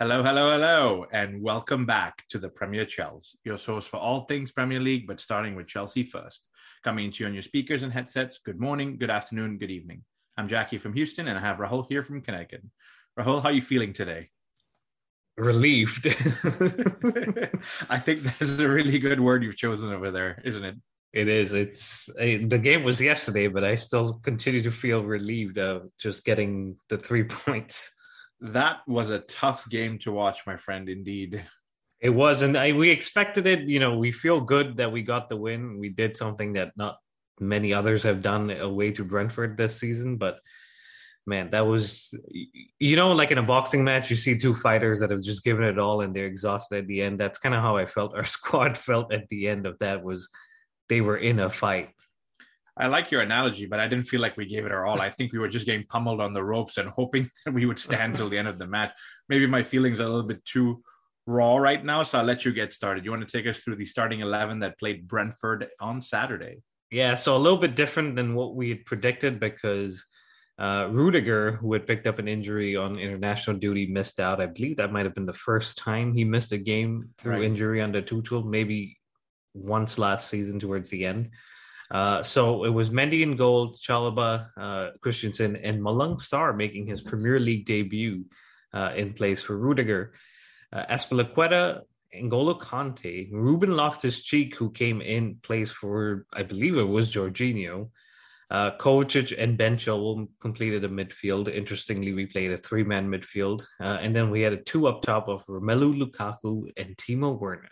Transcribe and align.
Hello, 0.00 0.22
hello, 0.22 0.52
hello, 0.52 1.06
and 1.10 1.42
welcome 1.42 1.84
back 1.84 2.22
to 2.28 2.38
the 2.38 2.48
Premier 2.48 2.84
Chels, 2.84 3.34
your 3.42 3.58
source 3.58 3.84
for 3.84 3.96
all 3.96 4.26
things 4.26 4.52
Premier 4.52 4.78
League, 4.78 5.08
but 5.08 5.18
starting 5.18 5.56
with 5.56 5.66
Chelsea 5.66 6.04
first. 6.04 6.44
Coming 6.84 7.10
to 7.10 7.24
you 7.24 7.26
on 7.26 7.34
your 7.34 7.42
speakers 7.42 7.82
and 7.82 7.92
headsets. 7.92 8.38
Good 8.38 8.60
morning, 8.60 8.96
good 8.96 9.10
afternoon, 9.10 9.58
good 9.58 9.72
evening. 9.72 10.04
I'm 10.36 10.46
Jackie 10.46 10.78
from 10.78 10.92
Houston, 10.92 11.26
and 11.26 11.36
I 11.36 11.40
have 11.40 11.56
Rahul 11.56 11.84
here 11.88 12.04
from 12.04 12.20
Connecticut. 12.20 12.62
Rahul, 13.18 13.42
how 13.42 13.48
are 13.48 13.52
you 13.52 13.60
feeling 13.60 13.92
today? 13.92 14.30
Relieved. 15.36 16.06
I 17.90 17.98
think 17.98 18.22
that's 18.22 18.60
a 18.60 18.68
really 18.68 19.00
good 19.00 19.18
word 19.18 19.42
you've 19.42 19.56
chosen 19.56 19.92
over 19.92 20.12
there, 20.12 20.40
isn't 20.44 20.64
it? 20.64 20.76
It 21.12 21.26
is. 21.26 21.54
It's 21.54 22.08
uh, 22.10 22.46
the 22.46 22.60
game 22.62 22.84
was 22.84 23.00
yesterday, 23.00 23.48
but 23.48 23.64
I 23.64 23.74
still 23.74 24.20
continue 24.22 24.62
to 24.62 24.70
feel 24.70 25.02
relieved 25.02 25.58
of 25.58 25.88
just 25.98 26.24
getting 26.24 26.76
the 26.88 26.98
three 26.98 27.24
points. 27.28 27.90
That 28.40 28.86
was 28.86 29.10
a 29.10 29.20
tough 29.20 29.68
game 29.68 29.98
to 30.00 30.12
watch, 30.12 30.46
my 30.46 30.56
friend. 30.56 30.88
Indeed, 30.88 31.44
it 32.00 32.10
was, 32.10 32.42
and 32.42 32.56
I, 32.56 32.72
we 32.72 32.90
expected 32.90 33.46
it. 33.46 33.60
You 33.60 33.80
know, 33.80 33.98
we 33.98 34.12
feel 34.12 34.40
good 34.40 34.76
that 34.76 34.92
we 34.92 35.02
got 35.02 35.28
the 35.28 35.36
win. 35.36 35.78
We 35.78 35.88
did 35.88 36.16
something 36.16 36.52
that 36.52 36.72
not 36.76 36.98
many 37.40 37.72
others 37.72 38.02
have 38.04 38.22
done 38.22 38.50
away 38.50 38.92
to 38.92 39.04
Brentford 39.04 39.56
this 39.56 39.78
season, 39.78 40.16
but 40.16 40.38
man, 41.26 41.50
that 41.50 41.66
was 41.66 42.14
you 42.78 42.96
know, 42.96 43.12
like 43.12 43.30
in 43.30 43.38
a 43.38 43.42
boxing 43.42 43.84
match, 43.84 44.10
you 44.10 44.16
see 44.16 44.36
two 44.36 44.54
fighters 44.54 45.00
that 45.00 45.10
have 45.10 45.22
just 45.22 45.44
given 45.44 45.64
it 45.64 45.78
all 45.78 46.00
and 46.00 46.14
they're 46.14 46.26
exhausted 46.26 46.78
at 46.78 46.86
the 46.86 47.02
end. 47.02 47.18
That's 47.20 47.38
kind 47.38 47.54
of 47.54 47.60
how 47.60 47.76
I 47.76 47.86
felt. 47.86 48.14
Our 48.16 48.24
squad 48.24 48.76
felt 48.76 49.12
at 49.12 49.28
the 49.28 49.48
end 49.48 49.66
of 49.66 49.78
that 49.78 50.02
was 50.02 50.28
they 50.88 51.00
were 51.00 51.18
in 51.18 51.40
a 51.40 51.50
fight. 51.50 51.90
I 52.78 52.86
like 52.86 53.10
your 53.10 53.22
analogy, 53.22 53.66
but 53.66 53.80
I 53.80 53.88
didn't 53.88 54.06
feel 54.06 54.20
like 54.20 54.36
we 54.36 54.46
gave 54.46 54.64
it 54.64 54.72
our 54.72 54.86
all. 54.86 55.00
I 55.00 55.10
think 55.10 55.32
we 55.32 55.38
were 55.38 55.48
just 55.48 55.66
getting 55.66 55.84
pummeled 55.86 56.20
on 56.20 56.32
the 56.32 56.44
ropes 56.44 56.78
and 56.78 56.88
hoping 56.88 57.30
that 57.44 57.52
we 57.52 57.66
would 57.66 57.78
stand 57.78 58.16
till 58.16 58.28
the 58.28 58.38
end 58.38 58.48
of 58.48 58.58
the 58.58 58.66
match. 58.66 58.92
Maybe 59.28 59.46
my 59.46 59.62
feelings 59.62 60.00
are 60.00 60.04
a 60.04 60.08
little 60.08 60.28
bit 60.28 60.44
too 60.44 60.82
raw 61.26 61.56
right 61.56 61.84
now, 61.84 62.02
so 62.02 62.18
I'll 62.18 62.24
let 62.24 62.44
you 62.44 62.52
get 62.52 62.72
started. 62.72 63.04
You 63.04 63.10
want 63.10 63.26
to 63.26 63.36
take 63.36 63.46
us 63.46 63.60
through 63.60 63.76
the 63.76 63.84
starting 63.84 64.20
11 64.20 64.60
that 64.60 64.78
played 64.78 65.08
Brentford 65.08 65.68
on 65.80 66.00
Saturday? 66.00 66.62
Yeah, 66.90 67.16
so 67.16 67.36
a 67.36 67.38
little 67.38 67.58
bit 67.58 67.74
different 67.74 68.16
than 68.16 68.34
what 68.34 68.54
we 68.54 68.70
had 68.70 68.86
predicted 68.86 69.38
because 69.38 70.06
uh, 70.58 70.88
Rudiger, 70.90 71.52
who 71.52 71.72
had 71.72 71.86
picked 71.86 72.06
up 72.06 72.18
an 72.18 72.28
injury 72.28 72.76
on 72.76 72.98
international 72.98 73.58
duty, 73.58 73.86
missed 73.86 74.20
out. 74.20 74.40
I 74.40 74.46
believe 74.46 74.78
that 74.78 74.92
might 74.92 75.04
have 75.04 75.14
been 75.14 75.26
the 75.26 75.32
first 75.32 75.78
time 75.78 76.14
he 76.14 76.24
missed 76.24 76.52
a 76.52 76.58
game 76.58 77.10
through 77.18 77.34
right. 77.34 77.44
injury 77.44 77.82
under 77.82 78.00
Tuchel, 78.00 78.44
maybe 78.44 78.96
once 79.54 79.98
last 79.98 80.28
season 80.30 80.58
towards 80.58 80.88
the 80.90 81.04
end. 81.04 81.30
Uh, 81.90 82.22
so 82.22 82.64
it 82.64 82.70
was 82.70 82.90
Mendy 82.90 83.22
in 83.22 83.36
goal, 83.36 83.74
Chalobah, 83.74 84.48
uh, 84.56 84.90
Christensen, 85.00 85.56
and 85.56 85.80
Malang 85.80 86.16
Sarr 86.16 86.56
making 86.56 86.86
his 86.86 87.00
Premier 87.00 87.40
League 87.40 87.64
debut 87.64 88.24
uh, 88.74 88.92
in 88.94 89.14
place 89.14 89.40
for 89.40 89.56
Rudiger. 89.56 90.12
Uh, 90.72 90.84
Azpilicueta, 90.90 91.80
N'Golo 92.14 92.60
Kante, 92.60 93.30
Ruben 93.32 93.74
Loftus-Cheek, 93.74 94.54
who 94.56 94.70
came 94.70 95.00
in 95.00 95.36
place 95.42 95.70
for, 95.70 96.26
I 96.32 96.42
believe 96.42 96.76
it 96.76 96.82
was 96.82 97.12
Jorginho, 97.12 97.90
uh, 98.50 98.70
Kovacic 98.78 99.34
and 99.38 99.58
Ben 99.58 99.76
Chilwell 99.76 100.26
completed 100.40 100.84
a 100.84 100.88
midfield. 100.88 101.54
Interestingly, 101.54 102.12
we 102.12 102.26
played 102.26 102.50
a 102.50 102.58
three-man 102.58 103.08
midfield. 103.08 103.62
Uh, 103.80 103.98
and 104.00 104.16
then 104.16 104.30
we 104.30 104.40
had 104.40 104.54
a 104.54 104.62
two 104.62 104.86
up 104.88 105.02
top 105.02 105.28
of 105.28 105.44
Romelu 105.46 106.02
Lukaku 106.02 106.70
and 106.76 106.96
Timo 106.96 107.38
Werner 107.38 107.68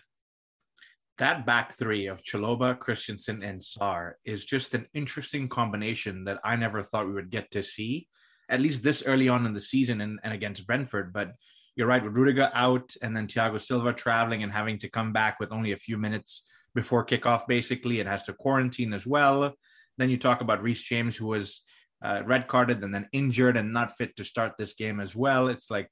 that 1.18 1.46
back 1.46 1.72
three 1.72 2.06
of 2.06 2.22
Chalobah, 2.22 2.78
Christensen, 2.78 3.42
and 3.42 3.60
Sarr 3.60 4.12
is 4.24 4.44
just 4.44 4.74
an 4.74 4.86
interesting 4.94 5.48
combination 5.48 6.24
that 6.24 6.40
I 6.44 6.56
never 6.56 6.82
thought 6.82 7.06
we 7.06 7.14
would 7.14 7.30
get 7.30 7.50
to 7.52 7.62
see, 7.62 8.08
at 8.48 8.60
least 8.60 8.82
this 8.82 9.02
early 9.06 9.28
on 9.28 9.46
in 9.46 9.54
the 9.54 9.60
season 9.60 10.00
and, 10.00 10.18
and 10.22 10.32
against 10.32 10.66
Brentford. 10.66 11.12
But 11.12 11.32
you're 11.74 11.86
right, 11.86 12.04
with 12.04 12.16
Rudiger 12.16 12.50
out 12.54 12.94
and 13.02 13.16
then 13.16 13.26
Thiago 13.26 13.60
Silva 13.60 13.92
traveling 13.92 14.42
and 14.42 14.52
having 14.52 14.78
to 14.78 14.90
come 14.90 15.12
back 15.12 15.40
with 15.40 15.52
only 15.52 15.72
a 15.72 15.78
few 15.78 15.96
minutes 15.96 16.44
before 16.74 17.06
kickoff, 17.06 17.46
basically, 17.46 18.00
it 18.00 18.06
has 18.06 18.22
to 18.24 18.34
quarantine 18.34 18.92
as 18.92 19.06
well. 19.06 19.54
Then 19.98 20.10
you 20.10 20.18
talk 20.18 20.42
about 20.42 20.62
Reece 20.62 20.82
James, 20.82 21.16
who 21.16 21.26
was 21.26 21.62
uh, 22.02 22.22
red 22.26 22.46
carded 22.48 22.82
and 22.84 22.94
then 22.94 23.08
injured 23.12 23.56
and 23.56 23.72
not 23.72 23.96
fit 23.96 24.16
to 24.16 24.24
start 24.24 24.52
this 24.58 24.74
game 24.74 25.00
as 25.00 25.16
well. 25.16 25.48
It's 25.48 25.70
like 25.70 25.90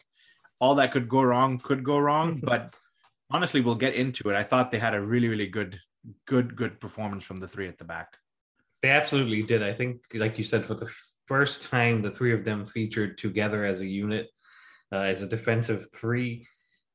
all 0.60 0.75
that 0.77 0.93
could 0.93 1.09
go 1.09 1.22
wrong 1.22 1.59
could 1.59 1.82
go 1.82 1.98
wrong, 1.98 2.41
but 2.43 2.75
honestly, 3.30 3.60
we'll 3.60 3.74
get 3.74 3.94
into 3.94 4.30
it. 4.30 4.36
I 4.36 4.42
thought 4.42 4.70
they 4.70 4.78
had 4.78 4.94
a 4.94 5.02
really, 5.02 5.28
really 5.28 5.46
good, 5.46 5.78
good, 6.26 6.56
good 6.56 6.80
performance 6.80 7.24
from 7.24 7.38
the 7.38 7.48
three 7.48 7.68
at 7.68 7.78
the 7.78 7.84
back. 7.84 8.08
They 8.82 8.90
absolutely 8.90 9.42
did. 9.42 9.62
I 9.62 9.72
think, 9.72 10.02
like 10.14 10.38
you 10.38 10.44
said, 10.44 10.64
for 10.66 10.74
the 10.74 10.92
first 11.26 11.62
time, 11.62 12.02
the 12.02 12.10
three 12.10 12.34
of 12.34 12.44
them 12.44 12.66
featured 12.66 13.18
together 13.18 13.64
as 13.64 13.80
a 13.80 13.86
unit, 13.86 14.28
uh, 14.92 14.98
as 14.98 15.22
a 15.22 15.26
defensive 15.26 15.86
three. 15.94 16.46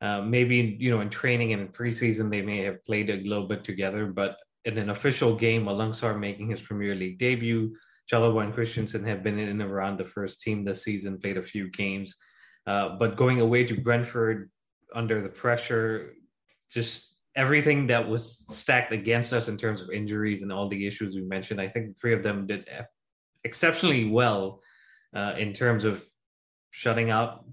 Uh, 0.01 0.21
maybe 0.21 0.77
you 0.79 0.89
know 0.89 1.01
in 1.01 1.09
training 1.09 1.51
and 1.51 1.61
in 1.61 1.67
preseason 1.67 2.31
they 2.31 2.41
may 2.41 2.59
have 2.59 2.81
played 2.85 3.09
a 3.09 3.17
little 3.17 3.47
bit 3.47 3.63
together, 3.63 4.05
but 4.05 4.37
in 4.65 4.77
an 4.77 4.89
official 4.89 5.35
game, 5.35 5.65
Malang 5.65 5.91
Sarr 5.91 6.17
making 6.17 6.49
his 6.49 6.61
Premier 6.61 6.95
League 6.95 7.17
debut, 7.17 7.75
Chalobah 8.11 8.43
and 8.43 8.53
Christensen 8.53 9.03
have 9.05 9.23
been 9.23 9.39
in 9.39 9.49
and 9.49 9.61
around 9.61 9.97
the 9.97 10.05
first 10.05 10.41
team 10.41 10.63
this 10.63 10.83
season, 10.83 11.19
played 11.19 11.37
a 11.37 11.41
few 11.41 11.69
games, 11.69 12.15
uh, 12.67 12.95
but 12.97 13.15
going 13.15 13.41
away 13.41 13.63
to 13.65 13.79
Brentford 13.79 14.49
under 14.93 15.21
the 15.21 15.29
pressure, 15.29 16.13
just 16.71 17.07
everything 17.35 17.87
that 17.87 18.07
was 18.07 18.45
stacked 18.49 18.91
against 18.91 19.33
us 19.33 19.47
in 19.47 19.57
terms 19.57 19.81
of 19.81 19.89
injuries 19.89 20.41
and 20.41 20.51
all 20.51 20.67
the 20.67 20.87
issues 20.87 21.15
we 21.15 21.21
mentioned. 21.21 21.61
I 21.61 21.67
think 21.67 21.97
three 21.97 22.13
of 22.13 22.23
them 22.23 22.47
did 22.47 22.67
exceptionally 23.43 24.09
well 24.09 24.61
uh, 25.15 25.35
in 25.37 25.53
terms 25.53 25.85
of 25.85 26.03
shutting 26.71 27.09
out 27.09 27.45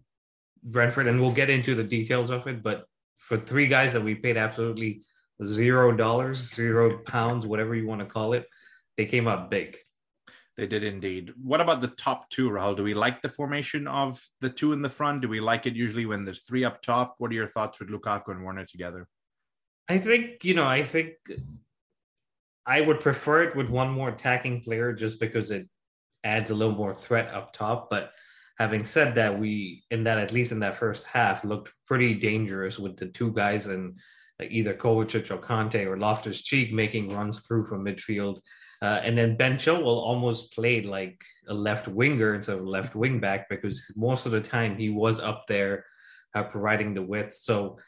Brentford, 0.62 1.06
and 1.06 1.20
we'll 1.20 1.32
get 1.32 1.50
into 1.50 1.74
the 1.74 1.84
details 1.84 2.30
of 2.30 2.46
it. 2.46 2.62
But 2.62 2.86
for 3.18 3.38
three 3.38 3.66
guys 3.66 3.92
that 3.92 4.02
we 4.02 4.14
paid 4.14 4.36
absolutely 4.36 5.02
zero 5.44 5.92
dollars, 5.92 6.54
zero 6.54 6.98
pounds, 6.98 7.46
whatever 7.46 7.74
you 7.74 7.86
want 7.86 8.00
to 8.00 8.06
call 8.06 8.32
it, 8.32 8.46
they 8.96 9.06
came 9.06 9.28
out 9.28 9.50
big. 9.50 9.76
They 10.56 10.66
did 10.66 10.84
indeed. 10.84 11.32
What 11.42 11.60
about 11.60 11.82
the 11.82 11.88
top 11.88 12.30
two, 12.30 12.48
Rahul? 12.48 12.76
Do 12.76 12.82
we 12.82 12.94
like 12.94 13.20
the 13.20 13.28
formation 13.28 13.86
of 13.86 14.22
the 14.40 14.48
two 14.48 14.72
in 14.72 14.80
the 14.80 14.88
front? 14.88 15.20
Do 15.20 15.28
we 15.28 15.40
like 15.40 15.66
it 15.66 15.74
usually 15.74 16.06
when 16.06 16.24
there's 16.24 16.42
three 16.42 16.64
up 16.64 16.80
top? 16.80 17.14
What 17.18 17.30
are 17.30 17.34
your 17.34 17.46
thoughts 17.46 17.78
with 17.78 17.90
Lukaku 17.90 18.28
and 18.28 18.42
Werner 18.42 18.64
together? 18.64 19.06
I 19.88 19.98
think, 19.98 20.44
you 20.44 20.54
know, 20.54 20.64
I 20.66 20.82
think 20.82 21.12
I 22.64 22.80
would 22.80 23.00
prefer 23.00 23.42
it 23.42 23.54
with 23.54 23.68
one 23.68 23.90
more 23.90 24.08
attacking 24.08 24.62
player 24.62 24.94
just 24.94 25.20
because 25.20 25.50
it 25.50 25.68
adds 26.24 26.50
a 26.50 26.54
little 26.54 26.74
more 26.74 26.94
threat 26.94 27.32
up 27.34 27.52
top. 27.52 27.90
But 27.90 28.12
having 28.58 28.86
said 28.86 29.14
that, 29.16 29.38
we, 29.38 29.84
in 29.90 30.04
that, 30.04 30.18
at 30.18 30.32
least 30.32 30.52
in 30.52 30.60
that 30.60 30.76
first 30.76 31.06
half, 31.06 31.44
looked 31.44 31.70
pretty 31.84 32.14
dangerous 32.14 32.78
with 32.78 32.96
the 32.96 33.06
two 33.06 33.30
guys 33.32 33.66
and 33.66 33.98
uh, 34.40 34.46
either 34.48 34.72
Kovacic 34.72 35.30
or 35.30 35.38
Kante 35.38 35.86
or 35.86 35.98
Loftus 35.98 36.42
Cheek 36.42 36.72
making 36.72 37.14
runs 37.14 37.40
through 37.40 37.66
from 37.66 37.84
midfield 37.84 38.40
uh, 38.82 39.00
and 39.02 39.16
then 39.16 39.36
Ben 39.36 39.56
Chilwell 39.56 40.02
almost 40.02 40.52
played 40.52 40.86
like 40.86 41.24
a 41.48 41.54
left 41.54 41.88
winger 41.88 42.34
instead 42.34 42.58
of 42.58 42.64
a 42.64 42.68
left 42.68 42.94
wing 42.94 43.20
back 43.20 43.48
because 43.48 43.90
most 43.96 44.26
of 44.26 44.32
the 44.32 44.40
time 44.40 44.76
he 44.76 44.90
was 44.90 45.18
up 45.18 45.46
there 45.46 45.84
uh, 46.34 46.42
providing 46.42 46.92
the 46.92 47.02
width. 47.02 47.34
So 47.34 47.78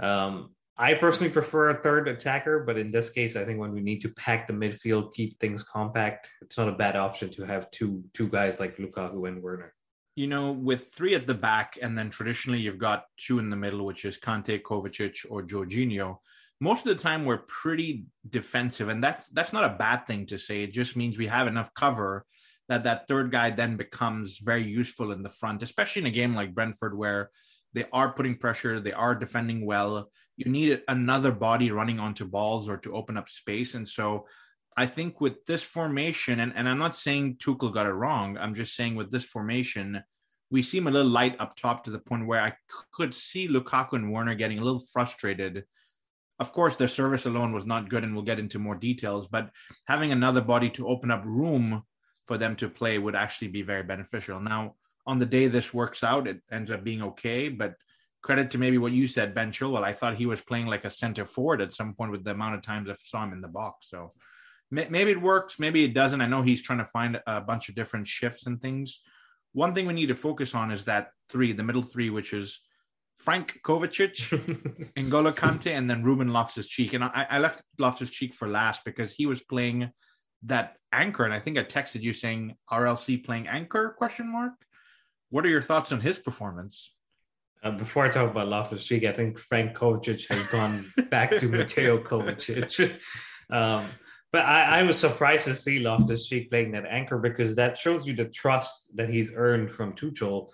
um, 0.00 0.54
I 0.76 0.94
personally 0.94 1.32
prefer 1.32 1.70
a 1.70 1.80
third 1.80 2.08
attacker, 2.08 2.60
but 2.60 2.78
in 2.78 2.90
this 2.90 3.10
case, 3.10 3.36
I 3.36 3.44
think 3.44 3.58
when 3.58 3.72
we 3.72 3.80
need 3.80 4.00
to 4.02 4.08
pack 4.10 4.46
the 4.46 4.54
midfield, 4.54 5.12
keep 5.12 5.38
things 5.38 5.62
compact, 5.62 6.30
it's 6.40 6.56
not 6.56 6.68
a 6.68 6.72
bad 6.72 6.96
option 6.96 7.30
to 7.30 7.42
have 7.44 7.70
two 7.70 8.02
two 8.14 8.28
guys 8.28 8.60
like 8.60 8.76
Lukaku 8.76 9.28
and 9.28 9.42
Werner. 9.42 9.74
You 10.14 10.28
know, 10.28 10.52
with 10.52 10.92
three 10.92 11.14
at 11.14 11.26
the 11.26 11.34
back, 11.34 11.78
and 11.80 11.96
then 11.96 12.10
traditionally 12.10 12.58
you've 12.58 12.78
got 12.78 13.04
two 13.16 13.38
in 13.38 13.50
the 13.50 13.56
middle, 13.56 13.84
which 13.84 14.04
is 14.04 14.18
Kante, 14.18 14.62
Kovacic, 14.62 15.26
or 15.28 15.42
Jorginho 15.42 16.18
most 16.60 16.86
of 16.86 16.96
the 16.96 17.02
time 17.02 17.24
we're 17.24 17.38
pretty 17.38 18.04
defensive 18.28 18.88
and 18.88 19.02
that's 19.02 19.28
that's 19.30 19.52
not 19.52 19.64
a 19.64 19.76
bad 19.76 20.06
thing 20.06 20.26
to 20.26 20.38
say. 20.38 20.62
It 20.62 20.72
just 20.72 20.96
means 20.96 21.18
we 21.18 21.26
have 21.26 21.46
enough 21.46 21.70
cover 21.74 22.24
that 22.68 22.84
that 22.84 23.06
third 23.08 23.30
guy 23.30 23.50
then 23.50 23.76
becomes 23.76 24.38
very 24.38 24.64
useful 24.64 25.12
in 25.12 25.22
the 25.22 25.30
front 25.30 25.62
especially 25.62 26.02
in 26.02 26.06
a 26.06 26.10
game 26.10 26.34
like 26.34 26.54
brentford 26.54 26.96
where 26.96 27.30
they 27.72 27.84
are 27.92 28.12
putting 28.12 28.36
pressure 28.36 28.80
they 28.80 28.92
are 28.92 29.14
defending 29.14 29.64
well. 29.64 30.10
You 30.36 30.50
need 30.50 30.82
another 30.86 31.32
body 31.32 31.70
running 31.70 31.98
onto 31.98 32.24
balls 32.24 32.68
or 32.68 32.76
to 32.78 32.94
open 32.94 33.16
up 33.16 33.28
space 33.28 33.74
and 33.74 33.86
so 33.86 34.26
i 34.76 34.86
think 34.86 35.20
with 35.20 35.44
this 35.46 35.62
formation 35.62 36.40
and, 36.40 36.52
and 36.54 36.68
i'm 36.68 36.78
not 36.78 36.96
saying 36.96 37.36
tuchel 37.36 37.72
got 37.72 37.86
it 37.86 37.92
wrong 37.92 38.36
i'm 38.38 38.54
just 38.54 38.76
saying 38.76 38.94
with 38.94 39.10
this 39.10 39.24
formation 39.24 40.02
we 40.50 40.62
seem 40.62 40.86
a 40.86 40.90
little 40.90 41.10
light 41.10 41.36
up 41.40 41.56
top 41.56 41.84
to 41.84 41.90
the 41.90 41.98
point 41.98 42.26
where 42.26 42.40
i 42.40 42.52
could 42.92 43.12
see 43.12 43.48
lukaku 43.48 43.94
and 43.94 44.12
werner 44.12 44.36
getting 44.36 44.60
a 44.60 44.64
little 44.64 44.84
frustrated 44.92 45.64
of 46.40 46.52
course, 46.52 46.76
their 46.76 46.88
service 46.88 47.26
alone 47.26 47.52
was 47.52 47.66
not 47.66 47.88
good, 47.88 48.04
and 48.04 48.14
we'll 48.14 48.24
get 48.24 48.38
into 48.38 48.58
more 48.58 48.76
details. 48.76 49.26
But 49.26 49.50
having 49.86 50.12
another 50.12 50.40
body 50.40 50.70
to 50.70 50.88
open 50.88 51.10
up 51.10 51.24
room 51.24 51.82
for 52.26 52.38
them 52.38 52.54
to 52.56 52.68
play 52.68 52.98
would 52.98 53.16
actually 53.16 53.48
be 53.48 53.62
very 53.62 53.82
beneficial. 53.82 54.40
Now, 54.40 54.74
on 55.06 55.18
the 55.18 55.26
day 55.26 55.48
this 55.48 55.74
works 55.74 56.04
out, 56.04 56.28
it 56.28 56.40
ends 56.52 56.70
up 56.70 56.84
being 56.84 57.02
okay. 57.02 57.48
But 57.48 57.74
credit 58.22 58.50
to 58.52 58.58
maybe 58.58 58.78
what 58.78 58.92
you 58.92 59.06
said, 59.08 59.34
Ben 59.34 59.50
Chilwell. 59.50 59.82
I 59.82 59.92
thought 59.92 60.16
he 60.16 60.26
was 60.26 60.40
playing 60.40 60.66
like 60.66 60.84
a 60.84 60.90
center 60.90 61.24
forward 61.24 61.60
at 61.60 61.72
some 61.72 61.94
point 61.94 62.12
with 62.12 62.24
the 62.24 62.32
amount 62.32 62.54
of 62.56 62.62
times 62.62 62.88
I 62.90 62.96
saw 63.02 63.24
him 63.24 63.32
in 63.32 63.40
the 63.40 63.48
box. 63.48 63.88
So 63.90 64.12
maybe 64.70 65.10
it 65.10 65.20
works, 65.20 65.58
maybe 65.58 65.84
it 65.84 65.94
doesn't. 65.94 66.20
I 66.20 66.26
know 66.26 66.42
he's 66.42 66.62
trying 66.62 66.80
to 66.80 66.84
find 66.84 67.20
a 67.26 67.40
bunch 67.40 67.68
of 67.68 67.74
different 67.74 68.06
shifts 68.06 68.46
and 68.46 68.60
things. 68.60 69.00
One 69.52 69.74
thing 69.74 69.86
we 69.86 69.94
need 69.94 70.08
to 70.08 70.14
focus 70.14 70.54
on 70.54 70.70
is 70.70 70.84
that 70.84 71.10
three, 71.30 71.52
the 71.52 71.64
middle 71.64 71.82
three, 71.82 72.10
which 72.10 72.32
is 72.32 72.60
Frank 73.18 73.60
Kovacic, 73.64 74.16
N'Golo 74.96 75.34
Kante, 75.34 75.76
and 75.76 75.90
then 75.90 76.02
Ruben 76.02 76.32
Loftus 76.32 76.68
Cheek. 76.68 76.92
And 76.92 77.04
I, 77.04 77.26
I 77.30 77.38
left 77.38 77.62
Loftus 77.78 78.10
Cheek 78.10 78.34
for 78.34 78.48
last 78.48 78.84
because 78.84 79.12
he 79.12 79.26
was 79.26 79.42
playing 79.42 79.90
that 80.44 80.76
anchor. 80.92 81.24
And 81.24 81.34
I 81.34 81.40
think 81.40 81.58
I 81.58 81.64
texted 81.64 82.02
you 82.02 82.12
saying 82.12 82.54
RLC 82.70 83.24
playing 83.24 83.48
anchor 83.48 83.94
question 83.98 84.30
mark. 84.30 84.52
What 85.30 85.44
are 85.44 85.48
your 85.48 85.62
thoughts 85.62 85.92
on 85.92 86.00
his 86.00 86.18
performance? 86.18 86.94
Uh, 87.62 87.72
before 87.72 88.06
I 88.06 88.08
talk 88.08 88.30
about 88.30 88.48
Loftus 88.48 88.84
Cheek, 88.84 89.04
I 89.04 89.12
think 89.12 89.38
Frank 89.38 89.76
Kovacic 89.76 90.28
has 90.28 90.46
gone 90.46 90.92
back 91.10 91.30
to 91.32 91.48
Mateo 91.48 91.98
Kovacic. 91.98 92.98
um, 93.50 93.84
but 94.30 94.42
I, 94.42 94.80
I, 94.80 94.82
was 94.84 94.98
surprised 94.98 95.46
to 95.46 95.54
see 95.54 95.80
Loftus 95.80 96.28
Cheek 96.28 96.50
playing 96.50 96.72
that 96.72 96.84
anchor 96.86 97.18
because 97.18 97.56
that 97.56 97.76
shows 97.76 98.06
you 98.06 98.14
the 98.14 98.26
trust 98.26 98.94
that 98.94 99.08
he's 99.08 99.32
earned 99.34 99.70
from 99.70 99.94
Tuchel 99.94 100.50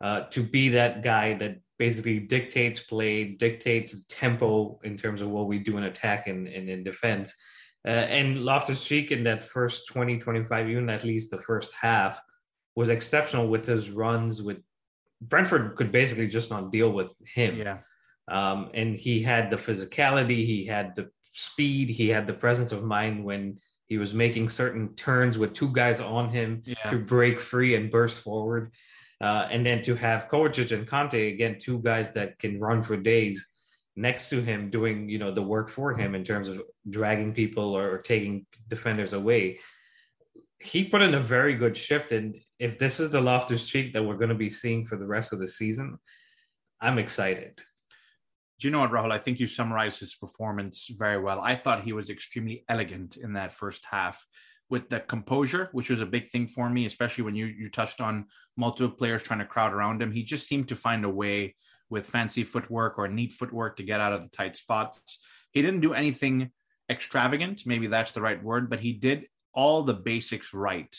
uh, 0.00 0.22
to 0.30 0.42
be 0.42 0.70
that 0.70 1.02
guy 1.02 1.34
that 1.34 1.58
basically 1.78 2.18
dictates 2.18 2.80
play, 2.80 3.24
dictates 3.24 4.04
tempo 4.08 4.78
in 4.84 4.96
terms 4.96 5.22
of 5.22 5.28
what 5.28 5.46
we 5.46 5.58
do 5.58 5.76
in 5.76 5.84
attack 5.84 6.26
and, 6.26 6.48
and 6.48 6.68
in 6.68 6.82
defense. 6.82 7.34
Uh, 7.86 7.90
and 7.90 8.44
Loftus 8.44 8.84
Cheek 8.84 9.12
in 9.12 9.22
that 9.24 9.44
first 9.44 9.86
20, 9.86 10.18
25, 10.18 10.68
even 10.68 10.90
at 10.90 11.04
least 11.04 11.30
the 11.30 11.38
first 11.38 11.72
half, 11.74 12.20
was 12.74 12.88
exceptional 12.90 13.48
with 13.48 13.64
his 13.64 13.90
runs. 13.90 14.42
With 14.42 14.58
Brentford 15.20 15.76
could 15.76 15.92
basically 15.92 16.28
just 16.28 16.50
not 16.50 16.72
deal 16.72 16.90
with 16.90 17.10
him. 17.24 17.56
Yeah. 17.56 17.78
Um, 18.28 18.70
and 18.74 18.94
he 18.94 19.22
had 19.22 19.50
the 19.50 19.56
physicality, 19.56 20.44
he 20.44 20.64
had 20.64 20.94
the 20.94 21.10
speed, 21.32 21.88
he 21.88 22.08
had 22.08 22.26
the 22.26 22.34
presence 22.34 22.72
of 22.72 22.84
mind 22.84 23.24
when 23.24 23.58
he 23.86 23.96
was 23.96 24.12
making 24.12 24.50
certain 24.50 24.94
turns 24.94 25.38
with 25.38 25.54
two 25.54 25.72
guys 25.72 25.98
on 25.98 26.28
him 26.28 26.62
yeah. 26.66 26.90
to 26.90 26.98
break 26.98 27.40
free 27.40 27.74
and 27.74 27.90
burst 27.90 28.20
forward. 28.20 28.72
Uh, 29.20 29.48
and 29.50 29.66
then 29.66 29.82
to 29.82 29.94
have 29.96 30.28
Kovacic 30.28 30.70
and 30.76 30.86
Kante 30.86 31.32
again, 31.32 31.58
two 31.58 31.80
guys 31.80 32.12
that 32.12 32.38
can 32.38 32.60
run 32.60 32.82
for 32.82 32.96
days 32.96 33.46
next 33.96 34.28
to 34.30 34.40
him, 34.40 34.70
doing 34.70 35.08
you 35.08 35.18
know 35.18 35.32
the 35.32 35.42
work 35.42 35.68
for 35.68 35.96
him 35.96 36.14
in 36.14 36.22
terms 36.22 36.48
of 36.48 36.62
dragging 36.88 37.34
people 37.34 37.76
or 37.76 37.98
taking 37.98 38.46
defenders 38.68 39.12
away. 39.12 39.58
He 40.60 40.84
put 40.84 41.02
in 41.02 41.14
a 41.14 41.20
very 41.20 41.54
good 41.54 41.76
shift, 41.76 42.12
and 42.12 42.36
if 42.58 42.78
this 42.78 43.00
is 43.00 43.10
the 43.10 43.20
Loftus 43.20 43.66
Cheek 43.66 43.92
that 43.92 44.04
we're 44.04 44.16
going 44.16 44.28
to 44.28 44.34
be 44.34 44.50
seeing 44.50 44.84
for 44.84 44.96
the 44.96 45.06
rest 45.06 45.32
of 45.32 45.40
the 45.40 45.48
season, 45.48 45.98
I'm 46.80 46.98
excited. 46.98 47.60
Do 48.60 48.66
you 48.66 48.72
know 48.72 48.80
what, 48.80 48.90
Rahul? 48.90 49.12
I 49.12 49.18
think 49.18 49.38
you 49.38 49.46
summarized 49.46 50.00
his 50.00 50.14
performance 50.14 50.88
very 50.90 51.20
well. 51.20 51.40
I 51.40 51.54
thought 51.54 51.84
he 51.84 51.92
was 51.92 52.10
extremely 52.10 52.64
elegant 52.68 53.16
in 53.16 53.34
that 53.34 53.52
first 53.52 53.84
half 53.88 54.24
with 54.70 54.88
the 54.90 55.00
composure, 55.00 55.68
which 55.72 55.90
was 55.90 56.00
a 56.00 56.06
big 56.06 56.28
thing 56.28 56.46
for 56.46 56.68
me, 56.68 56.86
especially 56.86 57.24
when 57.24 57.34
you 57.34 57.46
you 57.46 57.70
touched 57.70 58.00
on 58.00 58.26
multiple 58.56 58.94
players 58.94 59.22
trying 59.22 59.38
to 59.38 59.46
crowd 59.46 59.72
around 59.72 60.02
him. 60.02 60.12
He 60.12 60.22
just 60.22 60.46
seemed 60.46 60.68
to 60.68 60.76
find 60.76 61.04
a 61.04 61.08
way 61.08 61.54
with 61.90 62.06
fancy 62.06 62.44
footwork 62.44 62.98
or 62.98 63.08
neat 63.08 63.32
footwork 63.32 63.76
to 63.76 63.82
get 63.82 64.00
out 64.00 64.12
of 64.12 64.22
the 64.22 64.28
tight 64.28 64.56
spots. 64.56 65.18
He 65.52 65.62
didn't 65.62 65.80
do 65.80 65.94
anything 65.94 66.50
extravagant, 66.90 67.62
maybe 67.66 67.86
that's 67.86 68.12
the 68.12 68.20
right 68.20 68.42
word, 68.42 68.68
but 68.68 68.80
he 68.80 68.92
did 68.92 69.26
all 69.54 69.82
the 69.82 69.94
basics 69.94 70.52
right. 70.52 70.94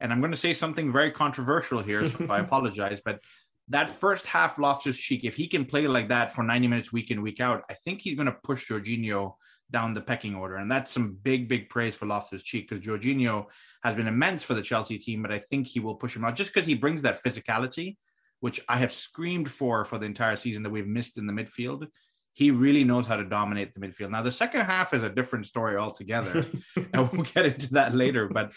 And 0.00 0.12
I'm 0.12 0.20
going 0.20 0.30
to 0.30 0.36
say 0.36 0.54
something 0.54 0.92
very 0.92 1.10
controversial 1.10 1.82
here, 1.82 2.08
so 2.08 2.26
I 2.30 2.38
apologize, 2.46 3.00
but 3.04 3.20
that 3.68 3.90
first 3.90 4.26
half 4.26 4.58
Loftus 4.58 4.96
Cheek, 4.96 5.24
if 5.24 5.36
he 5.36 5.46
can 5.46 5.64
play 5.64 5.86
like 5.86 6.08
that 6.08 6.32
for 6.34 6.42
90 6.42 6.68
minutes 6.68 6.92
week 6.92 7.10
in, 7.10 7.20
week 7.20 7.40
out, 7.40 7.64
I 7.68 7.74
think 7.74 8.00
he's 8.00 8.14
going 8.14 8.26
to 8.26 8.36
push 8.42 8.70
Jorginho 8.70 9.34
down 9.70 9.94
the 9.94 10.00
pecking 10.00 10.34
order. 10.34 10.56
And 10.56 10.70
that's 10.70 10.92
some 10.92 11.18
big, 11.22 11.48
big 11.48 11.68
praise 11.68 11.94
for 11.94 12.06
Loftus 12.06 12.42
Cheek 12.42 12.68
because 12.68 12.84
Jorginho 12.84 13.46
has 13.82 13.94
been 13.94 14.08
immense 14.08 14.42
for 14.42 14.54
the 14.54 14.62
Chelsea 14.62 14.98
team, 14.98 15.22
but 15.22 15.32
I 15.32 15.38
think 15.38 15.66
he 15.66 15.80
will 15.80 15.94
push 15.94 16.16
him 16.16 16.24
out 16.24 16.36
just 16.36 16.52
because 16.52 16.66
he 16.66 16.74
brings 16.74 17.02
that 17.02 17.22
physicality, 17.22 17.96
which 18.40 18.60
I 18.68 18.78
have 18.78 18.92
screamed 18.92 19.50
for 19.50 19.84
for 19.84 19.98
the 19.98 20.06
entire 20.06 20.36
season 20.36 20.62
that 20.62 20.70
we've 20.70 20.86
missed 20.86 21.18
in 21.18 21.26
the 21.26 21.32
midfield. 21.32 21.86
He 22.32 22.50
really 22.50 22.84
knows 22.84 23.06
how 23.06 23.16
to 23.16 23.24
dominate 23.24 23.74
the 23.74 23.80
midfield. 23.80 24.10
Now, 24.10 24.22
the 24.22 24.32
second 24.32 24.62
half 24.62 24.94
is 24.94 25.02
a 25.02 25.08
different 25.08 25.46
story 25.46 25.76
altogether, 25.76 26.46
and 26.92 27.10
we'll 27.10 27.22
get 27.22 27.46
into 27.46 27.72
that 27.74 27.94
later. 27.94 28.28
But 28.28 28.52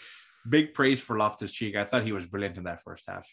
big 0.50 0.74
praise 0.74 1.02
for 1.02 1.18
Loftus 1.18 1.52
Cheek. 1.52 1.75
I 1.75 1.84
thought 1.84 2.04
he 2.04 2.12
was 2.12 2.28
brilliant 2.28 2.58
in 2.58 2.63
that 2.66 2.84
first 2.84 3.04
half. 3.08 3.28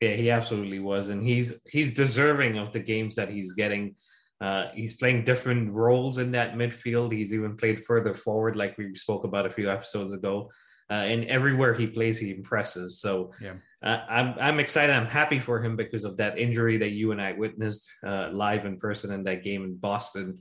Yeah, 0.00 0.12
he 0.12 0.30
absolutely 0.30 0.78
was, 0.78 1.08
and 1.08 1.22
he's 1.22 1.58
he's 1.66 1.92
deserving 1.92 2.56
of 2.56 2.72
the 2.72 2.80
games 2.80 3.16
that 3.16 3.30
he's 3.30 3.52
getting. 3.54 3.96
Uh, 4.40 4.66
he's 4.74 4.94
playing 4.94 5.24
different 5.24 5.72
roles 5.72 6.18
in 6.18 6.30
that 6.32 6.54
midfield. 6.54 7.12
He's 7.12 7.34
even 7.34 7.56
played 7.56 7.84
further 7.84 8.14
forward, 8.14 8.56
like 8.56 8.78
we 8.78 8.94
spoke 8.94 9.24
about 9.24 9.46
a 9.46 9.50
few 9.50 9.70
episodes 9.70 10.12
ago. 10.12 10.50
Uh, 10.90 10.94
and 10.94 11.24
everywhere 11.24 11.74
he 11.74 11.86
plays, 11.86 12.18
he 12.18 12.30
impresses. 12.30 13.00
So 13.00 13.32
yeah. 13.42 13.54
uh, 13.82 14.04
I'm 14.08 14.34
I'm 14.40 14.60
excited. 14.60 14.94
I'm 14.94 15.06
happy 15.06 15.38
for 15.38 15.62
him 15.62 15.76
because 15.76 16.04
of 16.04 16.16
that 16.16 16.38
injury 16.38 16.78
that 16.78 16.90
you 16.90 17.12
and 17.12 17.20
I 17.20 17.32
witnessed 17.32 17.90
uh, 18.06 18.30
live 18.32 18.64
in 18.64 18.78
person 18.78 19.12
in 19.12 19.22
that 19.24 19.44
game 19.44 19.64
in 19.64 19.76
Boston. 19.76 20.38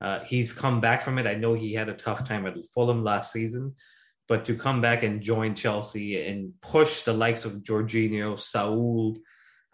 Uh, 0.00 0.20
he's 0.24 0.52
come 0.52 0.80
back 0.80 1.02
from 1.02 1.18
it. 1.18 1.26
I 1.26 1.34
know 1.34 1.54
he 1.54 1.74
had 1.74 1.88
a 1.88 1.94
tough 1.94 2.26
time 2.28 2.46
at 2.46 2.54
Fulham 2.72 3.02
last 3.02 3.32
season, 3.32 3.74
but 4.28 4.44
to 4.44 4.54
come 4.54 4.80
back 4.80 5.02
and 5.02 5.20
join 5.20 5.56
Chelsea 5.56 6.28
and 6.28 6.52
push 6.60 7.02
the 7.02 7.12
likes 7.12 7.44
of 7.44 7.64
Jorginho, 7.64 8.38
Saul, 8.38 9.16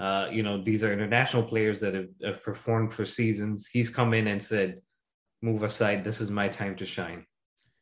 uh, 0.05 0.29
you 0.31 0.43
know, 0.43 0.61
these 0.61 0.83
are 0.85 0.93
international 0.93 1.43
players 1.43 1.81
that 1.81 1.95
have, 1.95 2.09
have, 2.23 2.43
performed 2.43 2.93
for 2.93 3.07
seasons. 3.07 3.67
He's 3.73 3.89
come 3.89 4.13
in 4.13 4.27
and 4.27 4.43
said, 4.43 4.83
"Move 5.41 5.63
aside. 5.63 6.05
This 6.05 6.21
is 6.21 6.31
my 6.31 6.47
time 6.47 6.77
to 6.77 6.85
shine." 6.85 7.25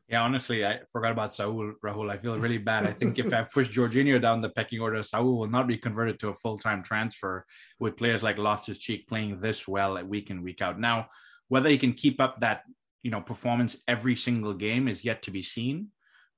Yeah, 0.08 0.22
honestly, 0.22 0.64
I 0.64 0.80
forgot 0.92 1.10
about 1.10 1.34
Saul 1.34 1.72
Rahul. 1.84 2.12
I 2.12 2.18
feel 2.18 2.38
really 2.38 2.58
bad. 2.58 2.86
I 2.86 2.92
think 2.92 3.18
if 3.18 3.34
I've 3.36 3.50
pushed 3.50 3.72
Jorginho 3.72 4.22
down 4.22 4.40
the 4.40 4.50
pecking 4.50 4.80
order, 4.80 5.02
Saul 5.02 5.36
will 5.36 5.48
not 5.48 5.66
be 5.66 5.76
converted 5.76 6.20
to 6.20 6.28
a 6.28 6.34
full 6.34 6.58
time 6.58 6.84
transfer 6.84 7.44
with 7.80 7.96
players 7.96 8.22
like 8.22 8.38
Loftus 8.38 8.78
Cheek 8.78 9.08
playing 9.08 9.40
this 9.40 9.66
well 9.66 9.98
at 9.98 10.06
week 10.06 10.30
in 10.30 10.44
week 10.44 10.62
out. 10.62 10.78
Now, 10.78 11.08
whether 11.48 11.70
he 11.70 11.78
can 11.78 11.92
keep 11.92 12.20
up 12.20 12.40
that 12.40 12.62
you 13.02 13.10
know 13.10 13.20
performance 13.20 13.78
every 13.88 14.14
single 14.14 14.54
game 14.54 14.86
is 14.86 15.04
yet 15.04 15.22
to 15.24 15.32
be 15.32 15.42
seen. 15.42 15.88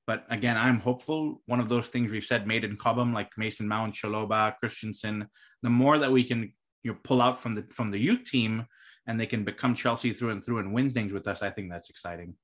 But 0.07 0.25
again, 0.29 0.55
I'm 0.57 0.79
hopeful. 0.79 1.41
One 1.47 1.59
of 1.59 1.69
those 1.69 1.87
things 1.87 2.11
we've 2.11 2.23
said 2.23 2.47
made 2.47 2.63
in 2.63 2.77
Cobham, 2.77 3.13
like 3.13 3.29
Mason 3.37 3.67
Mount, 3.67 3.95
Chalobah, 3.95 4.57
Christensen, 4.59 5.27
the 5.63 5.69
more 5.69 5.97
that 5.97 6.11
we 6.11 6.23
can 6.23 6.53
you 6.83 6.91
know, 6.91 6.97
pull 7.03 7.21
out 7.21 7.41
from 7.41 7.55
the 7.55 7.65
from 7.71 7.89
the 7.89 7.99
youth 7.99 8.23
team 8.23 8.65
and 9.07 9.19
they 9.19 9.25
can 9.25 9.43
become 9.43 9.75
Chelsea 9.75 10.13
through 10.13 10.31
and 10.31 10.43
through 10.43 10.59
and 10.59 10.73
win 10.73 10.91
things 10.91 11.11
with 11.11 11.27
us, 11.27 11.41
I 11.41 11.49
think 11.49 11.71
that's 11.71 11.89
exciting. 11.89 12.35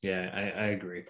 Yeah, 0.00 0.30
I, 0.32 0.40
I 0.40 0.66
agree. 0.66 1.04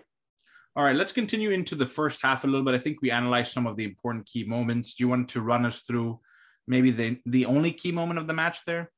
All 0.74 0.84
right, 0.84 0.96
let's 0.96 1.12
continue 1.12 1.50
into 1.50 1.74
the 1.74 1.86
first 1.86 2.20
half 2.22 2.44
a 2.44 2.46
little 2.46 2.64
bit. 2.64 2.74
I 2.74 2.78
think 2.78 3.02
we 3.02 3.10
analyzed 3.10 3.52
some 3.52 3.66
of 3.66 3.76
the 3.76 3.84
important 3.84 4.26
key 4.26 4.44
moments. 4.44 4.94
Do 4.94 5.05
you 5.05 5.08
want 5.08 5.28
to 5.31 5.43
run 5.43 5.67
us 5.67 5.82
through 5.82 6.20
maybe 6.67 6.90
the 6.90 7.19
the 7.26 7.44
only 7.44 7.72
key 7.72 7.93
moment 7.93 8.19
of 8.19 8.26
the 8.26 8.34
match 8.34 8.64
there? 8.64 8.90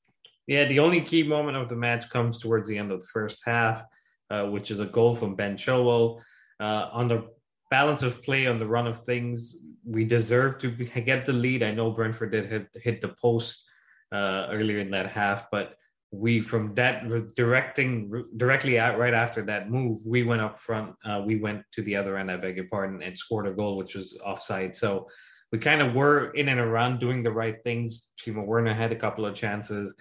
Yeah, 0.46 0.66
the 0.66 0.78
only 0.78 1.00
key 1.00 1.24
moment 1.24 1.56
of 1.56 1.68
the 1.68 1.76
match 1.76 2.08
comes 2.10 2.38
towards 2.38 2.68
the 2.68 2.78
end 2.78 2.92
of 2.92 3.00
the 3.00 3.08
first 3.12 3.42
half, 3.44 3.82
uh, 4.30 4.44
which 4.44 4.70
is 4.70 4.78
a 4.78 4.86
goal 4.86 5.16
from 5.16 5.34
Ben 5.34 5.56
Chilwell 5.56 6.20
uh, 6.60 6.88
on 6.92 7.08
the 7.08 7.28
balance 7.70 8.02
of 8.02 8.22
play, 8.22 8.46
on 8.46 8.58
the 8.58 8.66
run 8.66 8.86
of 8.86 9.00
things, 9.00 9.56
we 9.84 10.04
deserve 10.04 10.58
to 10.58 10.68
be, 10.70 10.86
get 10.86 11.26
the 11.26 11.32
lead. 11.32 11.62
I 11.62 11.72
know 11.72 11.90
Brentford 11.90 12.32
did 12.32 12.46
hit, 12.46 12.68
hit 12.74 13.00
the 13.00 13.08
post 13.08 13.64
uh, 14.12 14.46
earlier 14.50 14.78
in 14.78 14.90
that 14.92 15.10
half, 15.10 15.50
but 15.50 15.74
we 16.12 16.40
from 16.40 16.74
that 16.76 17.34
directing 17.34 18.24
directly 18.36 18.78
out 18.78 18.98
right 18.98 19.14
after 19.14 19.42
that 19.42 19.70
move, 19.70 19.98
we 20.04 20.22
went 20.22 20.40
up 20.40 20.60
front. 20.60 20.94
Uh, 21.04 21.22
we 21.26 21.36
went 21.36 21.62
to 21.72 21.82
the 21.82 21.96
other 21.96 22.16
end. 22.16 22.30
I 22.30 22.36
beg 22.36 22.56
your 22.56 22.66
pardon, 22.66 23.02
and 23.02 23.18
scored 23.18 23.48
a 23.48 23.52
goal, 23.52 23.76
which 23.76 23.94
was 23.96 24.16
offside. 24.24 24.76
So 24.76 25.08
we 25.50 25.58
kind 25.58 25.82
of 25.82 25.94
were 25.94 26.30
in 26.30 26.48
and 26.48 26.60
around 26.60 27.00
doing 27.00 27.22
the 27.22 27.32
right 27.32 27.56
things. 27.64 28.10
Timo 28.20 28.46
Werner 28.46 28.74
had 28.74 28.92
a 28.92 28.96
couple 28.96 29.26
of 29.26 29.34
chances, 29.34 29.94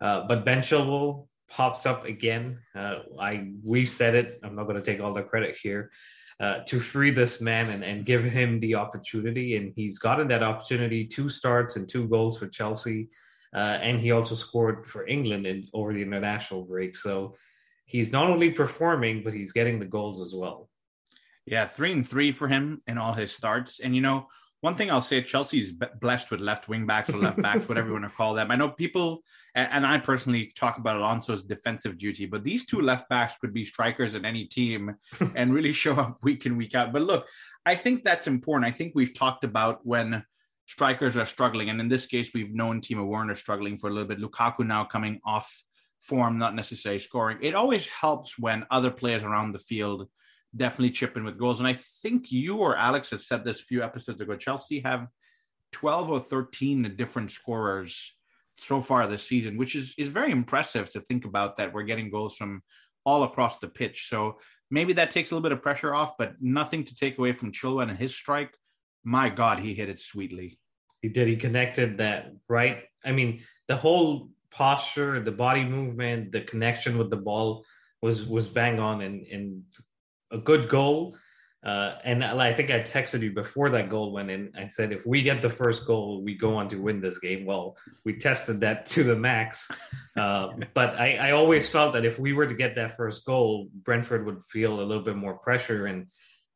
uh, 0.00 0.26
but 0.26 0.44
Ben 0.44 0.58
Chilwell 0.58 1.28
pops 1.50 1.84
up 1.84 2.04
again. 2.04 2.60
Uh, 2.74 3.00
I 3.18 3.50
we 3.64 3.84
said 3.84 4.14
it. 4.14 4.40
I'm 4.42 4.54
not 4.54 4.64
going 4.64 4.76
to 4.76 4.82
take 4.82 5.00
all 5.00 5.12
the 5.12 5.22
credit 5.22 5.58
here. 5.60 5.90
Uh, 6.38 6.60
to 6.64 6.80
free 6.80 7.10
this 7.10 7.38
man 7.42 7.68
and, 7.68 7.84
and 7.84 8.06
give 8.06 8.24
him 8.24 8.58
the 8.60 8.74
opportunity, 8.74 9.56
and 9.56 9.74
he's 9.76 9.98
gotten 9.98 10.26
that 10.28 10.42
opportunity. 10.42 11.06
Two 11.06 11.28
starts 11.28 11.76
and 11.76 11.86
two 11.86 12.08
goals 12.08 12.38
for 12.38 12.48
Chelsea, 12.48 13.10
uh, 13.54 13.76
and 13.82 14.00
he 14.00 14.10
also 14.10 14.34
scored 14.34 14.86
for 14.86 15.06
England 15.06 15.46
in, 15.46 15.68
over 15.74 15.92
the 15.92 16.00
international 16.00 16.62
break. 16.64 16.96
So 16.96 17.36
he's 17.84 18.10
not 18.10 18.30
only 18.30 18.52
performing, 18.52 19.22
but 19.22 19.34
he's 19.34 19.52
getting 19.52 19.78
the 19.78 19.84
goals 19.84 20.22
as 20.22 20.34
well. 20.34 20.70
Yeah, 21.44 21.66
three 21.66 21.92
and 21.92 22.08
three 22.08 22.32
for 22.32 22.48
him 22.48 22.80
in 22.86 22.96
all 22.96 23.12
his 23.12 23.32
starts, 23.32 23.80
and 23.80 23.94
you 23.94 24.00
know 24.00 24.26
one 24.60 24.74
thing 24.74 24.90
I'll 24.90 25.00
say, 25.00 25.22
Chelsea's 25.22 25.72
blessed 26.00 26.30
with 26.30 26.40
left 26.40 26.68
wing 26.68 26.86
backs 26.86 27.08
or 27.08 27.16
left 27.16 27.40
backs, 27.40 27.68
whatever 27.68 27.88
you 27.88 27.94
want 27.94 28.04
to 28.04 28.10
call 28.10 28.34
them. 28.34 28.50
I 28.50 28.56
know 28.56 28.68
people, 28.68 29.22
and 29.54 29.86
I 29.86 29.98
personally 29.98 30.52
talk 30.54 30.76
about 30.76 30.96
Alonso's 30.96 31.42
defensive 31.42 31.96
duty, 31.96 32.26
but 32.26 32.44
these 32.44 32.66
two 32.66 32.80
left 32.80 33.08
backs 33.08 33.36
could 33.38 33.54
be 33.54 33.64
strikers 33.64 34.14
in 34.14 34.24
any 34.24 34.44
team 34.44 34.96
and 35.34 35.54
really 35.54 35.72
show 35.72 35.94
up 35.94 36.18
week 36.22 36.44
in, 36.44 36.56
week 36.56 36.74
out. 36.74 36.92
But 36.92 37.02
look, 37.02 37.26
I 37.64 37.74
think 37.74 38.04
that's 38.04 38.26
important. 38.26 38.68
I 38.68 38.76
think 38.76 38.92
we've 38.94 39.14
talked 39.14 39.44
about 39.44 39.84
when 39.86 40.24
strikers 40.66 41.16
are 41.16 41.26
struggling, 41.26 41.70
and 41.70 41.80
in 41.80 41.88
this 41.88 42.06
case, 42.06 42.32
we've 42.34 42.54
known 42.54 42.82
Timo 42.82 43.06
Werner 43.06 43.36
struggling 43.36 43.78
for 43.78 43.88
a 43.88 43.92
little 43.92 44.08
bit. 44.08 44.20
Lukaku 44.20 44.66
now 44.66 44.84
coming 44.84 45.20
off 45.24 45.64
form, 46.02 46.38
not 46.38 46.54
necessarily 46.54 47.00
scoring. 47.00 47.38
It 47.40 47.54
always 47.54 47.86
helps 47.86 48.38
when 48.38 48.66
other 48.70 48.90
players 48.90 49.22
around 49.22 49.52
the 49.52 49.58
field 49.58 50.08
definitely 50.56 50.90
chip 50.90 51.16
in 51.16 51.24
with 51.24 51.38
goals. 51.38 51.60
And 51.60 51.68
I 51.68 51.74
think 52.02 52.32
you 52.32 52.58
or 52.58 52.76
Alex 52.76 53.10
have 53.10 53.22
said 53.22 53.44
this 53.44 53.60
a 53.60 53.64
few 53.64 53.82
episodes 53.82 54.20
ago. 54.20 54.36
Chelsea 54.36 54.80
have 54.80 55.08
12 55.72 56.10
or 56.10 56.20
13 56.20 56.94
different 56.96 57.30
scorers 57.30 58.14
so 58.56 58.80
far 58.80 59.06
this 59.06 59.26
season, 59.26 59.56
which 59.56 59.74
is 59.74 59.94
is 59.96 60.08
very 60.08 60.30
impressive 60.30 60.90
to 60.90 61.00
think 61.00 61.24
about 61.24 61.56
that 61.56 61.72
we're 61.72 61.82
getting 61.84 62.10
goals 62.10 62.36
from 62.36 62.62
all 63.04 63.22
across 63.22 63.58
the 63.58 63.68
pitch. 63.68 64.08
So 64.08 64.38
maybe 64.70 64.92
that 64.94 65.10
takes 65.10 65.30
a 65.30 65.34
little 65.34 65.48
bit 65.48 65.56
of 65.56 65.62
pressure 65.62 65.94
off, 65.94 66.18
but 66.18 66.34
nothing 66.40 66.84
to 66.84 66.94
take 66.94 67.18
away 67.18 67.32
from 67.32 67.52
Chilwell 67.52 67.88
and 67.88 67.98
his 67.98 68.14
strike. 68.14 68.54
My 69.02 69.30
God, 69.30 69.58
he 69.58 69.74
hit 69.74 69.88
it 69.88 70.00
sweetly. 70.00 70.58
He 71.00 71.08
did. 71.08 71.28
He 71.28 71.36
connected 71.36 71.98
that 71.98 72.34
right. 72.48 72.82
I 73.04 73.12
mean, 73.12 73.42
the 73.68 73.76
whole 73.76 74.28
posture, 74.50 75.20
the 75.20 75.32
body 75.32 75.64
movement, 75.64 76.32
the 76.32 76.42
connection 76.42 76.98
with 76.98 77.08
the 77.08 77.16
ball 77.16 77.64
was 78.02 78.24
was 78.24 78.48
bang 78.48 78.78
on 78.78 79.00
and 79.02 79.26
and 79.26 79.62
a 80.30 80.38
good 80.38 80.68
goal. 80.68 81.16
Uh, 81.62 81.96
and 82.04 82.24
I 82.24 82.54
think 82.54 82.70
I 82.70 82.80
texted 82.80 83.20
you 83.20 83.32
before 83.32 83.68
that 83.70 83.90
goal 83.90 84.12
went 84.12 84.30
in. 84.30 84.50
I 84.56 84.68
said, 84.68 84.92
if 84.92 85.04
we 85.04 85.20
get 85.20 85.42
the 85.42 85.50
first 85.50 85.84
goal, 85.84 86.22
we 86.22 86.34
go 86.34 86.56
on 86.56 86.70
to 86.70 86.80
win 86.80 87.02
this 87.02 87.18
game. 87.18 87.44
Well, 87.44 87.76
we 88.04 88.16
tested 88.16 88.60
that 88.60 88.86
to 88.94 89.04
the 89.04 89.16
max. 89.16 89.68
Uh, 90.16 90.48
but 90.72 90.98
I, 90.98 91.16
I, 91.16 91.30
always 91.32 91.68
felt 91.68 91.92
that 91.92 92.06
if 92.06 92.18
we 92.18 92.32
were 92.32 92.46
to 92.46 92.54
get 92.54 92.74
that 92.76 92.96
first 92.96 93.26
goal, 93.26 93.68
Brentford 93.74 94.24
would 94.24 94.42
feel 94.48 94.80
a 94.80 94.82
little 94.82 95.04
bit 95.04 95.16
more 95.16 95.34
pressure, 95.34 95.84
and 95.84 96.06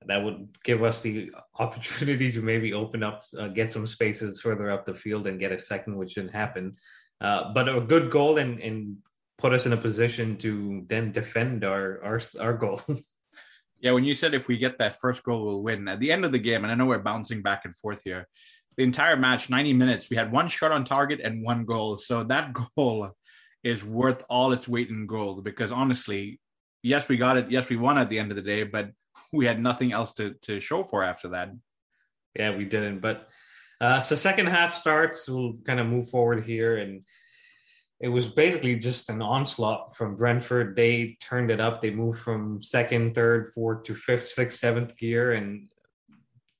that 0.07 0.25
would 0.25 0.49
give 0.65 0.83
us 0.83 1.03
the 1.03 1.31
opportunity 1.59 2.31
to 2.33 2.41
maybe 2.41 2.73
open 2.73 3.03
up, 3.03 3.25
uh, 3.39 3.49
get 3.49 3.73
some 3.73 3.87
spaces 3.87 4.41
further 4.41 4.71
up 4.71 4.87
the 4.87 4.95
field, 4.95 5.27
and 5.27 5.39
get 5.39 5.53
a 5.53 5.59
second, 5.59 5.97
which 5.97 6.15
didn't 6.15 6.33
happen. 6.33 6.77
Uh, 7.21 7.53
but 7.53 7.69
a 7.69 7.81
good 7.81 8.11
goal 8.11 8.39
and, 8.39 8.59
and 8.61 8.97
put 9.37 9.53
us 9.53 9.67
in 9.67 9.75
a 9.75 9.77
position 9.77 10.37
to 10.39 10.83
then 10.89 11.13
defend 11.13 11.63
our 11.63 12.03
our, 12.03 12.23
our 12.41 12.55
goal. 12.55 12.81
Yeah, 13.81 13.93
when 13.93 14.05
you 14.05 14.15
said 14.15 14.35
if 14.35 14.49
we 14.49 14.57
get 14.57 14.79
that 14.79 15.01
first 15.01 15.23
goal, 15.23 15.45
we'll 15.45 15.63
win. 15.63 15.89
At 15.89 16.01
the 16.01 16.11
end 16.11 16.25
of 16.25 16.33
the 16.33 16.39
game, 16.39 16.65
and 16.65 16.73
I 16.73 16.75
know 16.75 16.87
we're 16.87 16.99
bouncing 16.99 17.43
back 17.43 17.65
and 17.65 17.77
forth 17.77 18.01
here, 18.05 18.29
the 18.77 18.83
entire 18.83 19.17
match, 19.17 19.51
90 19.51 19.73
minutes, 19.75 20.11
we 20.11 20.17
had 20.17 20.33
one 20.33 20.49
shot 20.49 20.73
on 20.73 20.85
target 20.85 21.21
and 21.23 21.45
one 21.45 21.65
goal. 21.65 21.97
So 21.97 22.25
that 22.25 22.53
goal 22.77 23.11
is 23.63 23.85
worth 23.85 24.25
all 24.29 24.53
its 24.53 24.69
weight 24.69 24.91
in 24.91 25.07
gold 25.07 25.45
because 25.45 25.73
honestly, 25.73 26.41
yes, 26.83 27.09
we 27.09 27.17
got 27.17 27.37
it. 27.37 27.51
Yes, 27.51 27.69
we 27.69 27.77
won 27.77 27.99
at 27.99 28.09
the 28.09 28.19
end 28.19 28.31
of 28.31 28.37
the 28.37 28.43
day, 28.43 28.63
but 28.63 28.91
we 29.33 29.47
had 29.47 29.61
nothing 29.61 29.93
else 29.93 30.13
to, 30.15 30.35
to 30.43 30.61
show 30.61 30.85
for 30.85 31.03
after 31.03 31.29
that. 31.29 31.51
Yeah, 32.37 32.57
we 32.57 32.65
didn't. 32.65 33.01
But 33.01 33.29
uh, 33.81 34.01
so 34.01 34.15
second 34.15 34.47
half 34.47 34.75
starts, 34.75 35.29
we'll 35.29 35.59
kind 35.67 35.81
of 35.81 35.87
move 35.87 36.09
forward 36.09 36.45
here 36.45 36.79
and 36.79 37.05
it 38.01 38.09
was 38.09 38.27
basically 38.27 38.77
just 38.77 39.09
an 39.09 39.23
onslaught 39.23 39.97
from 39.97 40.17
Brentford. 40.17 40.77
They 40.77 41.17
turned 41.21 41.51
it 41.51 41.61
up. 41.61 41.81
They 41.81 41.91
moved 41.91 42.21
from 42.21 42.63
second, 42.63 43.15
third, 43.15 43.53
fourth 43.53 43.85
to 43.85 43.95
fifth, 43.95 44.27
sixth, 44.27 44.59
seventh 44.59 44.97
gear 44.97 45.33
and 45.33 45.69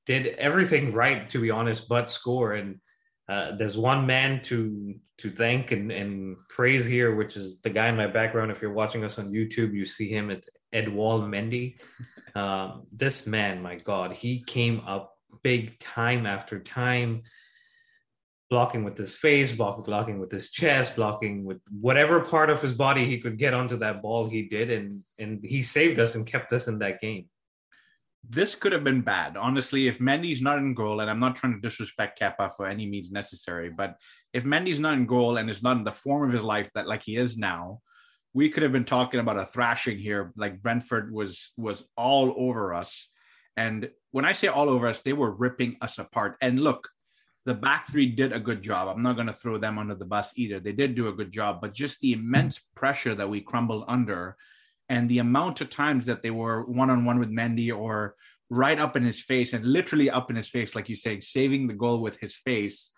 did 0.07 0.27
everything 0.27 0.93
right, 0.93 1.29
to 1.31 1.41
be 1.41 1.51
honest, 1.51 1.89
but 1.89 2.11
score. 2.11 2.55
And 2.55 2.81
uh, 3.29 3.53
there's 3.57 3.77
one 3.77 4.07
man 4.07 4.43
to 4.43 4.95
to 5.17 5.31
thank 5.31 5.71
and, 5.71 5.93
and 5.93 6.37
praise 6.49 6.85
here, 6.85 7.15
which 7.15 7.37
is 7.37 7.61
the 7.61 7.71
guy 7.71 7.89
in 7.89 7.97
my 7.97 8.09
background. 8.09 8.51
If 8.51 8.61
you're 8.61 8.73
watching 8.73 9.05
us 9.05 9.19
on 9.19 9.31
YouTube, 9.31 9.73
you 9.73 9.87
see 9.87 10.09
him. 10.09 10.29
It's 10.29 10.49
Edouard 10.73 11.31
Mendy. 11.31 11.79
Um, 12.35 12.87
this 12.91 13.27
man, 13.27 13.63
my 13.63 13.77
God, 13.77 14.13
he 14.13 14.43
came 14.43 14.81
up 14.87 15.17
big 15.43 15.79
time 15.79 16.27
after 16.27 16.59
time 16.59 17.23
blocking 18.51 18.85
with 18.85 18.97
his 18.97 19.17
face, 19.17 19.53
blocking 19.53 20.19
with 20.19 20.31
his 20.31 20.51
chest, 20.51 20.97
blocking 20.97 21.45
with 21.45 21.61
whatever 21.81 22.21
part 22.21 22.51
of 22.51 22.61
his 22.61 22.73
body 22.73 23.07
he 23.07 23.19
could 23.19 23.39
get 23.39 23.55
onto 23.55 23.77
that 23.79 24.03
ball. 24.03 24.29
He 24.29 24.43
did, 24.43 24.71
and 24.71 25.03
and 25.19 25.43
he 25.43 25.63
saved 25.63 25.99
us 25.99 26.15
and 26.15 26.27
kept 26.27 26.53
us 26.53 26.69
in 26.69 26.79
that 26.81 27.01
game. 27.01 27.29
This 28.29 28.55
could 28.55 28.73
have 28.73 28.85
been 28.85 29.03
bad, 29.03 29.37
honestly. 29.37 29.87
If 29.87 29.99
Mendy's 29.99 30.41
not 30.41 30.59
in 30.59 30.75
goal, 30.75 31.01
and 31.01 31.11
I'm 31.11 31.21
not 31.21 31.37
trying 31.37 31.55
to 31.55 31.61
disrespect 31.61 32.21
Kepa 32.21 32.57
for 32.57 32.67
any 32.67 32.87
means 32.87 33.11
necessary, 33.11 33.71
but 33.71 33.97
if 34.33 34.45
Mendy's 34.45 34.81
not 34.81 34.95
in 34.95 35.07
goal 35.07 35.37
and 35.37 35.51
is 35.51 35.63
not 35.63 35.77
in 35.77 35.85
the 35.85 35.93
form 35.93 36.29
of 36.29 36.35
his 36.35 36.43
life 36.43 36.71
that 36.75 36.87
like 36.87 37.03
he 37.03 37.17
is 37.17 37.37
now, 37.37 37.81
we 38.33 38.49
could 38.49 38.63
have 38.63 38.73
been 38.73 38.85
talking 38.85 39.21
about 39.21 39.39
a 39.39 39.45
thrashing 39.45 39.99
here. 39.99 40.33
Like 40.37 40.63
Brentford 40.63 41.13
was 41.13 41.53
was 41.57 41.87
all 41.97 42.35
over 42.37 42.75
us, 42.75 43.09
and 43.57 43.91
when 44.11 44.25
I 44.25 44.33
say 44.33 44.49
all 44.49 44.69
over 44.69 44.87
us, 44.87 45.01
they 45.01 45.13
were 45.13 45.31
ripping 45.33 45.77
us 45.81 45.99
apart. 45.99 46.37
And 46.41 46.61
look, 46.61 46.89
the 47.47 47.55
back 47.55 47.89
three 47.89 48.07
did 48.07 48.33
a 48.33 48.41
good 48.41 48.63
job. 48.63 48.89
I'm 48.89 49.03
not 49.03 49.17
going 49.17 49.27
to 49.27 49.33
throw 49.33 49.59
them 49.59 49.79
under 49.79 49.95
the 49.95 50.07
bus 50.07 50.33
either. 50.37 50.61
They 50.61 50.73
did 50.73 50.95
do 50.95 51.09
a 51.09 51.13
good 51.13 51.31
job, 51.31 51.61
but 51.61 51.75
just 51.75 52.01
the 52.01 52.15
immense 52.15 52.59
pressure 52.75 53.15
that 53.15 53.29
we 53.29 53.41
crumbled 53.41 53.85
under 53.87 54.37
and 54.89 55.09
the 55.09 55.19
amount 55.19 55.61
of 55.61 55.71
times 55.71 56.07
that 56.07 56.23
they 56.23 56.31
were 56.31 56.65
one 56.65 56.91
on 56.91 57.05
one 57.05 57.19
with 57.19 57.31
Mendy 57.31 57.75
or 57.75 58.15
right 58.51 58.79
up 58.79 58.97
in 58.97 59.03
his 59.03 59.21
face 59.21 59.53
and 59.53 59.65
literally 59.65 60.11
up 60.11 60.31
in 60.31 60.37
his 60.37 60.49
face, 60.49 60.75
like 60.75 60.89
you 60.89 60.97
say, 60.97 61.21
saving 61.21 61.67
the 61.67 61.75
goal 61.75 62.01
with 62.01 62.19
his 62.19 62.35
face 62.35 62.91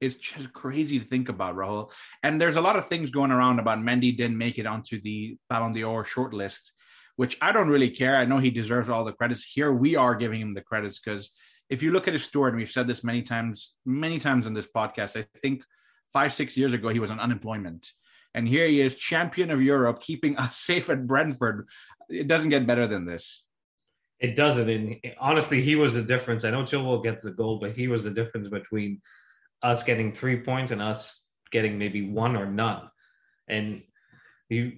is 0.00 0.16
just 0.16 0.52
crazy 0.52 0.98
to 0.98 1.04
think 1.04 1.28
about, 1.28 1.54
Rahul. 1.54 1.90
And 2.22 2.40
there's 2.40 2.56
a 2.56 2.60
lot 2.60 2.76
of 2.76 2.86
things 2.86 3.10
going 3.10 3.30
around 3.30 3.60
about 3.60 3.78
Mendy 3.78 4.16
didn't 4.16 4.38
make 4.38 4.58
it 4.58 4.66
onto 4.66 5.00
the 5.00 5.36
Ballon 5.48 5.72
d'Or 5.72 6.04
shortlist, 6.04 6.72
which 7.16 7.38
I 7.40 7.52
don't 7.52 7.68
really 7.68 7.90
care. 7.90 8.16
I 8.16 8.24
know 8.24 8.38
he 8.38 8.50
deserves 8.50 8.90
all 8.90 9.04
the 9.04 9.12
credits. 9.12 9.44
Here 9.44 9.72
we 9.72 9.94
are 9.94 10.16
giving 10.16 10.40
him 10.40 10.54
the 10.54 10.62
credits 10.62 10.98
because 10.98 11.30
if 11.72 11.82
you 11.82 11.90
look 11.90 12.06
at 12.06 12.12
his 12.12 12.22
story, 12.22 12.50
and 12.50 12.58
we've 12.58 12.70
said 12.70 12.86
this 12.86 13.02
many 13.02 13.22
times, 13.22 13.72
many 13.86 14.18
times 14.18 14.46
in 14.46 14.52
this 14.52 14.66
podcast, 14.66 15.18
I 15.18 15.26
think 15.38 15.64
five, 16.12 16.34
six 16.34 16.54
years 16.54 16.74
ago, 16.74 16.90
he 16.90 16.98
was 16.98 17.10
on 17.10 17.18
unemployment. 17.18 17.92
And 18.34 18.46
here 18.46 18.66
he 18.66 18.82
is, 18.82 18.94
champion 18.94 19.50
of 19.50 19.62
Europe, 19.62 20.02
keeping 20.02 20.36
us 20.36 20.58
safe 20.68 20.90
at 20.90 21.06
Brentford. 21.06 21.66
It 22.10 22.28
doesn't 22.28 22.50
get 22.50 22.66
better 22.66 22.86
than 22.86 23.06
this. 23.06 23.42
It 24.20 24.36
doesn't. 24.36 24.68
And 24.68 25.00
honestly, 25.18 25.62
he 25.62 25.74
was 25.74 25.94
the 25.94 26.02
difference. 26.02 26.44
I 26.44 26.50
know 26.50 26.62
Chilwell 26.62 27.02
gets 27.02 27.22
the 27.22 27.30
goal, 27.30 27.58
but 27.58 27.74
he 27.74 27.88
was 27.88 28.04
the 28.04 28.10
difference 28.10 28.48
between 28.48 29.00
us 29.62 29.82
getting 29.82 30.12
three 30.12 30.40
points 30.42 30.72
and 30.72 30.82
us 30.82 31.24
getting 31.50 31.78
maybe 31.78 32.10
one 32.10 32.36
or 32.36 32.44
none. 32.44 32.90
And 33.48 33.82
you 34.50 34.72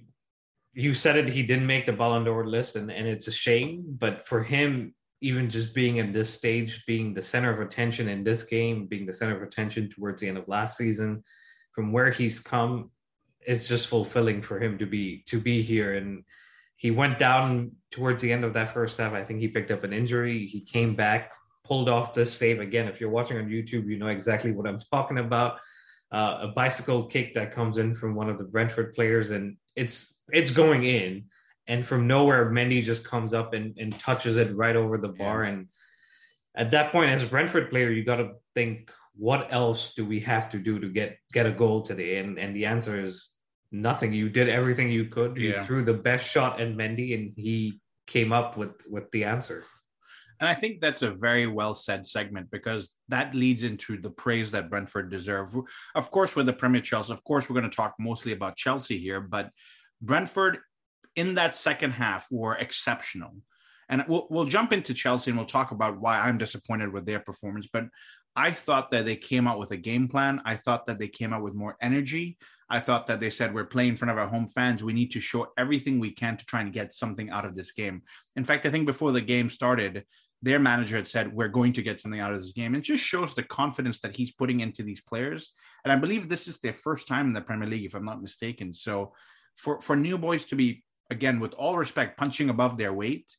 you 0.73 0.93
said 0.93 1.17
it, 1.17 1.27
he 1.27 1.43
didn't 1.43 1.67
make 1.67 1.85
the 1.85 1.93
Ballon 1.93 2.23
d'Or 2.23 2.45
list, 2.47 2.75
and, 2.75 2.89
and 2.89 3.05
it's 3.07 3.27
a 3.27 3.31
shame. 3.31 3.83
But 3.87 4.27
for 4.27 4.43
him, 4.43 4.94
even 5.21 5.49
just 5.49 5.73
being 5.73 5.99
at 5.99 6.13
this 6.13 6.33
stage, 6.33 6.85
being 6.85 7.13
the 7.13 7.21
center 7.21 7.53
of 7.53 7.65
attention 7.65 8.09
in 8.09 8.23
this 8.23 8.43
game, 8.43 8.85
being 8.85 9.05
the 9.05 9.13
center 9.13 9.35
of 9.35 9.43
attention 9.43 9.89
towards 9.89 10.21
the 10.21 10.27
end 10.27 10.37
of 10.37 10.47
last 10.47 10.77
season, 10.77 11.23
from 11.71 11.91
where 11.91 12.11
he's 12.11 12.39
come, 12.39 12.91
it's 13.41 13.67
just 13.67 13.87
fulfilling 13.87 14.41
for 14.41 14.59
him 14.59 14.77
to 14.77 14.85
be 14.85 15.23
to 15.27 15.39
be 15.39 15.61
here. 15.61 15.95
And 15.95 16.23
he 16.77 16.91
went 16.91 17.19
down 17.19 17.71
towards 17.91 18.21
the 18.21 18.31
end 18.31 18.43
of 18.43 18.53
that 18.53 18.73
first 18.73 18.97
half. 18.97 19.13
I 19.13 19.23
think 19.23 19.39
he 19.39 19.47
picked 19.47 19.71
up 19.71 19.83
an 19.83 19.93
injury. 19.93 20.45
He 20.45 20.61
came 20.61 20.95
back, 20.95 21.31
pulled 21.63 21.89
off 21.89 22.13
this 22.13 22.33
save 22.33 22.59
again. 22.59 22.87
If 22.87 22.99
you're 22.99 23.09
watching 23.09 23.37
on 23.37 23.45
YouTube, 23.45 23.87
you 23.87 23.97
know 23.97 24.07
exactly 24.07 24.51
what 24.51 24.67
I'm 24.67 24.79
talking 24.91 25.19
about. 25.19 25.59
Uh, 26.11 26.39
a 26.41 26.47
bicycle 26.49 27.03
kick 27.03 27.33
that 27.33 27.51
comes 27.51 27.77
in 27.77 27.95
from 27.95 28.15
one 28.15 28.29
of 28.29 28.37
the 28.37 28.43
Brentford 28.43 28.93
players, 28.93 29.31
and 29.31 29.57
it's 29.75 30.15
it's 30.31 30.51
going 30.51 30.83
in 30.83 31.25
and 31.67 31.85
from 31.85 32.07
nowhere 32.07 32.49
Mendy 32.51 32.83
just 32.83 33.03
comes 33.03 33.33
up 33.33 33.53
and, 33.53 33.77
and 33.77 33.97
touches 33.99 34.37
it 34.37 34.55
right 34.55 34.75
over 34.75 34.97
the 34.97 35.09
bar 35.09 35.43
yeah. 35.43 35.51
and 35.51 35.67
at 36.55 36.71
that 36.71 36.91
point 36.91 37.11
as 37.11 37.23
a 37.23 37.27
Brentford 37.27 37.69
player 37.69 37.91
you 37.91 38.03
got 38.03 38.17
to 38.17 38.33
think 38.53 38.91
what 39.15 39.47
else 39.51 39.93
do 39.93 40.05
we 40.05 40.19
have 40.21 40.49
to 40.49 40.59
do 40.59 40.79
to 40.79 40.89
get 40.89 41.17
get 41.31 41.45
a 41.45 41.51
goal 41.51 41.81
today 41.81 42.17
and 42.17 42.37
and 42.37 42.55
the 42.55 42.65
answer 42.65 43.01
is 43.01 43.31
nothing 43.71 44.13
you 44.13 44.29
did 44.29 44.49
everything 44.49 44.89
you 44.89 45.05
could 45.05 45.37
you 45.37 45.49
yeah. 45.49 45.63
threw 45.63 45.83
the 45.83 45.93
best 45.93 46.29
shot 46.29 46.61
at 46.61 46.69
Mendy 46.69 47.13
and 47.13 47.33
he 47.35 47.79
came 48.07 48.31
up 48.31 48.57
with 48.57 48.71
with 48.89 49.09
the 49.11 49.23
answer 49.23 49.63
and 50.39 50.49
I 50.49 50.53
think 50.53 50.81
that's 50.81 51.01
a 51.01 51.11
very 51.11 51.47
well 51.47 51.75
said 51.75 52.05
segment 52.05 52.51
because 52.51 52.91
that 53.07 53.33
leads 53.33 53.63
into 53.63 53.97
the 53.97 54.09
praise 54.09 54.51
that 54.51 54.69
Brentford 54.69 55.09
deserve. 55.09 55.55
Of 55.95 56.11
course, 56.11 56.35
with 56.35 56.45
the 56.45 56.53
Premier 56.53 56.81
Chelsea, 56.81 57.13
of 57.13 57.23
course, 57.23 57.49
we're 57.49 57.59
going 57.59 57.69
to 57.69 57.75
talk 57.75 57.95
mostly 57.99 58.33
about 58.33 58.57
Chelsea 58.57 58.99
here, 58.99 59.21
but 59.21 59.49
Brentford 60.01 60.59
in 61.15 61.35
that 61.35 61.55
second 61.55 61.91
half 61.91 62.27
were 62.31 62.55
exceptional. 62.55 63.35
And 63.87 64.03
we'll, 64.07 64.27
we'll 64.29 64.45
jump 64.45 64.73
into 64.73 64.93
Chelsea 64.93 65.31
and 65.31 65.37
we'll 65.37 65.45
talk 65.47 65.71
about 65.71 65.99
why 65.99 66.19
I'm 66.19 66.37
disappointed 66.37 66.91
with 66.91 67.05
their 67.05 67.19
performance. 67.19 67.67
But 67.71 67.85
I 68.35 68.51
thought 68.51 68.91
that 68.91 69.05
they 69.05 69.15
came 69.15 69.47
out 69.47 69.59
with 69.59 69.71
a 69.71 69.77
game 69.77 70.07
plan. 70.07 70.41
I 70.43 70.55
thought 70.55 70.87
that 70.87 70.99
they 70.99 71.07
came 71.07 71.33
out 71.33 71.43
with 71.43 71.53
more 71.53 71.77
energy. 71.81 72.37
I 72.69 72.79
thought 72.79 73.07
that 73.07 73.19
they 73.19 73.29
said, 73.29 73.53
we're 73.53 73.65
playing 73.65 73.89
in 73.89 73.95
front 73.95 74.11
of 74.11 74.17
our 74.17 74.27
home 74.27 74.47
fans. 74.47 74.83
We 74.83 74.93
need 74.93 75.11
to 75.11 75.19
show 75.19 75.47
everything 75.57 75.99
we 75.99 76.11
can 76.11 76.35
to 76.35 76.45
try 76.45 76.61
and 76.61 76.73
get 76.73 76.93
something 76.93 77.29
out 77.29 77.45
of 77.45 77.55
this 77.55 77.71
game. 77.71 78.01
In 78.35 78.43
fact, 78.43 78.65
I 78.65 78.71
think 78.71 78.87
before 78.87 79.11
the 79.11 79.21
game 79.21 79.49
started, 79.49 80.03
their 80.41 80.59
manager 80.59 80.95
had 80.95 81.07
said, 81.07 81.33
we're 81.33 81.47
going 81.47 81.73
to 81.73 81.81
get 81.81 81.99
something 81.99 82.19
out 82.19 82.33
of 82.33 82.41
this 82.41 82.53
game. 82.53 82.75
It 82.75 82.81
just 82.81 83.03
shows 83.03 83.35
the 83.35 83.43
confidence 83.43 83.99
that 83.99 84.15
he's 84.15 84.31
putting 84.31 84.59
into 84.61 84.83
these 84.83 85.01
players. 85.01 85.51
And 85.83 85.93
I 85.93 85.95
believe 85.95 86.27
this 86.27 86.47
is 86.47 86.59
their 86.59 86.73
first 86.73 87.07
time 87.07 87.27
in 87.27 87.33
the 87.33 87.41
Premier 87.41 87.69
League, 87.69 87.85
if 87.85 87.95
I'm 87.95 88.05
not 88.05 88.21
mistaken. 88.21 88.73
So 88.73 89.13
for, 89.55 89.79
for 89.79 89.95
new 89.95 90.17
boys 90.17 90.45
to 90.47 90.55
be 90.55 90.83
again, 91.09 91.39
with 91.39 91.53
all 91.53 91.77
respect, 91.77 92.17
punching 92.17 92.49
above 92.49 92.77
their 92.77 92.93
weight 92.93 93.35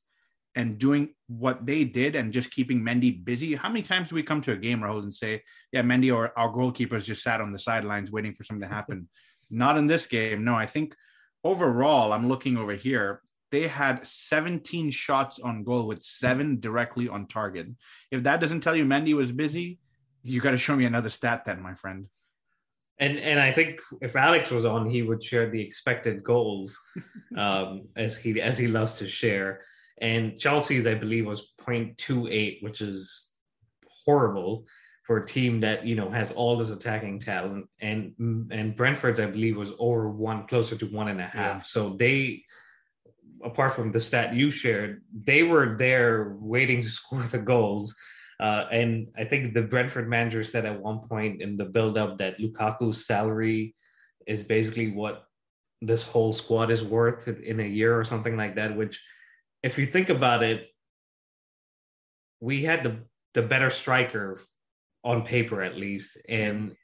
and 0.54 0.78
doing 0.78 1.11
what 1.28 1.66
they 1.66 1.85
did 1.85 2.16
and 2.16 2.32
just 2.32 2.50
keeping 2.50 2.80
Mendy 2.80 3.23
busy. 3.25 3.54
How 3.54 3.68
many 3.68 3.82
times 3.82 4.08
do 4.08 4.14
we 4.14 4.23
come 4.23 4.40
to 4.42 4.52
a 4.52 4.56
game, 4.56 4.80
Rahul, 4.80 5.02
and 5.02 5.14
say, 5.14 5.42
yeah, 5.70 5.82
Mendy 5.82 6.14
or 6.14 6.37
our 6.38 6.50
goalkeepers 6.50 7.04
just 7.04 7.23
sat 7.23 7.42
on 7.42 7.52
the 7.52 7.58
sidelines 7.58 8.11
waiting 8.11 8.35
for 8.35 8.42
something 8.42 8.66
to 8.66 8.75
happen? 8.75 9.08
Not 9.50 9.76
in 9.76 9.87
this 9.87 10.06
game. 10.06 10.44
No, 10.44 10.54
I 10.54 10.66
think 10.66 10.94
overall, 11.44 12.12
I'm 12.12 12.28
looking 12.28 12.56
over 12.56 12.75
here. 12.75 13.20
They 13.52 13.68
had 13.68 14.04
17 14.04 14.90
shots 14.90 15.38
on 15.38 15.62
goal 15.62 15.87
with 15.87 16.02
seven 16.02 16.58
directly 16.58 17.08
on 17.08 17.28
target. 17.28 17.68
If 18.11 18.25
that 18.25 18.40
doesn't 18.40 18.62
tell 18.62 18.75
you 18.75 18.85
Mendy 18.85 19.14
was 19.14 19.30
busy, 19.30 19.78
you 20.23 20.40
got 20.40 20.50
to 20.50 20.56
show 20.56 20.75
me 20.75 20.87
another 20.87 21.11
stat 21.11 21.44
then, 21.44 21.62
my 21.62 21.75
friend. 21.75 22.06
And 22.98 23.18
and 23.18 23.38
I 23.38 23.52
think 23.52 23.80
if 24.00 24.16
Alex 24.16 24.50
was 24.50 24.64
on, 24.64 24.88
he 24.88 25.02
would 25.02 25.22
share 25.22 25.50
the 25.50 25.60
expected 25.60 26.22
goals, 26.22 26.78
um, 27.36 27.88
as 27.96 28.16
he 28.16 28.40
as 28.40 28.56
he 28.56 28.66
loves 28.66 28.98
to 28.98 29.06
share. 29.06 29.60
And 29.98 30.38
Chelsea's, 30.38 30.86
I 30.86 30.94
believe, 30.94 31.26
was 31.26 31.54
0.28, 31.62 32.62
which 32.62 32.82
is 32.82 33.30
horrible 33.88 34.66
for 35.04 35.18
a 35.18 35.26
team 35.26 35.60
that 35.60 35.86
you 35.86 35.94
know 35.94 36.10
has 36.10 36.30
all 36.32 36.56
this 36.56 36.70
attacking 36.70 37.20
talent. 37.20 37.66
And 37.80 38.14
and 38.50 38.74
Brentford's, 38.74 39.20
I 39.20 39.26
believe, 39.26 39.56
was 39.56 39.72
over 39.78 40.08
one, 40.08 40.46
closer 40.46 40.76
to 40.76 40.86
one 40.86 41.08
and 41.08 41.20
a 41.20 41.26
half. 41.26 41.56
Yeah. 41.56 41.60
So 41.60 41.96
they, 41.98 42.44
apart 43.44 43.74
from 43.74 43.92
the 43.92 44.00
stat 44.00 44.34
you 44.34 44.50
shared, 44.50 45.02
they 45.12 45.42
were 45.42 45.76
there 45.76 46.36
waiting 46.40 46.82
to 46.82 46.88
score 47.00 47.22
the 47.22 47.38
goals 47.38 47.94
uh, 48.38 48.66
and 48.70 49.08
I 49.16 49.24
think 49.24 49.54
the 49.54 49.62
Brentford 49.62 50.08
manager 50.08 50.44
said 50.44 50.66
at 50.66 50.80
one 50.80 51.00
point 51.00 51.40
in 51.40 51.56
the 51.56 51.64
build-up 51.64 52.18
that 52.18 52.38
Lukaku's 52.38 53.06
salary 53.06 53.74
is 54.26 54.44
basically 54.44 54.90
what 54.90 55.24
this 55.80 56.04
whole 56.04 56.32
squad 56.32 56.70
is 56.70 56.82
worth 56.82 57.28
in 57.28 57.60
a 57.60 57.66
year 57.66 57.98
or 57.98 58.04
something 58.04 58.36
like 58.36 58.56
that. 58.56 58.76
Which, 58.76 59.02
if 59.62 59.78
you 59.78 59.86
think 59.86 60.10
about 60.10 60.42
it, 60.42 60.66
we 62.40 62.64
had 62.64 62.82
the 62.82 62.98
the 63.34 63.42
better 63.42 63.70
striker 63.70 64.40
on 65.04 65.22
paper 65.22 65.62
at 65.62 65.76
least, 65.76 66.18
and 66.28 66.74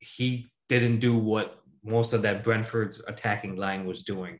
he 0.00 0.46
didn't 0.68 1.00
do 1.00 1.16
what 1.16 1.58
most 1.84 2.12
of 2.12 2.22
that 2.22 2.44
Brentford's 2.44 3.00
attacking 3.06 3.56
line 3.56 3.86
was 3.86 4.02
doing. 4.02 4.38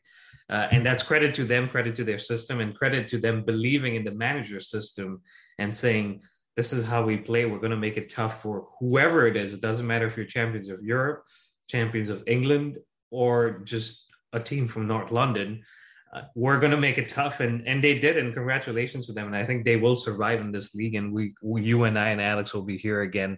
Uh, 0.49 0.67
and 0.71 0.83
that's 0.85 1.03
credit 1.03 1.35
to 1.35 1.45
them, 1.45 1.69
credit 1.69 1.95
to 1.95 2.03
their 2.03 2.17
system, 2.17 2.59
and 2.59 2.75
credit 2.75 3.07
to 3.07 3.19
them 3.19 3.43
believing 3.43 3.95
in 3.95 4.03
the 4.03 4.11
manager 4.11 4.59
system 4.59 5.21
and 5.59 5.75
saying, 5.75 6.21
this 6.55 6.73
is 6.73 6.85
how 6.85 7.03
we 7.03 7.17
play. 7.17 7.45
We're 7.45 7.59
going 7.59 7.71
to 7.71 7.77
make 7.77 7.97
it 7.97 8.09
tough 8.09 8.41
for 8.41 8.67
whoever 8.79 9.27
it 9.27 9.37
is. 9.37 9.53
It 9.53 9.61
doesn't 9.61 9.85
matter 9.85 10.05
if 10.07 10.17
you're 10.17 10.25
champions 10.25 10.69
of 10.69 10.83
Europe, 10.83 11.23
champions 11.69 12.09
of 12.09 12.23
England, 12.27 12.79
or 13.11 13.59
just 13.63 14.05
a 14.33 14.39
team 14.39 14.67
from 14.67 14.87
North 14.87 15.11
London. 15.11 15.63
Uh, 16.11 16.23
we're 16.35 16.59
going 16.59 16.71
to 16.71 16.77
make 16.77 16.97
it 16.97 17.07
tough, 17.07 17.39
and 17.39 17.65
and 17.67 17.83
they 17.83 17.97
did. 17.97 18.17
And 18.17 18.33
congratulations 18.33 19.05
to 19.05 19.13
them. 19.13 19.27
And 19.27 19.35
I 19.35 19.45
think 19.45 19.63
they 19.63 19.75
will 19.75 19.95
survive 19.95 20.41
in 20.41 20.51
this 20.51 20.73
league. 20.73 20.95
And 20.95 21.13
we, 21.13 21.33
we 21.41 21.61
you 21.61 21.83
and 21.83 21.97
I 21.97 22.09
and 22.09 22.19
Alex 22.19 22.53
will 22.53 22.63
be 22.63 22.77
here 22.77 23.03
again, 23.03 23.37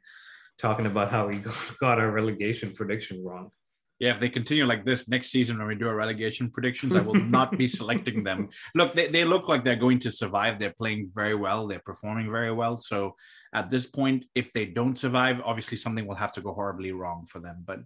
talking 0.58 0.86
about 0.86 1.12
how 1.12 1.27
we 1.27 1.36
got 1.82 2.00
our 2.00 2.10
relegation 2.10 2.72
prediction 2.72 3.24
wrong 3.24 3.51
yeah, 4.01 4.10
if 4.10 4.20
they 4.20 4.29
continue 4.29 4.65
like 4.65 4.84
this 4.84 5.08
next 5.08 5.29
season 5.29 5.60
when 5.60 5.67
we 5.67 5.75
do 5.75 5.88
our 5.88 5.96
relegation 5.96 6.50
predictions, 6.50 6.96
I 6.96 7.01
will 7.01 7.13
not 7.13 7.55
be 7.55 7.67
selecting 7.79 8.24
them. 8.24 8.50
Look, 8.74 8.93
they, 8.93 9.05
they 9.05 9.25
look 9.25 9.48
like 9.48 9.63
they're 9.63 9.75
going 9.75 10.00
to 10.00 10.12
survive. 10.12 10.58
They're 10.58 10.74
playing 10.75 11.12
very 11.13 11.36
well. 11.36 11.67
They're 11.67 11.84
performing 11.86 12.31
very 12.31 12.51
well. 12.51 12.77
So 12.77 13.15
at 13.53 13.70
this 13.70 13.86
point, 13.86 14.25
if 14.34 14.51
they 14.53 14.65
don't 14.65 14.98
survive, 14.98 15.39
obviously 15.46 15.77
something 15.77 16.08
will 16.08 16.15
have 16.15 16.31
to 16.31 16.41
go 16.41 16.51
horribly 16.51 16.91
wrong 16.93 17.27
for 17.29 17.39
them. 17.39 17.62
But 17.63 17.81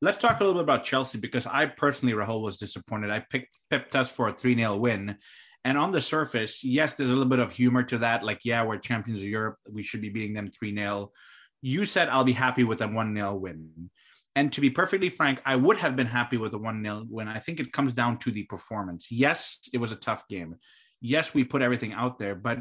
let's 0.00 0.16
talk 0.16 0.40
a 0.40 0.42
little 0.42 0.54
bit 0.54 0.64
about 0.64 0.84
Chelsea 0.84 1.18
because 1.18 1.44
I 1.44 1.66
personally, 1.66 2.14
Rahul, 2.14 2.40
was 2.40 2.56
disappointed. 2.56 3.10
I 3.10 3.26
picked 3.28 3.54
Pep 3.68 3.94
us 3.94 4.10
for 4.10 4.28
a 4.28 4.32
3 4.32 4.56
0 4.56 4.76
win. 4.76 5.18
And 5.66 5.76
on 5.76 5.92
the 5.92 6.00
surface, 6.00 6.64
yes, 6.64 6.94
there's 6.94 7.10
a 7.10 7.12
little 7.12 7.28
bit 7.28 7.40
of 7.40 7.52
humor 7.52 7.82
to 7.82 7.98
that. 7.98 8.24
Like, 8.24 8.40
yeah, 8.42 8.64
we're 8.64 8.78
champions 8.78 9.20
of 9.20 9.26
Europe. 9.26 9.58
We 9.70 9.82
should 9.82 10.00
be 10.00 10.08
beating 10.08 10.32
them 10.32 10.50
3 10.50 10.74
0. 10.74 11.12
You 11.60 11.84
said 11.84 12.08
I'll 12.08 12.24
be 12.24 12.32
happy 12.32 12.64
with 12.64 12.80
a 12.80 12.88
1 12.88 13.14
0 13.14 13.34
win. 13.34 13.90
And 14.38 14.52
to 14.52 14.60
be 14.60 14.70
perfectly 14.70 15.10
frank, 15.10 15.42
I 15.44 15.56
would 15.56 15.78
have 15.78 15.96
been 15.96 16.06
happy 16.06 16.36
with 16.36 16.54
a 16.54 16.58
1 16.58 16.80
0 16.80 17.06
win. 17.10 17.26
I 17.26 17.40
think 17.40 17.58
it 17.58 17.72
comes 17.72 17.92
down 17.92 18.18
to 18.18 18.30
the 18.30 18.44
performance. 18.44 19.10
Yes, 19.10 19.58
it 19.72 19.78
was 19.78 19.90
a 19.90 19.96
tough 19.96 20.28
game. 20.28 20.54
Yes, 21.00 21.34
we 21.34 21.42
put 21.42 21.60
everything 21.60 21.92
out 21.92 22.20
there, 22.20 22.36
but 22.36 22.60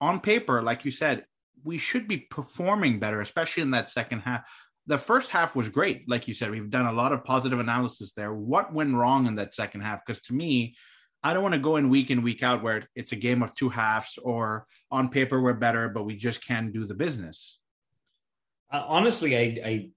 on 0.00 0.18
paper, 0.18 0.62
like 0.62 0.84
you 0.84 0.90
said, 0.90 1.24
we 1.62 1.78
should 1.78 2.08
be 2.08 2.26
performing 2.28 2.98
better, 2.98 3.20
especially 3.20 3.62
in 3.62 3.70
that 3.70 3.88
second 3.88 4.22
half. 4.22 4.48
The 4.88 4.98
first 4.98 5.30
half 5.30 5.54
was 5.54 5.68
great. 5.68 6.08
Like 6.08 6.26
you 6.26 6.34
said, 6.34 6.50
we've 6.50 6.70
done 6.70 6.86
a 6.86 6.92
lot 6.92 7.12
of 7.12 7.22
positive 7.22 7.60
analysis 7.60 8.12
there. 8.16 8.34
What 8.34 8.74
went 8.74 8.92
wrong 8.92 9.28
in 9.28 9.36
that 9.36 9.54
second 9.54 9.82
half? 9.82 10.00
Because 10.04 10.20
to 10.22 10.34
me, 10.34 10.74
I 11.22 11.34
don't 11.34 11.42
want 11.44 11.54
to 11.54 11.60
go 11.60 11.76
in 11.76 11.88
week 11.88 12.10
in, 12.10 12.22
week 12.22 12.42
out 12.42 12.64
where 12.64 12.82
it's 12.96 13.12
a 13.12 13.16
game 13.16 13.44
of 13.44 13.54
two 13.54 13.68
halves 13.68 14.18
or 14.20 14.66
on 14.90 15.10
paper 15.10 15.40
we're 15.40 15.54
better, 15.54 15.88
but 15.88 16.02
we 16.02 16.16
just 16.16 16.44
can't 16.44 16.72
do 16.72 16.84
the 16.84 16.94
business. 16.94 17.60
Uh, 18.72 18.82
honestly, 18.88 19.36
I, 19.36 19.42
I 19.64 19.90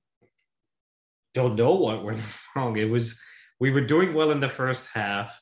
don't 1.33 1.55
know 1.55 1.75
what 1.75 2.03
went 2.03 2.21
wrong. 2.55 2.77
It 2.77 2.89
was 2.89 3.19
we 3.59 3.71
were 3.71 3.81
doing 3.81 4.13
well 4.13 4.31
in 4.31 4.39
the 4.39 4.49
first 4.49 4.87
half. 4.93 5.39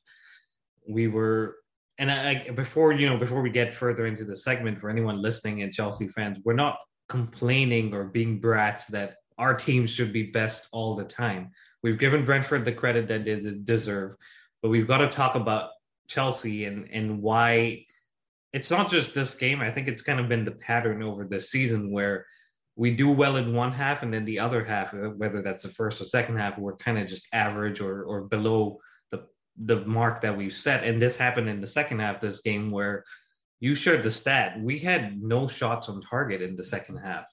We 0.88 1.08
were 1.08 1.56
and 1.97 2.12
I, 2.12 2.50
before 2.50 2.93
you 2.93 3.10
know 3.10 3.17
before 3.17 3.41
we 3.41 3.50
get 3.50 3.73
further 3.73 4.06
into 4.06 4.26
the 4.26 4.36
segment 4.36 4.80
for 4.80 4.89
anyone 4.89 5.21
listening 5.21 5.62
and 5.62 5.73
Chelsea 5.73 6.08
fans, 6.08 6.39
we're 6.43 6.54
not 6.54 6.78
complaining 7.10 7.93
or 7.93 8.06
being 8.06 8.39
brats 8.39 8.88
that 8.88 9.15
our 9.38 9.54
team 9.54 9.88
should 9.88 10.12
be 10.12 10.23
best 10.23 10.67
all 10.71 10.95
the 10.95 11.04
time. 11.04 11.52
We've 11.84 12.00
given 12.00 12.26
Brentford 12.26 12.65
the 12.65 12.71
credit 12.71 13.08
that 13.08 13.26
they 13.26 13.39
deserve, 13.63 14.15
but 14.62 14.69
we've 14.69 14.88
got 14.88 14.97
to 15.00 15.10
talk 15.10 15.36
about 15.36 15.69
Chelsea 16.08 16.65
and 16.65 16.88
and 16.91 17.21
why 17.21 17.86
it's 18.54 18.71
not 18.71 18.89
just 18.89 19.13
this 19.13 19.34
game. 19.34 19.62
I 19.62 19.71
think 19.71 19.88
it's 19.88 20.02
kind 20.02 20.19
of 20.19 20.30
been 20.30 20.45
the 20.45 20.52
pattern 20.52 21.04
over 21.04 21.26
the 21.26 21.41
season 21.41 21.91
where 21.91 22.26
we 22.78 22.92
do 22.92 23.10
well 23.10 23.38
in 23.38 23.54
one 23.54 23.72
half 23.72 24.04
and 24.04 24.13
then 24.13 24.24
the 24.24 24.40
other 24.40 24.63
half 24.63 24.94
uh, 24.94 25.10
whether 25.18 25.42
that's 25.42 25.63
the 25.63 25.70
first 25.70 26.00
or 26.00 26.06
second 26.06 26.38
half 26.38 26.58
we're 26.58 26.78
kind 26.78 26.98
of 26.98 27.08
just 27.08 27.28
average 27.34 27.82
or 27.82 28.04
or 28.04 28.22
below 28.22 28.80
the 29.12 29.26
the 29.58 29.84
mark 29.86 30.22
that 30.22 30.38
we've 30.38 30.54
set. 30.54 30.84
And 30.84 31.02
this 31.02 31.18
happened 31.18 31.50
in 31.50 31.60
the 31.60 31.68
second 31.68 32.00
half 32.00 32.22
this 32.22 32.42
game 32.42 32.72
where 32.72 33.04
you 33.60 33.74
shared 33.74 34.04
the 34.04 34.12
stat. 34.12 34.62
We 34.62 34.78
had 34.78 35.22
no 35.22 35.48
shots 35.48 35.90
on 35.90 36.02
target 36.02 36.44
in 36.44 36.56
the 36.56 36.63
second 36.63 36.98
half. 36.98 37.26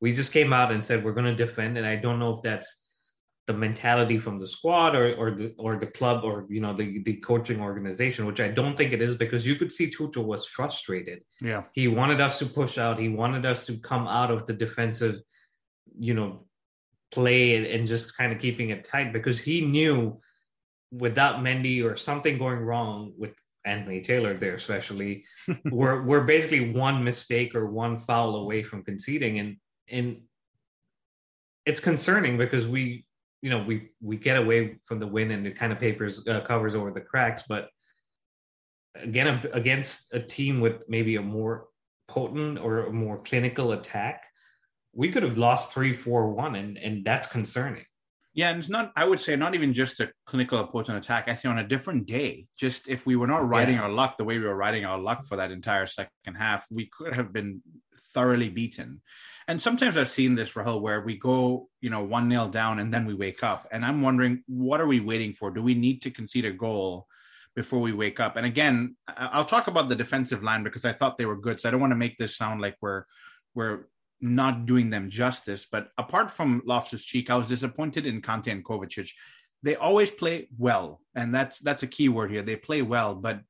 We 0.00 0.12
just 0.12 0.32
came 0.32 0.52
out 0.52 0.72
and 0.72 0.82
said 0.82 1.04
we're 1.04 1.12
going 1.12 1.36
to 1.36 1.46
defend 1.46 1.78
and 1.78 1.86
i 1.86 1.96
don't 1.96 2.18
know 2.18 2.32
if 2.32 2.42
that's 2.42 2.85
the 3.46 3.52
mentality 3.52 4.18
from 4.18 4.38
the 4.38 4.46
squad 4.46 4.96
or 4.96 5.14
or 5.14 5.30
the 5.30 5.54
or 5.56 5.76
the 5.76 5.86
club 5.86 6.24
or 6.24 6.46
you 6.48 6.60
know 6.60 6.74
the 6.74 7.02
the 7.04 7.14
coaching 7.14 7.60
organization, 7.60 8.26
which 8.26 8.40
I 8.40 8.48
don't 8.48 8.76
think 8.76 8.92
it 8.92 9.00
is 9.00 9.14
because 9.14 9.46
you 9.46 9.56
could 9.56 9.72
see 9.72 9.90
Tuchel 9.90 10.24
was 10.24 10.46
frustrated. 10.46 11.22
Yeah, 11.40 11.62
he 11.72 11.88
wanted 11.88 12.20
us 12.20 12.38
to 12.40 12.46
push 12.46 12.76
out. 12.76 12.98
He 12.98 13.08
wanted 13.08 13.46
us 13.46 13.66
to 13.66 13.78
come 13.78 14.08
out 14.08 14.30
of 14.30 14.46
the 14.46 14.52
defensive, 14.52 15.20
you 15.96 16.14
know, 16.14 16.46
play 17.12 17.56
and, 17.56 17.66
and 17.66 17.86
just 17.86 18.16
kind 18.16 18.32
of 18.32 18.40
keeping 18.40 18.70
it 18.70 18.84
tight 18.84 19.12
because 19.12 19.38
he 19.38 19.60
knew 19.60 20.20
without 20.90 21.36
Mendy 21.36 21.84
or 21.84 21.96
something 21.96 22.38
going 22.38 22.58
wrong 22.58 23.12
with 23.16 23.34
Anthony 23.64 24.00
Taylor 24.00 24.34
there, 24.36 24.54
especially, 24.54 25.24
we're 25.70 26.02
we're 26.02 26.24
basically 26.24 26.72
one 26.72 27.04
mistake 27.04 27.54
or 27.54 27.66
one 27.66 27.98
foul 27.98 28.36
away 28.36 28.64
from 28.64 28.82
conceding, 28.82 29.38
and 29.38 29.56
and 29.88 30.22
it's 31.64 31.80
concerning 31.80 32.38
because 32.38 32.66
we 32.68 33.05
you 33.46 33.52
know 33.52 33.62
we 33.62 33.90
we 34.00 34.16
get 34.16 34.36
away 34.36 34.76
from 34.86 34.98
the 34.98 35.06
win 35.06 35.30
and 35.30 35.46
it 35.46 35.54
kind 35.54 35.72
of 35.72 35.78
papers 35.78 36.20
uh, 36.26 36.40
covers 36.40 36.74
over 36.74 36.90
the 36.90 37.00
cracks 37.00 37.44
but 37.48 37.68
again 38.96 39.40
against 39.52 40.12
a 40.12 40.18
team 40.18 40.60
with 40.60 40.82
maybe 40.88 41.14
a 41.14 41.22
more 41.22 41.68
potent 42.08 42.58
or 42.58 42.86
a 42.86 42.92
more 42.92 43.18
clinical 43.22 43.70
attack 43.70 44.24
we 44.92 45.12
could 45.12 45.22
have 45.22 45.38
lost 45.38 45.72
3-4-1 45.72 46.58
and 46.58 46.76
and 46.78 47.04
that's 47.04 47.28
concerning 47.28 47.84
yeah, 48.36 48.50
and 48.50 48.58
it's 48.58 48.68
not, 48.68 48.92
I 48.94 49.06
would 49.06 49.18
say, 49.18 49.34
not 49.34 49.54
even 49.54 49.72
just 49.72 49.98
a 49.98 50.10
clinical 50.26 50.58
or 50.58 50.66
potent 50.66 50.98
attack. 50.98 51.26
I 51.26 51.34
say 51.34 51.48
on 51.48 51.58
a 51.58 51.66
different 51.66 52.06
day, 52.06 52.48
just 52.58 52.86
if 52.86 53.06
we 53.06 53.16
were 53.16 53.26
not 53.26 53.48
riding 53.48 53.76
yeah. 53.76 53.84
our 53.84 53.88
luck 53.88 54.18
the 54.18 54.24
way 54.24 54.38
we 54.38 54.44
were 54.44 54.54
riding 54.54 54.84
our 54.84 54.98
luck 54.98 55.24
for 55.24 55.36
that 55.36 55.50
entire 55.50 55.86
second 55.86 56.34
half, 56.38 56.66
we 56.70 56.90
could 56.94 57.14
have 57.14 57.32
been 57.32 57.62
thoroughly 58.12 58.50
beaten. 58.50 59.00
And 59.48 59.62
sometimes 59.62 59.96
I've 59.96 60.10
seen 60.10 60.34
this, 60.34 60.52
Rahul, 60.52 60.80
where 60.80 61.02
we 61.02 61.16
go, 61.16 61.68
you 61.80 61.88
know, 61.88 62.02
one 62.02 62.28
nil 62.28 62.48
down 62.48 62.80
and 62.80 62.92
then 62.92 63.06
we 63.06 63.14
wake 63.14 63.44
up. 63.44 63.68
And 63.70 63.84
I'm 63.84 64.02
wondering, 64.02 64.42
what 64.48 64.80
are 64.80 64.86
we 64.86 64.98
waiting 65.00 65.32
for? 65.32 65.50
Do 65.50 65.62
we 65.62 65.74
need 65.74 66.02
to 66.02 66.10
concede 66.10 66.44
a 66.44 66.52
goal 66.52 67.06
before 67.54 67.78
we 67.78 67.92
wake 67.92 68.18
up? 68.18 68.36
And 68.36 68.44
again, 68.44 68.96
I'll 69.06 69.44
talk 69.44 69.68
about 69.68 69.88
the 69.88 69.94
defensive 69.94 70.42
line 70.42 70.64
because 70.64 70.84
I 70.84 70.92
thought 70.92 71.16
they 71.16 71.26
were 71.26 71.36
good. 71.36 71.60
So 71.60 71.68
I 71.68 71.72
don't 71.72 71.80
want 71.80 71.92
to 71.92 71.96
make 71.96 72.18
this 72.18 72.36
sound 72.36 72.60
like 72.60 72.76
we're 72.80 73.04
we're 73.54 73.86
not 74.20 74.66
doing 74.66 74.90
them 74.90 75.10
justice. 75.10 75.66
But 75.70 75.88
apart 75.96 76.30
from 76.30 76.62
Loftus 76.64 77.04
Cheek, 77.04 77.30
I 77.30 77.36
was 77.36 77.48
disappointed 77.48 78.04
in 78.04 78.22
Kante 78.22 78.50
and 78.50 78.64
Kovacic. 78.64 79.10
They 79.62 79.76
always 79.76 80.10
play 80.10 80.48
well, 80.58 81.00
and 81.14 81.34
that's 81.34 81.58
that's 81.60 81.82
a 81.82 81.88
key 81.88 82.08
word 82.08 82.30
here. 82.30 82.42
They 82.42 82.56
play 82.56 82.82
well, 82.82 83.14
but 83.14 83.40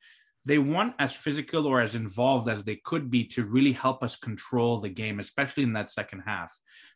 they 0.46 0.58
weren't 0.58 0.94
as 1.00 1.12
physical 1.12 1.66
or 1.66 1.80
as 1.80 1.96
involved 1.96 2.48
as 2.48 2.62
they 2.62 2.76
could 2.84 3.10
be 3.10 3.24
to 3.24 3.44
really 3.44 3.72
help 3.72 4.02
us 4.02 4.16
control 4.16 4.80
the 4.80 4.88
game, 4.88 5.18
especially 5.18 5.64
in 5.64 5.72
that 5.72 5.90
second 5.90 6.22
half. 6.24 6.54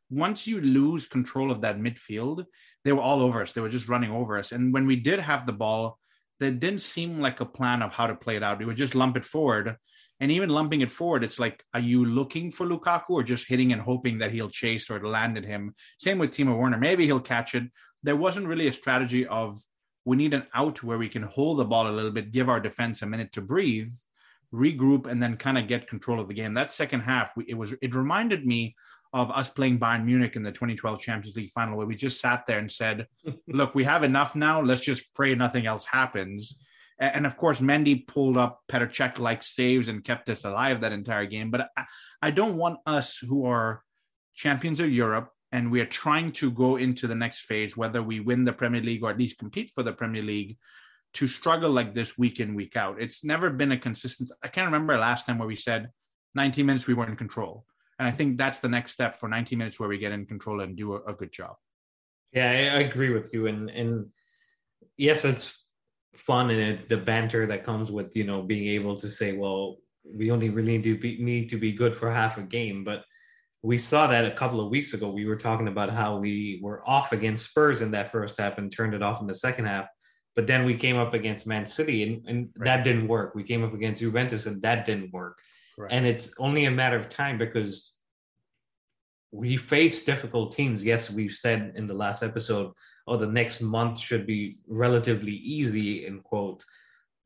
Once 0.09 0.47
you 0.47 0.61
lose 0.61 1.07
control 1.07 1.51
of 1.51 1.61
that 1.61 1.79
midfield, 1.79 2.45
they 2.85 2.93
were 2.93 3.03
all 3.03 3.21
over 3.21 3.43
us. 3.43 3.53
They 3.53 3.61
were 3.61 3.69
just 3.69 3.89
running 3.89 4.13
over 4.13 4.39
us. 4.39 4.53
And 4.53 4.73
when 4.73 4.87
we 4.87 4.97
did 4.97 5.19
have 5.19 5.47
the 5.47 5.53
ball, 5.53 5.99
there 6.39 6.53
didn't 6.53 6.81
seem 6.81 7.21
like 7.21 7.41
a 7.41 7.45
plan 7.45 7.83
of 7.83 7.93
how 7.93 8.07
to 8.07 8.15
play 8.15 8.37
it 8.37 8.43
out. 8.43 8.61
We 8.61 8.65
would 8.65 8.77
just 8.77 8.95
lump 8.95 9.17
it 9.17 9.25
forward. 9.25 9.77
And 10.21 10.31
even 10.31 10.49
lumping 10.51 10.83
it 10.83 10.91
forward, 10.91 11.25
it's 11.25 11.39
like, 11.41 11.65
are 11.75 11.81
you 11.81 12.05
looking 12.05 12.53
for 12.53 12.67
Lukaku 12.67 13.11
or 13.11 13.23
just 13.23 13.49
hitting 13.49 13.73
and 13.73 13.81
hoping 13.81 14.19
that 14.19 14.33
he'll 14.33 14.51
chase 14.51 14.91
or 14.91 15.05
land 15.05 15.39
at 15.39 15.45
him? 15.45 15.75
Same 15.99 16.19
with 16.19 16.31
Timo 16.31 16.57
Werner. 16.59 16.79
Maybe 16.79 17.07
he'll 17.07 17.21
catch 17.21 17.55
it. 17.55 17.65
There 18.03 18.17
wasn't 18.17 18.47
really 18.47 18.69
a 18.69 18.73
strategy 18.73 19.27
of 19.27 19.61
we 20.05 20.17
need 20.17 20.35
an 20.35 20.47
out 20.55 20.83
where 20.83 20.99
we 20.99 21.09
can 21.09 21.23
hold 21.23 21.59
the 21.59 21.65
ball 21.65 21.89
a 21.89 21.93
little 21.93 22.11
bit, 22.11 22.33
give 22.33 22.49
our 22.49 22.61
defense 22.61 23.03
a 23.03 23.07
minute 23.07 23.33
to 23.33 23.41
breathe, 23.41 23.93
regroup, 24.53 25.07
and 25.07 25.23
then 25.23 25.37
kind 25.37 25.59
of 25.59 25.69
get 25.69 25.89
control 25.89 26.21
of 26.21 26.29
the 26.29 26.35
game. 26.35 26.55
That 26.55 26.73
second 26.73 27.01
half, 27.01 27.31
it 27.47 27.55
was 27.57 27.75
it 27.83 27.95
reminded 27.95 28.47
me 28.47 28.77
of 29.13 29.31
us 29.31 29.51
playing 29.51 29.79
Bayern 29.79 30.05
Munich 30.05 30.37
in 30.37 30.43
the 30.43 30.53
2012 30.53 31.01
Champions 31.01 31.37
League 31.37 31.51
final, 31.51 31.77
where 31.77 31.87
we 31.87 31.97
just 31.97 32.21
sat 32.21 32.47
there 32.47 32.59
and 32.59 32.71
said, 32.71 33.07
"Look, 33.49 33.75
we 33.75 33.85
have 33.85 34.03
enough 34.03 34.35
now. 34.35 34.61
Let's 34.63 34.83
just 34.83 35.13
pray 35.15 35.35
nothing 35.35 35.67
else 35.67 35.85
happens." 35.85 36.57
And 36.99 37.25
of 37.25 37.39
course, 37.39 37.61
Mendy 37.61 38.07
pulled 38.07 38.37
up 38.37 38.61
Petr 38.71 39.19
like 39.19 39.43
saves 39.43 39.89
and 39.89 40.05
kept 40.05 40.29
us 40.29 40.45
alive 40.45 40.83
that 40.83 40.93
entire 40.93 41.25
game. 41.25 41.51
But 41.51 41.69
I 42.21 42.31
don't 42.31 42.59
want 42.59 42.81
us 42.85 43.17
who 43.17 43.47
are 43.47 43.83
champions 44.35 44.81
of 44.81 44.91
Europe 44.91 45.31
and 45.53 45.71
we 45.71 45.81
are 45.81 45.87
trying 45.87 46.33
to 46.33 46.51
go 46.51 46.77
into 46.77 47.07
the 47.07 47.15
next 47.15 47.41
phase, 47.43 47.77
whether 47.77 48.03
we 48.03 48.21
win 48.21 48.45
the 48.45 48.53
Premier 48.53 48.81
League 48.81 49.03
or 49.03 49.11
at 49.11 49.19
least 49.19 49.39
compete 49.39 49.71
for 49.75 49.83
the 49.83 49.93
Premier 49.93 50.23
League, 50.23 50.57
to 51.15 51.27
struggle 51.27 51.71
like 51.71 51.95
this 51.95 52.17
week 52.17 52.39
in, 52.39 52.55
week 52.55 52.77
out. 52.77 53.01
It's 53.01 53.25
never 53.25 53.51
been 53.51 53.73
a 53.73 53.79
consistent. 53.79 54.31
I 54.45 54.49
can't 54.49 54.67
remember 54.67 54.97
last 54.97 55.27
time 55.27 55.39
where 55.39 55.49
we 55.49 55.57
said 55.57 55.89
90 56.35 56.63
minutes 56.63 56.87
we 56.87 56.95
were 56.95 57.09
in 57.09 57.17
control. 57.17 57.65
And 57.99 58.07
I 58.07 58.13
think 58.13 58.39
that's 58.39 58.61
the 58.61 58.69
next 58.69 58.93
step 58.93 59.17
for 59.17 59.29
90 59.29 59.57
minutes 59.57 59.79
where 59.81 59.89
we 59.89 59.99
get 59.99 60.13
in 60.13 60.25
control 60.25 60.61
and 60.61 60.77
do 60.77 60.95
a, 60.95 61.03
a 61.03 61.13
good 61.13 61.33
job. 61.33 61.57
Yeah, 62.33 62.49
I, 62.49 62.77
I, 62.77 62.81
agree 62.81 63.11
with 63.11 63.35
you. 63.35 63.49
And 63.49 63.69
and 63.71 64.07
yes, 64.97 65.25
it's 65.25 65.65
fun 66.15 66.51
and 66.51 66.61
it, 66.61 66.89
the 66.89 66.97
banter 66.97 67.47
that 67.47 67.65
comes 67.65 67.91
with 67.91 68.15
you 68.17 68.25
know 68.25 68.43
being 68.43 68.69
able 68.69 68.97
to 68.97 69.09
say, 69.09 69.33
well, 69.33 69.79
we 70.05 70.31
only 70.31 70.49
really 70.49 70.81
to 70.81 70.97
be 70.97 71.23
need 71.23 71.51
to 71.51 71.59
be 71.59 71.73
good 71.73 71.97
for 71.97 72.11
half 72.11 72.39
a 72.39 72.43
game, 72.43 72.85
but 72.85 73.05
we 73.63 73.79
saw 73.79 74.07
that 74.07 74.25
a 74.25 74.31
couple 74.31 74.61
of 74.61 74.71
weeks 74.71 74.95
ago. 74.95 75.11
We 75.11 75.27
were 75.27 75.37
talking 75.37 75.69
about 75.69 75.91
how 75.91 76.17
we 76.17 76.61
were 76.63 76.83
off 76.89 77.13
against 77.13 77.51
Spurs 77.51 77.83
in 77.83 77.91
that 77.91 78.11
first 78.11 78.41
half 78.41 78.59
and 78.59 78.73
turned 78.73 78.95
it 78.95 79.03
off 79.03 79.21
in 79.21 79.27
the 79.27 79.35
second 79.35 79.67
half. 79.67 79.87
But 80.35 80.47
then 80.47 80.65
we 80.65 80.75
came 80.75 80.97
up 80.97 81.13
against 81.13 81.47
Man 81.47 81.67
City 81.67 82.03
and, 82.03 82.27
and 82.27 82.49
right. 82.57 82.65
that 82.77 82.85
didn't 82.85 83.09
work. 83.09 83.35
We 83.35 83.43
came 83.43 83.63
up 83.65 83.75
against 83.75 84.01
Juventus 84.01 84.47
and 84.47 84.63
that 84.63 84.87
didn't 84.87 85.13
work. 85.13 85.39
Right. 85.77 85.93
And 85.93 86.07
it's 86.07 86.31
only 86.39 86.65
a 86.65 86.71
matter 86.71 86.97
of 86.97 87.09
time 87.09 87.37
because 87.37 87.93
we 89.33 89.57
face 89.57 90.05
difficult 90.05 90.53
teams. 90.53 90.83
Yes, 90.83 91.11
we've 91.11 91.33
said 91.33 91.73
in 91.77 91.87
the 91.87 91.95
last 91.95 92.23
episode, 92.23 92.73
oh, 93.07 93.17
the 93.17 93.27
next 93.27 93.61
month 93.61 93.99
should 93.99 94.27
be 94.27 94.59
relatively 94.67 95.33
easy 95.33 96.07
in 96.07 96.21
quotes. 96.21 96.65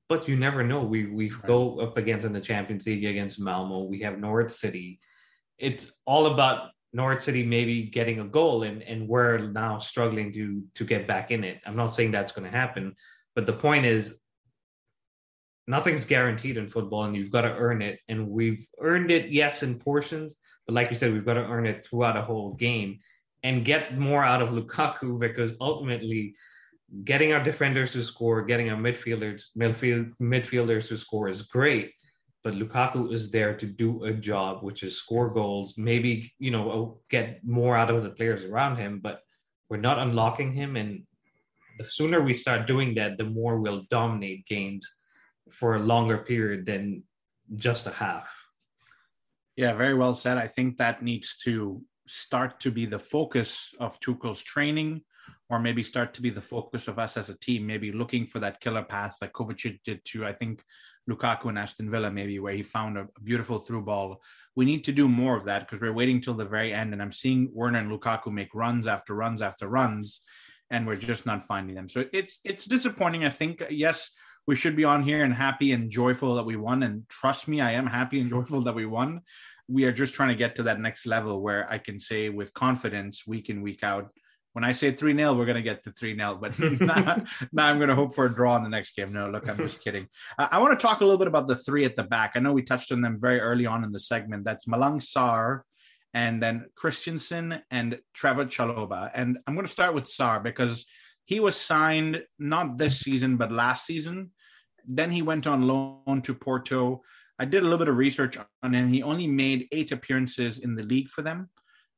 But 0.09 0.29
you 0.29 0.37
never 0.37 0.63
know. 0.63 0.83
We 0.83 1.07
we 1.07 1.31
right. 1.31 1.47
go 1.47 1.81
up 1.81 1.97
against 1.97 2.27
in 2.27 2.33
the 2.33 2.41
Champions 2.41 2.87
League 2.87 3.05
against 3.05 3.41
Malmo. 3.41 3.85
We 3.85 4.01
have 4.01 4.19
Norwich 4.19 4.51
City 4.51 5.01
it's 5.59 5.93
all 6.05 6.27
about 6.27 6.71
Norwich 6.93 7.21
City 7.21 7.45
maybe 7.45 7.85
getting 7.85 8.21
a 8.21 8.25
goal 8.25 8.63
and 8.63 8.83
and 8.83 9.09
we're 9.09 9.39
now 9.39 9.79
struggling 9.79 10.33
to 10.33 10.63
to 10.75 10.85
get 10.85 11.07
back 11.07 11.31
in 11.31 11.45
it. 11.45 11.61
I'm 11.67 11.77
not 11.77 11.89
saying 11.89 12.13
that's 12.13 12.33
going 12.33 12.51
to 12.51 12.57
happen, 12.57 12.95
but 13.35 13.47
the 13.47 13.53
point 13.53 13.85
is 13.85 14.17
nothing's 15.67 16.05
guaranteed 16.05 16.57
in 16.57 16.69
football 16.69 17.05
and 17.05 17.17
you've 17.17 17.31
got 17.31 17.43
to 17.43 17.55
earn 17.55 17.83
it 17.83 17.99
and 18.09 18.29
we've 18.29 18.67
earned 18.81 19.11
it 19.11 19.31
yes 19.31 19.63
in 19.63 19.79
portions, 19.79 20.37
but 20.67 20.75
like 20.75 20.91
you 20.91 20.97
said 20.97 21.13
we've 21.13 21.25
got 21.25 21.35
to 21.35 21.45
earn 21.45 21.67
it 21.67 21.85
throughout 21.85 22.17
a 22.17 22.23
whole 22.23 22.53
game 22.55 22.99
and 23.43 23.65
get 23.65 23.99
more 23.99 24.25
out 24.25 24.43
of 24.43 24.51
Lukaku 24.51 25.19
because 25.19 25.53
ultimately 25.61 26.35
getting 27.03 27.33
our 27.33 27.43
defenders 27.43 27.93
to 27.93 28.05
score, 28.05 28.43
getting 28.43 28.71
our 28.71 28.79
midfielders 28.79 29.47
midfield 29.59 30.17
midfielders 30.19 30.89
to 30.89 30.97
score 30.97 31.29
is 31.29 31.43
great, 31.43 31.93
but 32.45 32.53
Lukaku 32.53 33.11
is 33.13 33.31
there 33.31 33.57
to 33.57 33.67
do 33.67 34.05
a 34.05 34.13
job, 34.13 34.63
which 34.63 34.83
is 34.83 34.99
score 34.99 35.31
goals, 35.31 35.79
maybe, 35.79 36.31
you 36.39 36.51
know, 36.51 36.71
uh, 36.71 37.01
get 37.09 37.41
more 37.43 37.75
out 37.75 37.91
of 37.91 38.05
the 38.05 38.11
players 38.11 38.45
around 38.45 38.77
him, 38.77 39.01
but 39.03 39.23
we're 39.71 39.79
not 39.79 39.99
unlocking 39.99 40.53
him. 40.53 40.77
And 40.77 41.05
the 41.79 41.87
sooner 41.87 42.21
we 42.21 42.35
start 42.35 42.67
doing 42.67 42.95
that, 42.97 43.17
the 43.17 43.25
more 43.25 43.59
we'll 43.59 43.87
dominate 43.91 44.47
games 44.47 44.87
for 45.51 45.77
a 45.77 45.79
longer 45.79 46.19
period 46.19 46.67
than 46.67 47.03
just 47.57 47.87
a 47.87 47.91
half. 47.91 48.31
Yeah, 49.57 49.73
very 49.73 49.95
well 49.95 50.15
said. 50.15 50.37
I 50.37 50.49
think 50.49 50.77
that 50.77 51.03
needs 51.03 51.37
to 51.45 51.81
start 52.07 52.61
to 52.61 52.71
be 52.71 52.85
the 52.85 52.99
focus 52.99 53.75
of 53.81 53.99
Tuchel's 54.01 54.43
training, 54.43 55.01
or 55.49 55.59
maybe 55.59 55.83
start 55.83 56.13
to 56.15 56.23
be 56.23 56.31
the 56.31 56.43
focus 56.43 56.89
of 56.89 56.99
us 56.99 57.17
as 57.17 57.31
a 57.31 57.39
team, 57.39 57.67
maybe 57.67 57.91
looking 57.91 58.27
for 58.27 58.41
that 58.41 58.61
killer 58.61 58.83
pass 58.83 59.17
like 59.23 59.33
Kovacic 59.33 59.79
did 59.83 60.05
to, 60.07 60.27
I 60.27 60.33
think, 60.33 60.63
Lukaku 61.09 61.47
and 61.47 61.59
Aston 61.59 61.91
Villa, 61.91 62.11
maybe 62.11 62.39
where 62.39 62.55
he 62.55 62.63
found 62.63 62.97
a, 62.97 63.07
beautiful 63.23 63.59
through 63.59 63.83
ball. 63.83 64.23
We 64.57 64.65
need 64.65 64.85
to 64.85 64.93
do 64.93 65.09
more 65.09 65.37
of 65.37 65.45
that 65.45 65.61
because 65.61 65.81
we're 65.81 65.93
waiting 65.93 66.21
till 66.21 66.35
the 66.35 66.45
very 66.45 66.73
end. 66.73 66.93
And 66.93 67.03
I'm 67.03 67.13
seeing 67.13 67.51
Werner 67.53 67.79
and 67.79 67.91
Lukaku 67.91 68.33
make 68.33 68.55
runs 68.55 68.87
after 68.87 69.15
runs 69.15 69.43
after 69.43 69.69
runs, 69.69 70.23
and 70.71 70.87
we're 70.87 70.97
just 70.97 71.27
not 71.27 71.47
finding 71.47 71.75
them. 71.75 71.89
So 71.89 72.05
it's 72.13 72.41
it's 72.45 72.65
disappointing. 72.65 73.25
I 73.25 73.31
think 73.31 73.63
yes, 73.71 74.11
we 74.47 74.57
should 74.57 74.77
be 74.77 74.85
on 74.85 75.03
here 75.03 75.25
and 75.25 75.35
happy 75.35 75.73
and 75.73 75.91
joyful 75.91 76.35
that 76.37 76.47
we 76.47 76.57
won. 76.57 76.83
And 76.83 77.09
trust 77.09 77.49
me, 77.49 77.61
I 77.61 77.73
am 77.73 77.87
happy 77.87 78.21
and 78.21 78.31
joyful 78.31 78.63
that 78.63 78.75
we 78.75 78.87
won. 78.87 79.21
We 79.69 79.85
are 79.85 79.93
just 79.93 80.15
trying 80.15 80.29
to 80.29 80.35
get 80.35 80.57
to 80.57 80.63
that 80.65 80.81
next 80.81 81.07
level 81.07 81.41
where 81.41 81.71
I 81.71 81.79
can 81.79 81.99
say 81.99 82.29
with 82.29 82.53
confidence, 82.53 83.27
week 83.27 83.49
in 83.49 83.63
week 83.63 83.83
out, 83.83 84.11
when 84.55 84.65
I 84.65 84.73
say 84.73 84.93
3 84.93 85.15
0, 85.17 85.35
we're 85.35 85.47
going 85.47 85.57
to 85.57 85.63
get 85.63 85.85
to 85.85 85.93
3 85.93 86.17
0. 86.17 86.39
But 86.41 86.59
now, 86.81 87.25
I'm 87.59 87.77
going 87.77 87.89
to 87.89 87.95
hope 87.95 88.15
for 88.15 88.27
a 88.27 88.35
draw 88.35 88.57
in 88.57 88.63
the 88.63 88.69
next 88.69 88.97
game. 88.97 89.13
No, 89.13 89.29
look, 89.29 89.49
I'm 89.49 89.59
just 89.59 89.83
kidding. 89.83 90.09
I, 90.39 90.49
I 90.53 90.59
want 90.59 90.79
to 90.79 90.83
talk 90.83 91.01
a 91.01 91.05
little 91.05 91.19
bit 91.19 91.29
about 91.29 91.49
the 91.49 91.57
three 91.57 91.85
at 91.85 91.97
the 91.97 92.05
back. 92.05 92.33
I 92.35 92.41
know 92.41 92.53
we 92.53 92.63
touched 92.63 92.93
on 92.93 93.03
them 93.03 93.19
very 93.21 93.41
early 93.41 93.67
on 93.67 93.85
in 93.85 93.93
the 93.93 94.01
segment. 94.01 94.45
That's 94.45 94.67
Malang 94.67 95.01
Sarr 95.01 95.63
and 96.15 96.41
then 96.41 96.67
Christensen 96.77 97.61
and 97.73 97.99
Trevoh 98.17 98.47
Chalobah. 98.47 99.11
And 99.13 99.39
I'm 99.47 99.55
going 99.55 99.67
to 99.67 99.73
start 99.73 99.95
with 99.95 100.05
Sarr 100.05 100.43
because 100.43 100.87
he 101.25 101.41
was 101.41 101.57
signed 101.57 102.23
not 102.39 102.79
this 102.79 103.01
season, 103.01 103.37
but 103.37 103.51
last 103.51 103.87
season. 103.87 104.31
Then 104.87 105.11
he 105.11 105.23
went 105.23 105.49
on 105.49 105.67
loan 105.67 106.23
to 106.23 106.35
Porto. 106.35 107.03
I 107.41 107.45
did 107.45 107.63
a 107.63 107.65
little 107.65 107.79
bit 107.79 107.89
of 107.89 107.97
research 107.97 108.39
on 108.63 108.73
him. 108.73 108.89
He 108.89 109.03
only 109.03 109.27
made 109.27 109.67
eight 109.73 109.91
appearances 109.91 110.61
in 110.61 110.77
the 110.77 110.85
league 110.85 111.09
for 111.09 111.23
them. 111.23 111.51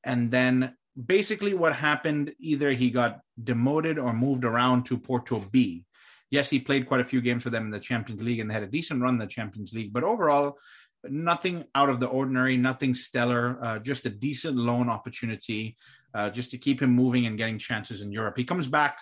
And 0.05 0.31
then 0.31 0.75
basically 1.05 1.55
what 1.55 1.75
happened 1.75 2.33
either 2.39 2.73
he 2.73 2.91
got 2.91 3.21
demoted 3.43 3.99
or 3.99 4.13
moved 4.13 4.45
around 4.45 4.85
to 4.87 4.99
Porto 4.99 5.41
B. 5.51 5.85
Yes, 6.31 6.51
he 6.51 6.59
played 6.59 6.87
quite 6.87 7.01
a 7.01 7.05
few 7.05 7.21
games 7.21 7.43
for 7.43 7.51
them 7.51 7.65
in 7.65 7.71
the 7.71 7.79
Champions 7.79 8.23
League 8.23 8.41
and 8.41 8.51
they 8.51 8.55
had 8.55 8.63
a 8.63 8.69
decent 8.69 9.03
run 9.03 9.15
in 9.15 9.19
the 9.19 9.27
Champions 9.27 9.73
League, 9.73 9.93
but 9.93 10.05
overall, 10.05 10.57
nothing 11.05 11.65
out 11.75 11.89
of 11.89 12.01
the 12.01 12.07
ordinary, 12.07 12.57
nothing 12.57 12.95
stellar, 12.95 13.59
uh, 13.63 13.79
just 13.79 14.07
a 14.07 14.11
decent 14.11 14.57
loan 14.57 14.89
opportunity 14.89 15.77
uh, 16.15 16.31
just 16.31 16.51
to 16.51 16.59
keep 16.59 16.81
him 16.81 16.91
moving 16.91 17.27
and 17.27 17.39
getting 17.39 17.59
chances 17.59 18.03
in 18.03 18.11
Europe. 18.11 18.37
He 18.37 18.45
comes 18.45 18.67
back 18.67 18.99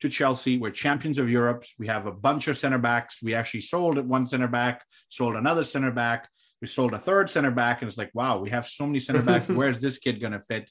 to 0.00 0.08
Chelsea. 0.08 0.58
We're 0.58 0.70
champions 0.70 1.18
of 1.18 1.30
Europe. 1.30 1.64
We 1.78 1.86
have 1.86 2.06
a 2.06 2.12
bunch 2.12 2.48
of 2.48 2.58
center 2.58 2.78
backs. 2.78 3.18
We 3.22 3.34
actually 3.34 3.60
sold 3.60 3.98
one 3.98 4.26
center 4.26 4.48
back, 4.48 4.82
sold 5.08 5.36
another 5.36 5.64
center 5.64 5.90
back. 5.90 6.28
We 6.60 6.68
sold 6.68 6.94
a 6.94 6.98
third 6.98 7.28
center 7.28 7.50
back, 7.50 7.82
and 7.82 7.88
it's 7.88 7.98
like, 7.98 8.10
wow, 8.14 8.38
we 8.38 8.50
have 8.50 8.66
so 8.66 8.86
many 8.86 8.98
center 8.98 9.22
backs. 9.22 9.48
Where's 9.50 9.80
this 9.80 9.98
kid 9.98 10.20
going 10.20 10.32
to 10.32 10.40
fit? 10.40 10.70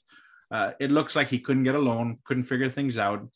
Uh, 0.54 0.70
it 0.78 0.92
looks 0.92 1.16
like 1.16 1.26
he 1.26 1.40
couldn't 1.40 1.64
get 1.64 1.74
a 1.74 1.80
loan, 1.80 2.16
couldn't 2.24 2.44
figure 2.44 2.68
things 2.68 2.96
out. 2.96 3.28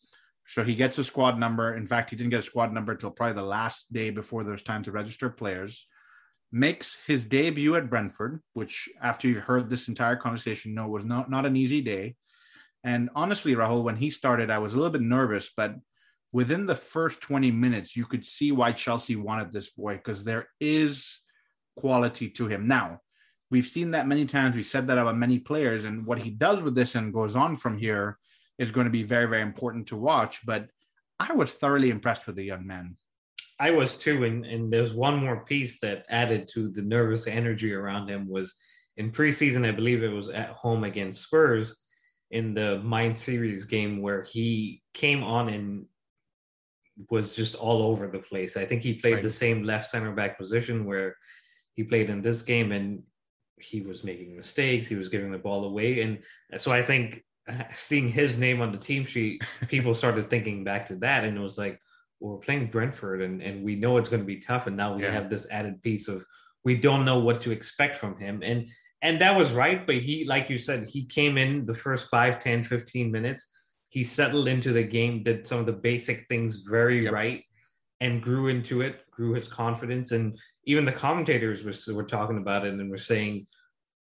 So 0.47 0.63
he 0.63 0.77
gets 0.77 0.99
a 0.99 1.05
squad 1.05 1.37
number. 1.37 1.75
In 1.75 1.85
fact, 1.85 2.11
he 2.11 2.17
didn't 2.17 2.31
get 2.31 2.39
a 2.39 2.45
squad 2.45 2.73
number 2.73 2.93
until 2.93 3.11
probably 3.11 3.35
the 3.35 3.43
last 3.43 3.93
day 3.93 4.11
before 4.11 4.45
there's 4.45 4.63
time 4.63 4.85
to 4.85 4.93
register 4.93 5.29
players. 5.29 5.89
Makes 6.53 6.97
his 7.09 7.25
debut 7.25 7.75
at 7.75 7.91
Brentford, 7.91 8.41
which 8.53 8.89
after 9.03 9.27
you've 9.27 9.43
heard 9.43 9.69
this 9.69 9.89
entire 9.89 10.15
conversation, 10.15 10.75
no, 10.75 10.87
was 10.87 11.05
not, 11.05 11.29
not 11.29 11.45
an 11.45 11.57
easy 11.57 11.81
day. 11.81 12.15
And 12.85 13.11
honestly, 13.17 13.57
Rahul, 13.57 13.83
when 13.83 13.97
he 13.97 14.11
started, 14.11 14.49
I 14.49 14.59
was 14.59 14.75
a 14.75 14.77
little 14.77 14.93
bit 14.93 15.03
nervous, 15.03 15.51
but 15.57 15.75
within 16.31 16.67
the 16.67 16.77
first 16.77 17.21
20 17.21 17.51
minutes, 17.51 17.97
you 17.97 18.07
could 18.07 18.25
see 18.25 18.53
why 18.53 18.71
Chelsea 18.71 19.17
wanted 19.17 19.53
this 19.53 19.71
boy 19.71 19.97
because 19.97 20.23
there 20.23 20.47
is 20.61 21.19
quality 21.77 22.31
to 22.31 22.47
him. 22.47 22.69
Now, 22.69 23.01
We've 23.51 23.67
seen 23.67 23.93
that 23.93 24.07
many 24.07 24.27
times. 24.27 24.57
We 24.57 24.63
said 24.63 24.87
that 24.89 24.99
about 24.99 25.17
many 25.17 25.39
players, 25.39 25.85
and 25.85 26.05
what 26.05 26.19
he 26.19 26.31
does 26.31 26.63
with 26.63 26.75
this 26.75 26.95
and 26.95 27.13
goes 27.13 27.35
on 27.35 27.57
from 27.57 27.79
here 27.79 28.19
is 28.59 28.71
going 28.71 28.85
to 28.85 28.91
be 28.91 29.03
very, 29.03 29.27
very 29.27 29.43
important 29.43 29.87
to 29.89 29.97
watch. 29.97 30.45
But 30.45 30.69
I 31.19 31.33
was 31.33 31.55
thoroughly 31.55 31.91
impressed 31.91 32.27
with 32.27 32.37
the 32.37 32.45
young 32.45 32.67
man. 32.67 32.97
I 33.61 33.71
was 33.71 33.97
too, 33.97 34.25
and 34.25 34.45
and 34.45 34.73
there's 34.73 34.93
one 34.93 35.17
more 35.17 35.45
piece 35.45 35.81
that 35.81 36.05
added 36.09 36.49
to 36.55 36.69
the 36.69 36.83
nervous 36.83 37.27
energy 37.27 37.73
around 37.73 38.09
him 38.09 38.29
was 38.29 38.55
in 38.97 39.11
preseason. 39.11 39.67
I 39.67 39.73
believe 39.73 40.03
it 40.03 40.13
was 40.13 40.29
at 40.29 40.51
home 40.51 40.85
against 40.85 41.23
Spurs 41.23 41.77
in 42.31 42.55
the 42.55 42.79
Mind 42.81 43.17
Series 43.17 43.65
game 43.65 44.03
where 44.03 44.23
he 44.23 44.83
came 44.95 45.25
on 45.25 45.49
and 45.49 45.87
was 47.11 47.35
just 47.35 47.55
all 47.55 47.83
over 47.83 48.07
the 48.07 48.19
place. 48.19 48.57
I 48.57 48.65
think 48.65 48.83
he 48.83 48.95
played 48.95 49.15
right. 49.15 49.23
the 49.23 49.31
same 49.31 49.63
left 49.63 49.89
center 49.89 50.13
back 50.13 50.39
position 50.39 50.85
where 50.85 51.17
he 51.75 51.85
played 51.85 52.11
in 52.11 52.21
this 52.21 52.43
game, 52.43 52.73
and 52.73 53.03
he 53.61 53.81
was 53.81 54.05
making 54.05 54.37
mistakes. 54.37 54.87
He 54.87 54.95
was 54.95 55.09
giving 55.09 55.31
the 55.31 55.39
ball 55.39 55.65
away, 55.65 56.01
and 56.01 56.19
so 56.57 56.73
I 56.73 56.83
think 56.83 57.25
seeing 57.75 58.09
his 58.09 58.39
name 58.39 58.61
on 58.61 58.73
the 58.73 58.79
team 58.79 59.07
sheet, 59.07 59.43
people 59.69 59.95
started 59.95 60.31
thinking 60.31 60.65
back 60.65 60.87
to 60.89 60.97
that, 60.97 61.25
and 61.25 61.37
it 61.37 61.41
was 61.41 61.59
like, 61.59 61.81
well, 62.21 62.35
we're 62.35 62.41
playing 62.41 62.71
Brentford, 62.71 63.23
and 63.23 63.43
and 63.43 63.65
we 63.65 63.77
know 63.77 63.97
it's 63.97 64.09
going 64.09 64.23
to 64.23 64.27
be 64.27 64.41
tough, 64.41 64.67
and 64.67 64.77
now 64.77 64.95
we 64.95 65.03
yeah. 65.03 65.13
have 65.13 65.31
this 65.31 65.47
added 65.51 65.83
piece 65.83 66.09
of 66.09 66.25
we 66.65 66.77
don't 66.77 67.05
know 67.05 67.19
what 67.19 67.41
to 67.43 67.51
expect 67.51 67.97
from 67.97 68.19
him, 68.19 68.43
and 68.43 68.69
and 69.03 69.21
that 69.21 69.37
was 69.37 69.53
right. 69.53 69.87
But 69.87 69.97
he, 69.97 70.25
like 70.25 70.51
you 70.51 70.59
said, 70.59 70.89
he 70.89 71.05
came 71.05 71.39
in 71.39 71.67
the 71.67 71.75
first 71.75 72.09
5, 72.09 72.39
10, 72.39 72.65
15 72.65 73.11
minutes. 73.11 73.47
He 73.91 74.05
settled 74.05 74.49
into 74.49 74.73
the 74.73 74.83
game, 74.83 75.23
did 75.23 75.47
some 75.47 75.61
of 75.61 75.67
the 75.67 75.73
basic 75.73 76.27
things 76.29 76.65
very 76.69 77.05
yep. 77.05 77.13
right, 77.13 77.45
and 78.01 78.23
grew 78.23 78.49
into 78.49 78.81
it, 78.81 79.09
grew 79.11 79.35
his 79.35 79.49
confidence. 79.49 80.13
And 80.13 80.39
even 80.65 80.85
the 80.85 80.93
commentators 80.93 81.65
were, 81.65 81.95
were 81.95 82.05
talking 82.05 82.39
about 82.39 82.67
it 82.67 82.73
and 82.73 82.91
were 82.91 82.97
saying, 82.97 83.47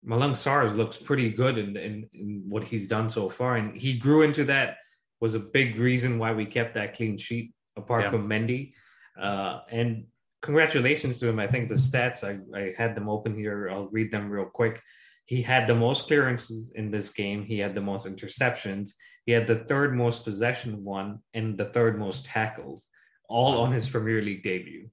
Malang 0.06 0.32
Sarr 0.32 0.74
looks 0.76 0.98
pretty 0.98 1.30
good 1.30 1.58
in, 1.58 1.76
in, 1.76 2.08
in 2.14 2.42
what 2.48 2.62
he's 2.62 2.86
done 2.86 3.10
so 3.10 3.28
far, 3.28 3.56
and 3.56 3.76
he 3.76 3.98
grew 3.98 4.22
into 4.22 4.44
that. 4.44 4.76
Was 5.18 5.34
a 5.34 5.40
big 5.40 5.78
reason 5.78 6.18
why 6.18 6.34
we 6.34 6.44
kept 6.44 6.74
that 6.74 6.94
clean 6.94 7.16
sheet, 7.16 7.54
apart 7.74 8.04
yeah. 8.04 8.10
from 8.10 8.28
Mendy. 8.28 8.74
Uh, 9.18 9.60
and 9.70 10.04
congratulations 10.42 11.18
to 11.18 11.28
him. 11.28 11.38
I 11.38 11.46
think 11.46 11.70
the 11.70 11.74
stats 11.74 12.22
I, 12.22 12.38
I 12.56 12.74
had 12.76 12.94
them 12.94 13.08
open 13.08 13.34
here. 13.34 13.70
I'll 13.72 13.88
read 13.88 14.10
them 14.10 14.28
real 14.28 14.44
quick. 14.44 14.82
He 15.24 15.40
had 15.40 15.66
the 15.66 15.74
most 15.74 16.06
clearances 16.06 16.70
in 16.74 16.90
this 16.90 17.08
game. 17.08 17.44
He 17.44 17.58
had 17.58 17.74
the 17.74 17.80
most 17.80 18.06
interceptions. 18.06 18.90
He 19.24 19.32
had 19.32 19.46
the 19.46 19.64
third 19.64 19.96
most 19.96 20.22
possession 20.22 20.84
one 20.84 21.20
and 21.32 21.56
the 21.56 21.70
third 21.70 21.98
most 21.98 22.26
tackles, 22.26 22.88
all 23.28 23.58
on 23.58 23.72
his 23.72 23.88
Premier 23.88 24.22
League 24.22 24.42
debut. 24.42 24.88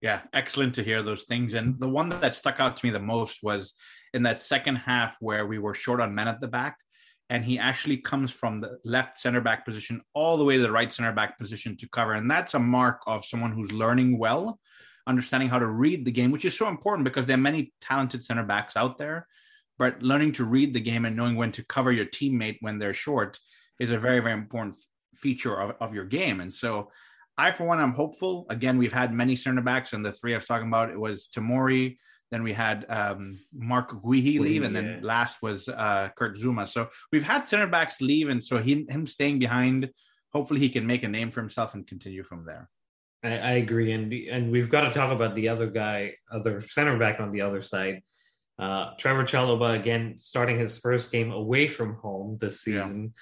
Yeah, 0.00 0.20
excellent 0.32 0.74
to 0.74 0.82
hear 0.82 1.02
those 1.02 1.24
things. 1.24 1.54
And 1.54 1.80
the 1.80 1.88
one 1.88 2.08
that 2.08 2.34
stuck 2.34 2.60
out 2.60 2.76
to 2.76 2.86
me 2.86 2.90
the 2.90 3.00
most 3.00 3.42
was 3.42 3.74
in 4.12 4.22
that 4.24 4.42
second 4.42 4.76
half 4.76 5.16
where 5.20 5.46
we 5.46 5.58
were 5.58 5.74
short 5.74 6.00
on 6.00 6.14
men 6.14 6.28
at 6.28 6.40
the 6.40 6.48
back. 6.48 6.76
And 7.30 7.42
he 7.42 7.58
actually 7.58 7.96
comes 7.96 8.30
from 8.30 8.60
the 8.60 8.78
left 8.84 9.18
center 9.18 9.40
back 9.40 9.64
position 9.64 10.02
all 10.12 10.36
the 10.36 10.44
way 10.44 10.56
to 10.56 10.62
the 10.62 10.70
right 10.70 10.92
center 10.92 11.12
back 11.12 11.38
position 11.38 11.76
to 11.78 11.88
cover. 11.88 12.12
And 12.12 12.30
that's 12.30 12.52
a 12.52 12.58
mark 12.58 13.00
of 13.06 13.24
someone 13.24 13.52
who's 13.52 13.72
learning 13.72 14.18
well, 14.18 14.60
understanding 15.06 15.48
how 15.48 15.58
to 15.58 15.66
read 15.66 16.04
the 16.04 16.12
game, 16.12 16.30
which 16.30 16.44
is 16.44 16.56
so 16.56 16.68
important 16.68 17.04
because 17.04 17.24
there 17.24 17.36
are 17.36 17.40
many 17.40 17.72
talented 17.80 18.24
center 18.24 18.44
backs 18.44 18.76
out 18.76 18.98
there 18.98 19.26
but 19.78 20.02
learning 20.02 20.32
to 20.32 20.44
read 20.44 20.72
the 20.72 20.80
game 20.80 21.04
and 21.04 21.16
knowing 21.16 21.36
when 21.36 21.52
to 21.52 21.64
cover 21.64 21.92
your 21.92 22.06
teammate 22.06 22.58
when 22.60 22.78
they're 22.78 22.94
short 22.94 23.38
is 23.80 23.90
a 23.90 23.98
very 23.98 24.20
very 24.20 24.34
important 24.34 24.76
feature 25.16 25.60
of, 25.60 25.76
of 25.80 25.94
your 25.94 26.04
game 26.04 26.40
and 26.40 26.52
so 26.52 26.90
i 27.36 27.50
for 27.50 27.64
one 27.64 27.78
i'm 27.78 27.92
hopeful 27.92 28.46
again 28.50 28.78
we've 28.78 28.92
had 28.92 29.12
many 29.12 29.36
center 29.36 29.62
backs 29.62 29.92
and 29.92 30.04
the 30.04 30.12
three 30.12 30.34
i 30.34 30.36
was 30.36 30.46
talking 30.46 30.68
about 30.68 30.90
it 30.90 30.98
was 30.98 31.28
Tomori 31.28 31.96
then 32.34 32.42
we 32.42 32.52
had 32.52 32.84
um, 32.88 33.38
Marc 33.52 33.90
Guéhi 33.90 34.40
leave, 34.40 34.64
and 34.64 34.74
then 34.74 35.00
last 35.02 35.40
was 35.40 35.68
uh, 35.68 36.08
Kurt 36.16 36.36
Zouma. 36.36 36.66
So 36.66 36.88
we've 37.12 37.22
had 37.22 37.46
center 37.46 37.68
backs 37.68 38.00
leave, 38.00 38.28
and 38.28 38.42
so 38.42 38.58
he, 38.58 38.84
him 38.88 39.06
staying 39.06 39.38
behind, 39.38 39.90
hopefully 40.32 40.58
he 40.58 40.68
can 40.68 40.84
make 40.84 41.04
a 41.04 41.08
name 41.08 41.30
for 41.30 41.40
himself 41.40 41.74
and 41.74 41.86
continue 41.86 42.24
from 42.24 42.44
there. 42.44 42.68
I, 43.22 43.38
I 43.38 43.50
agree, 43.52 43.92
and 43.92 44.12
and 44.12 44.50
we've 44.50 44.68
got 44.68 44.80
to 44.80 44.90
talk 44.90 45.12
about 45.12 45.36
the 45.36 45.48
other 45.48 45.68
guy, 45.68 46.14
other 46.28 46.60
center 46.66 46.98
back 46.98 47.20
on 47.20 47.30
the 47.30 47.42
other 47.42 47.62
side. 47.62 48.02
Uh, 48.58 48.96
Trevoh 48.96 49.22
Chalobah 49.22 49.78
again 49.78 50.16
starting 50.18 50.58
his 50.58 50.78
first 50.78 51.12
game 51.12 51.30
away 51.30 51.68
from 51.68 51.94
home 51.94 52.38
this 52.40 52.62
season, 52.62 53.12
yeah. 53.14 53.20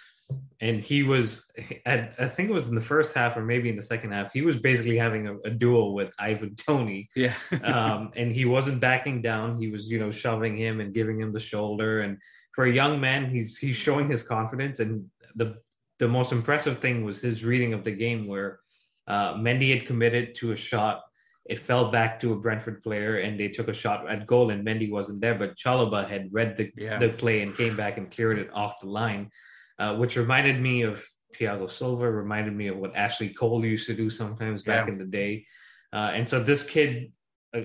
And 0.61 0.81
he 0.81 1.03
was 1.03 1.45
at, 1.87 2.15
I 2.19 2.29
think 2.29 2.51
it 2.51 2.53
was 2.53 2.69
in 2.69 2.75
the 2.75 2.81
first 2.81 3.15
half 3.15 3.37
or 3.37 3.43
maybe 3.43 3.69
in 3.69 3.77
the 3.77 3.83
second 3.83 4.13
half. 4.13 4.33
He 4.33 4.43
was 4.43 4.59
basically 4.59 4.97
having 4.97 5.27
a, 5.27 5.39
a 5.45 5.51
duel 5.51 5.95
with 5.95 6.13
Ivan 6.19 6.55
Toney. 6.57 7.09
Yeah, 7.17 7.35
um, 7.65 8.13
and 8.17 8.33
he 8.33 8.45
wasn't 8.45 8.81
backing 8.81 9.23
down. 9.23 9.57
He 9.57 9.71
was 9.71 9.91
you 9.91 9.99
know 9.99 10.11
shoving 10.11 10.57
him 10.57 10.81
and 10.81 10.95
giving 10.95 11.21
him 11.21 11.33
the 11.33 11.41
shoulder. 11.41 12.01
And 12.01 12.19
for 12.55 12.65
a 12.65 12.73
young 12.73 13.01
man, 13.01 13.29
he's 13.29 13.59
he's 13.59 13.77
showing 13.77 14.09
his 14.09 14.23
confidence. 14.23 14.81
And 14.81 15.07
the 15.35 15.57
the 15.99 16.09
most 16.09 16.33
impressive 16.33 16.79
thing 16.79 17.05
was 17.05 17.21
his 17.21 17.45
reading 17.45 17.73
of 17.75 17.85
the 17.85 17.93
game, 17.93 18.27
where 18.27 18.61
uh, 19.09 19.35
Mendy 19.35 19.77
had 19.77 19.87
committed 19.87 20.35
to 20.37 20.53
a 20.53 20.57
shot 20.57 21.03
it 21.45 21.59
fell 21.59 21.91
back 21.91 22.21
to 22.21 22.33
a 22.33 22.37
Brentford 22.37 22.83
player 22.83 23.19
and 23.19 23.39
they 23.39 23.49
took 23.49 23.69
a 23.69 23.75
shot 23.75 24.09
at 24.09 24.27
goal 24.27 24.51
and 24.51 24.65
Mendy 24.65 24.91
wasn't 24.91 25.21
there, 25.21 25.35
but 25.35 25.57
Chalobah 25.57 26.09
had 26.09 26.29
read 26.33 26.57
the, 26.57 26.71
yeah. 26.77 26.99
the 26.99 27.09
play 27.09 27.43
and 27.43 27.57
came 27.57 27.77
back 27.77 27.99
and 27.99 28.11
cleared 28.11 28.39
it 28.39 28.49
off 28.53 28.81
the 28.81 28.87
line, 28.87 29.29
uh, 29.79 29.97
which 29.97 30.17
reminded 30.17 30.61
me 30.61 30.83
of 30.83 31.05
Thiago 31.35 31.71
Silva, 31.71 32.11
reminded 32.11 32.55
me 32.55 32.69
of 32.69 32.77
what 32.77 32.97
Ashley 32.97 33.29
Cole 33.29 33.65
used 33.65 33.87
to 33.87 33.95
do 33.95 34.11
sometimes 34.11 34.63
back 34.63 34.87
yeah. 34.87 34.93
in 34.93 34.99
the 34.99 35.05
day. 35.05 35.47
Uh, 35.93 36.11
and 36.15 36.29
so 36.29 36.43
this 36.43 36.65
kid, 36.65 37.13
uh, 37.55 37.61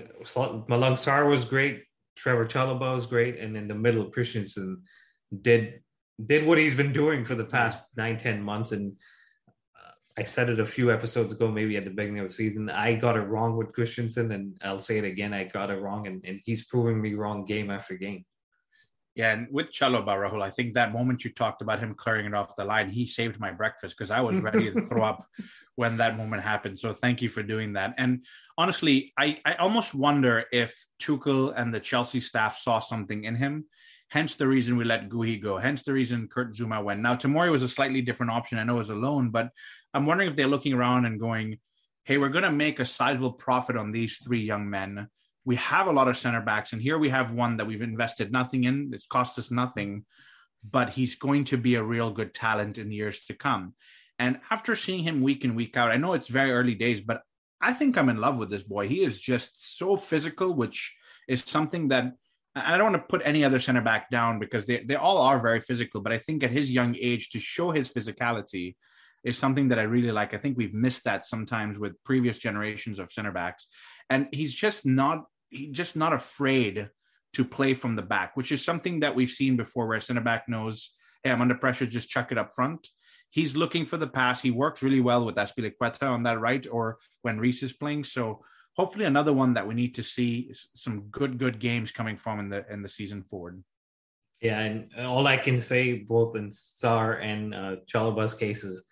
Malang 0.68 0.96
Sarr 0.96 1.28
was 1.28 1.44
great, 1.44 1.84
Trevoh 2.18 2.48
Chalobah 2.48 2.94
was 2.94 3.06
great, 3.06 3.38
and 3.38 3.56
in 3.56 3.68
the 3.68 3.74
middle, 3.74 4.10
Christensen 4.10 4.82
did 5.42 5.80
did 6.24 6.44
what 6.44 6.58
he's 6.58 6.74
been 6.74 6.92
doing 6.92 7.24
for 7.24 7.36
the 7.36 7.44
past 7.44 7.96
nine, 7.96 8.18
ten 8.18 8.42
months 8.42 8.72
and 8.72 8.96
I 10.18 10.24
said 10.24 10.48
it 10.48 10.58
a 10.58 10.66
few 10.66 10.90
episodes 10.90 11.32
ago, 11.32 11.48
maybe 11.48 11.76
at 11.76 11.84
the 11.84 11.90
beginning 11.90 12.18
of 12.18 12.26
the 12.26 12.34
season. 12.34 12.68
I 12.68 12.94
got 12.94 13.16
it 13.16 13.20
wrong 13.20 13.56
with 13.56 13.72
Christensen, 13.72 14.32
and 14.32 14.56
I'll 14.62 14.80
say 14.80 14.98
it 14.98 15.04
again. 15.04 15.32
I 15.32 15.44
got 15.44 15.70
it 15.70 15.80
wrong, 15.80 16.08
and, 16.08 16.24
and 16.24 16.40
he's 16.44 16.66
proving 16.66 17.00
me 17.00 17.14
wrong 17.14 17.44
game 17.44 17.70
after 17.70 17.94
game. 17.94 18.24
Yeah, 19.18 19.32
and 19.32 19.48
with 19.50 19.72
Chalobah, 19.72 20.06
Rahul, 20.06 20.40
I 20.40 20.50
think 20.50 20.74
that 20.74 20.92
moment 20.92 21.24
you 21.24 21.32
talked 21.32 21.60
about 21.60 21.80
him 21.80 21.92
clearing 21.92 22.26
it 22.26 22.34
off 22.34 22.54
the 22.54 22.64
line, 22.64 22.88
he 22.88 23.04
saved 23.04 23.40
my 23.40 23.50
breakfast 23.50 23.96
because 23.98 24.12
I 24.12 24.20
was 24.20 24.38
ready 24.38 24.70
to 24.70 24.80
throw 24.80 25.02
up 25.02 25.26
when 25.74 25.96
that 25.96 26.16
moment 26.16 26.44
happened. 26.44 26.78
So 26.78 26.92
thank 26.92 27.20
you 27.20 27.28
for 27.28 27.42
doing 27.42 27.72
that. 27.72 27.94
And 27.98 28.24
honestly, 28.56 29.12
I, 29.18 29.36
I 29.44 29.54
almost 29.54 29.92
wonder 29.92 30.44
if 30.52 30.72
Tuchel 31.02 31.52
and 31.56 31.74
the 31.74 31.80
Chelsea 31.80 32.20
staff 32.20 32.58
saw 32.58 32.78
something 32.78 33.24
in 33.24 33.34
him. 33.34 33.64
Hence 34.08 34.36
the 34.36 34.46
reason 34.46 34.76
we 34.76 34.84
let 34.84 35.08
Guéhi 35.08 35.42
go. 35.42 35.58
Hence 35.58 35.82
the 35.82 35.92
reason 35.92 36.28
Kurt 36.28 36.54
Zouma 36.54 36.82
went. 36.82 37.00
Now, 37.00 37.16
Tomori 37.16 37.50
was 37.50 37.64
a 37.64 37.68
slightly 37.68 38.02
different 38.02 38.30
option. 38.30 38.58
I 38.58 38.62
know 38.62 38.76
it 38.76 38.78
was 38.78 38.90
a 38.90 38.94
loan, 38.94 39.30
but 39.30 39.50
I'm 39.92 40.06
wondering 40.06 40.30
if 40.30 40.36
they're 40.36 40.46
looking 40.46 40.74
around 40.74 41.06
and 41.06 41.18
going, 41.18 41.58
hey, 42.04 42.18
we're 42.18 42.28
going 42.28 42.44
to 42.44 42.52
make 42.52 42.78
a 42.78 42.84
sizable 42.84 43.32
profit 43.32 43.76
on 43.76 43.90
these 43.90 44.18
three 44.18 44.42
young 44.42 44.70
men. 44.70 45.08
We 45.48 45.56
have 45.56 45.86
a 45.86 45.92
lot 45.92 46.08
of 46.08 46.18
center 46.18 46.42
backs, 46.42 46.74
and 46.74 46.82
here 46.82 46.98
we 46.98 47.08
have 47.08 47.32
one 47.32 47.56
that 47.56 47.66
we've 47.66 47.80
invested 47.80 48.30
nothing 48.30 48.64
in. 48.64 48.90
It's 48.92 49.06
cost 49.06 49.38
us 49.38 49.50
nothing, 49.50 50.04
but 50.62 50.90
he's 50.90 51.14
going 51.14 51.44
to 51.46 51.56
be 51.56 51.76
a 51.76 51.82
real 51.82 52.10
good 52.10 52.34
talent 52.34 52.76
in 52.76 52.92
years 52.92 53.24
to 53.28 53.34
come. 53.34 53.72
And 54.18 54.40
after 54.50 54.76
seeing 54.76 55.04
him 55.04 55.22
week 55.22 55.46
in, 55.46 55.54
week 55.54 55.74
out, 55.74 55.90
I 55.90 55.96
know 55.96 56.12
it's 56.12 56.28
very 56.28 56.52
early 56.52 56.74
days, 56.74 57.00
but 57.00 57.22
I 57.62 57.72
think 57.72 57.96
I'm 57.96 58.10
in 58.10 58.18
love 58.18 58.36
with 58.36 58.50
this 58.50 58.62
boy. 58.62 58.88
He 58.88 59.02
is 59.02 59.18
just 59.18 59.78
so 59.78 59.96
physical, 59.96 60.52
which 60.52 60.94
is 61.28 61.42
something 61.46 61.88
that 61.88 62.12
I 62.54 62.76
don't 62.76 62.92
want 62.92 63.02
to 63.02 63.08
put 63.08 63.22
any 63.24 63.42
other 63.42 63.58
center 63.58 63.80
back 63.80 64.10
down 64.10 64.38
because 64.38 64.66
they, 64.66 64.84
they 64.84 64.96
all 64.96 65.16
are 65.16 65.40
very 65.40 65.62
physical. 65.62 66.02
But 66.02 66.12
I 66.12 66.18
think 66.18 66.44
at 66.44 66.50
his 66.50 66.70
young 66.70 66.94
age, 67.00 67.30
to 67.30 67.40
show 67.40 67.70
his 67.70 67.88
physicality 67.88 68.76
is 69.24 69.38
something 69.38 69.68
that 69.68 69.78
I 69.78 69.84
really 69.84 70.12
like. 70.12 70.34
I 70.34 70.36
think 70.36 70.58
we've 70.58 70.74
missed 70.74 71.04
that 71.04 71.24
sometimes 71.24 71.78
with 71.78 72.04
previous 72.04 72.36
generations 72.36 72.98
of 72.98 73.10
center 73.10 73.32
backs, 73.32 73.66
and 74.10 74.28
he's 74.30 74.52
just 74.52 74.84
not 74.84 75.24
he's 75.50 75.76
just 75.76 75.96
not 75.96 76.12
afraid 76.12 76.90
to 77.34 77.44
play 77.44 77.74
from 77.74 77.96
the 77.96 78.02
back, 78.02 78.36
which 78.36 78.52
is 78.52 78.64
something 78.64 79.00
that 79.00 79.14
we've 79.14 79.30
seen 79.30 79.56
before, 79.56 79.86
where 79.86 79.98
a 79.98 80.02
center 80.02 80.20
back 80.20 80.48
knows, 80.48 80.92
hey, 81.22 81.30
I'm 81.30 81.42
under 81.42 81.54
pressure, 81.54 81.86
just 81.86 82.08
chuck 82.08 82.32
it 82.32 82.38
up 82.38 82.54
front. 82.54 82.88
He's 83.30 83.56
looking 83.56 83.84
for 83.84 83.98
the 83.98 84.06
pass. 84.06 84.40
He 84.40 84.50
works 84.50 84.82
really 84.82 85.00
well 85.00 85.26
with 85.26 85.36
Azpilicueta 85.36 86.04
on 86.04 86.22
that 86.22 86.40
right, 86.40 86.66
or 86.70 86.98
when 87.22 87.38
Reece 87.38 87.62
is 87.62 87.74
playing. 87.74 88.04
So 88.04 88.42
hopefully, 88.74 89.04
another 89.04 89.34
one 89.34 89.54
that 89.54 89.66
we 89.66 89.74
need 89.74 89.94
to 89.96 90.02
see 90.02 90.52
some 90.74 91.02
good, 91.10 91.38
good 91.38 91.58
games 91.58 91.90
coming 91.90 92.16
from 92.16 92.40
in 92.40 92.48
the 92.48 92.64
in 92.72 92.80
the 92.82 92.88
season 92.88 93.22
forward. 93.22 93.62
Yeah, 94.40 94.60
and 94.60 94.88
all 95.00 95.26
I 95.26 95.36
can 95.36 95.60
say, 95.60 95.98
both 95.98 96.36
in 96.36 96.48
Sarr 96.48 97.20
and 97.22 97.54
uh, 97.54 98.34
cases, 98.38 98.84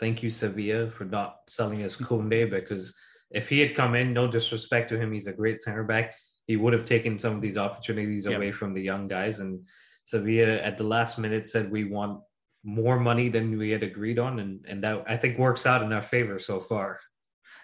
thank 0.00 0.22
you 0.22 0.30
Sevilla 0.30 0.90
for 0.90 1.04
not 1.04 1.36
selling 1.48 1.84
us 1.84 1.96
Koundé 1.96 2.50
because 2.50 2.94
if 3.30 3.48
he 3.48 3.60
had 3.60 3.74
come 3.74 3.94
in, 3.94 4.12
no 4.12 4.26
disrespect 4.28 4.88
to 4.90 4.98
him, 4.98 5.12
he's 5.12 5.26
a 5.26 5.32
great 5.32 5.60
center 5.60 5.84
back. 5.84 6.14
He 6.46 6.56
would 6.56 6.72
have 6.72 6.86
taken 6.86 7.18
some 7.18 7.34
of 7.34 7.40
these 7.40 7.56
opportunities 7.56 8.26
away 8.26 8.52
from 8.52 8.72
the 8.72 8.82
young 8.82 9.08
guys. 9.08 9.40
And 9.40 9.66
Sevilla 10.04 10.58
at 10.58 10.76
the 10.76 10.84
last 10.84 11.18
minute 11.18 11.48
said 11.48 11.70
we 11.70 11.84
want 11.84 12.20
more 12.62 12.98
money 12.98 13.28
than 13.28 13.56
we 13.58 13.70
had 13.70 13.82
agreed 13.82 14.18
on, 14.18 14.40
and 14.40 14.64
and 14.68 14.82
that 14.82 15.04
I 15.06 15.16
think 15.16 15.38
works 15.38 15.66
out 15.66 15.82
in 15.82 15.92
our 15.92 16.02
favor 16.02 16.38
so 16.38 16.60
far. 16.60 16.98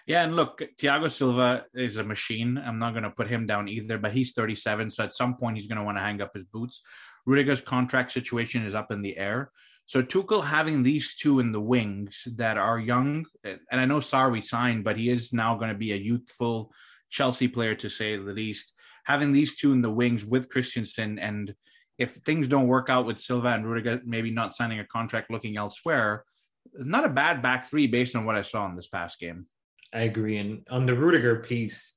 Yeah, 0.05 0.23
and 0.23 0.35
look, 0.35 0.61
Thiago 0.77 1.09
Silva 1.09 1.65
is 1.73 1.97
a 1.97 2.03
machine. 2.03 2.57
I'm 2.57 2.79
not 2.79 2.91
going 2.91 3.03
to 3.03 3.09
put 3.09 3.29
him 3.29 3.45
down 3.45 3.69
either, 3.69 3.97
but 3.97 4.11
he's 4.11 4.33
37, 4.33 4.89
so 4.89 5.03
at 5.05 5.13
some 5.13 5.35
point 5.37 5.57
he's 5.57 5.67
going 5.67 5.77
to 5.77 5.83
want 5.83 5.97
to 5.97 6.01
hang 6.01 6.21
up 6.21 6.35
his 6.35 6.43
boots. 6.43 6.81
Rudiger's 7.25 7.61
contract 7.61 8.11
situation 8.11 8.65
is 8.65 8.75
up 8.75 8.91
in 8.91 9.01
the 9.01 9.17
air. 9.17 9.51
So 9.85 10.01
Tuchel 10.01 10.43
having 10.43 10.81
these 10.81 11.15
two 11.15 11.39
in 11.39 11.51
the 11.51 11.61
wings 11.61 12.23
that 12.35 12.57
are 12.57 12.79
young, 12.79 13.25
and 13.43 13.59
I 13.71 13.85
know 13.85 13.99
Sarri 13.99 14.41
signed, 14.41 14.83
but 14.83 14.97
he 14.97 15.09
is 15.09 15.33
now 15.33 15.55
going 15.55 15.69
to 15.69 15.77
be 15.77 15.91
a 15.91 15.97
youthful 15.97 16.71
Chelsea 17.09 17.47
player 17.47 17.75
to 17.75 17.89
say 17.89 18.15
the 18.15 18.31
least. 18.31 18.73
Having 19.05 19.33
these 19.33 19.55
two 19.55 19.73
in 19.73 19.81
the 19.81 19.91
wings 19.91 20.25
with 20.25 20.49
Christensen, 20.49 21.19
and 21.19 21.53
if 21.97 22.15
things 22.15 22.47
don't 22.47 22.67
work 22.67 22.89
out 22.89 23.05
with 23.05 23.19
Silva 23.19 23.49
and 23.49 23.67
Rudiger, 23.67 24.01
maybe 24.05 24.31
not 24.31 24.55
signing 24.55 24.79
a 24.79 24.85
contract, 24.85 25.29
looking 25.29 25.57
elsewhere, 25.57 26.23
not 26.73 27.05
a 27.05 27.09
bad 27.09 27.41
back 27.41 27.65
three 27.65 27.87
based 27.87 28.15
on 28.15 28.25
what 28.25 28.35
I 28.35 28.41
saw 28.41 28.65
in 28.67 28.75
this 28.75 28.87
past 28.87 29.19
game. 29.19 29.47
I 29.93 30.01
agree, 30.01 30.37
and 30.37 30.65
on 30.71 30.85
the 30.85 30.95
Rudiger 30.95 31.35
piece, 31.41 31.93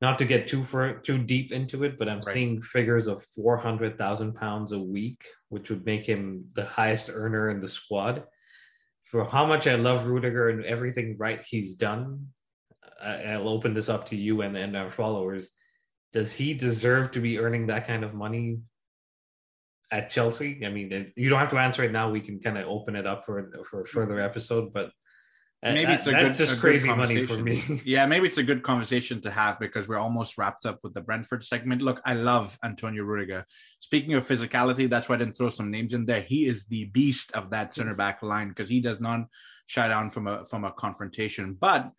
not 0.00 0.18
to 0.18 0.24
get 0.24 0.46
too 0.46 0.62
far 0.62 0.94
too 0.94 1.18
deep 1.18 1.50
into 1.52 1.84
it, 1.84 1.98
but 1.98 2.08
I'm 2.08 2.20
right. 2.20 2.34
seeing 2.34 2.62
figures 2.62 3.06
of 3.08 3.24
four 3.24 3.56
hundred 3.56 3.98
thousand 3.98 4.34
pounds 4.34 4.72
a 4.72 4.78
week, 4.78 5.24
which 5.48 5.70
would 5.70 5.84
make 5.84 6.06
him 6.06 6.44
the 6.54 6.64
highest 6.64 7.10
earner 7.12 7.50
in 7.50 7.60
the 7.60 7.68
squad. 7.68 8.24
For 9.04 9.24
how 9.24 9.46
much 9.46 9.66
I 9.66 9.74
love 9.74 10.06
Rudiger 10.06 10.50
and 10.50 10.64
everything 10.64 11.16
right 11.18 11.42
he's 11.42 11.74
done, 11.74 12.28
I'll 13.02 13.48
open 13.48 13.74
this 13.74 13.88
up 13.88 14.06
to 14.06 14.16
you 14.16 14.42
and, 14.42 14.56
and 14.56 14.76
our 14.76 14.90
followers. 14.90 15.50
Does 16.12 16.32
he 16.32 16.54
deserve 16.54 17.10
to 17.12 17.20
be 17.20 17.38
earning 17.38 17.66
that 17.66 17.86
kind 17.86 18.04
of 18.04 18.14
money 18.14 18.58
at 19.90 20.10
Chelsea? 20.10 20.64
I 20.64 20.68
mean, 20.68 21.12
you 21.16 21.28
don't 21.28 21.38
have 21.38 21.50
to 21.50 21.58
answer 21.58 21.82
it 21.84 21.92
now. 21.92 22.10
We 22.10 22.20
can 22.20 22.38
kind 22.38 22.58
of 22.58 22.68
open 22.68 22.96
it 22.96 23.06
up 23.06 23.24
for 23.24 23.50
for 23.68 23.82
a 23.82 23.86
further 23.86 24.16
mm-hmm. 24.16 24.26
episode, 24.26 24.72
but 24.72 24.90
maybe 25.62 25.92
it's 25.92 26.06
a 26.06 26.10
that's 26.10 26.38
good, 26.38 26.46
just 26.46 26.56
a 26.56 26.60
crazy 26.60 26.88
money 26.88 27.26
for 27.26 27.36
me. 27.36 27.62
yeah, 27.84 28.06
maybe 28.06 28.26
it's 28.26 28.38
a 28.38 28.42
good 28.42 28.62
conversation 28.62 29.20
to 29.22 29.30
have 29.30 29.58
because 29.58 29.88
we're 29.88 29.98
almost 29.98 30.38
wrapped 30.38 30.66
up 30.66 30.78
with 30.82 30.94
the 30.94 31.00
Brentford 31.00 31.44
segment. 31.44 31.82
Look, 31.82 32.00
I 32.04 32.14
love 32.14 32.58
Antonio 32.64 33.02
Rudiger. 33.02 33.44
Speaking 33.80 34.14
of 34.14 34.26
physicality, 34.26 34.88
that's 34.88 35.08
why 35.08 35.16
I 35.16 35.18
didn't 35.18 35.36
throw 35.36 35.48
some 35.48 35.70
names 35.70 35.94
in 35.94 36.06
there. 36.06 36.20
He 36.20 36.46
is 36.46 36.66
the 36.66 36.86
beast 36.86 37.32
of 37.32 37.50
that 37.50 37.74
center 37.74 37.94
back 37.94 38.22
line 38.22 38.48
because 38.48 38.68
he 38.68 38.80
does 38.80 39.00
not 39.00 39.26
shy 39.66 39.88
down 39.88 40.10
from 40.10 40.26
a 40.26 40.44
from 40.44 40.64
a 40.64 40.72
confrontation. 40.72 41.54
But 41.54 41.90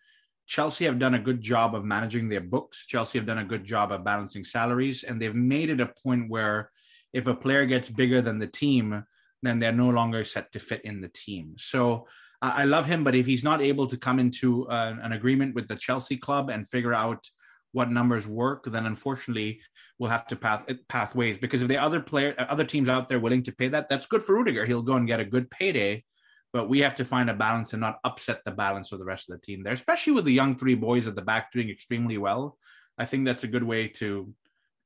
Chelsea 0.47 0.85
have 0.85 0.97
done 0.97 1.13
a 1.13 1.19
good 1.19 1.41
job 1.41 1.75
of 1.75 1.83
managing 1.83 2.29
their 2.29 2.41
books. 2.41 2.85
Chelsea 2.87 3.19
have 3.19 3.27
done 3.27 3.37
a 3.37 3.45
good 3.45 3.63
job 3.63 3.91
of 3.91 4.03
balancing 4.03 4.43
salaries, 4.43 5.03
and 5.03 5.21
they've 5.21 5.35
made 5.35 5.69
it 5.69 5.81
a 5.81 5.93
point 6.01 6.29
where 6.29 6.71
if 7.13 7.27
a 7.27 7.35
player 7.35 7.65
gets 7.65 7.89
bigger 7.89 8.21
than 8.21 8.39
the 8.39 8.47
team, 8.47 9.03
then 9.43 9.59
they're 9.59 9.71
no 9.71 9.89
longer 9.89 10.23
set 10.23 10.51
to 10.53 10.59
fit 10.59 10.81
in 10.85 11.01
the 11.01 11.09
team. 11.09 11.55
So 11.57 12.07
I 12.41 12.63
love 12.63 12.85
him, 12.85 13.03
but 13.03 13.15
if 13.15 13.25
he's 13.25 13.43
not 13.43 13.61
able 13.61 13.87
to 13.87 13.97
come 13.97 14.17
into 14.17 14.67
uh, 14.69 14.95
an 15.01 15.11
agreement 15.11 15.55
with 15.55 15.67
the 15.67 15.75
Chelsea 15.75 16.15
club 16.15 16.49
and 16.49 16.67
figure 16.67 16.93
out 16.93 17.27
what 17.73 17.91
numbers 17.91 18.27
work, 18.27 18.63
then 18.65 18.85
unfortunately 18.85 19.61
we'll 19.97 20.09
have 20.09 20.25
to 20.27 20.35
path 20.35 20.65
pathways. 20.87 21.37
Because 21.37 21.61
if 21.61 21.67
the 21.67 21.77
other 21.77 21.99
player, 21.99 22.33
other 22.37 22.63
teams 22.63 22.87
out 22.87 23.09
there 23.09 23.19
willing 23.19 23.43
to 23.43 23.51
pay 23.51 23.67
that, 23.67 23.89
that's 23.89 24.07
good 24.07 24.23
for 24.23 24.35
Rudiger. 24.35 24.65
He'll 24.65 24.81
go 24.81 24.93
and 24.93 25.05
get 25.07 25.19
a 25.19 25.25
good 25.25 25.49
payday. 25.51 26.05
But 26.51 26.69
we 26.69 26.79
have 26.79 26.95
to 26.95 27.05
find 27.05 27.29
a 27.29 27.35
balance 27.35 27.73
and 27.73 27.81
not 27.81 27.99
upset 28.03 28.39
the 28.43 28.51
balance 28.51 28.91
of 28.91 28.99
the 28.99 29.05
rest 29.05 29.29
of 29.29 29.35
the 29.35 29.45
team 29.45 29.61
there, 29.61 29.73
especially 29.73 30.13
with 30.13 30.25
the 30.25 30.33
young 30.33 30.55
three 30.55 30.73
boys 30.73 31.05
at 31.05 31.15
the 31.15 31.21
back 31.21 31.51
doing 31.51 31.69
extremely 31.69 32.17
well. 32.17 32.57
I 32.97 33.05
think 33.05 33.25
that's 33.25 33.43
a 33.43 33.47
good 33.47 33.63
way 33.63 33.87
to, 33.87 34.33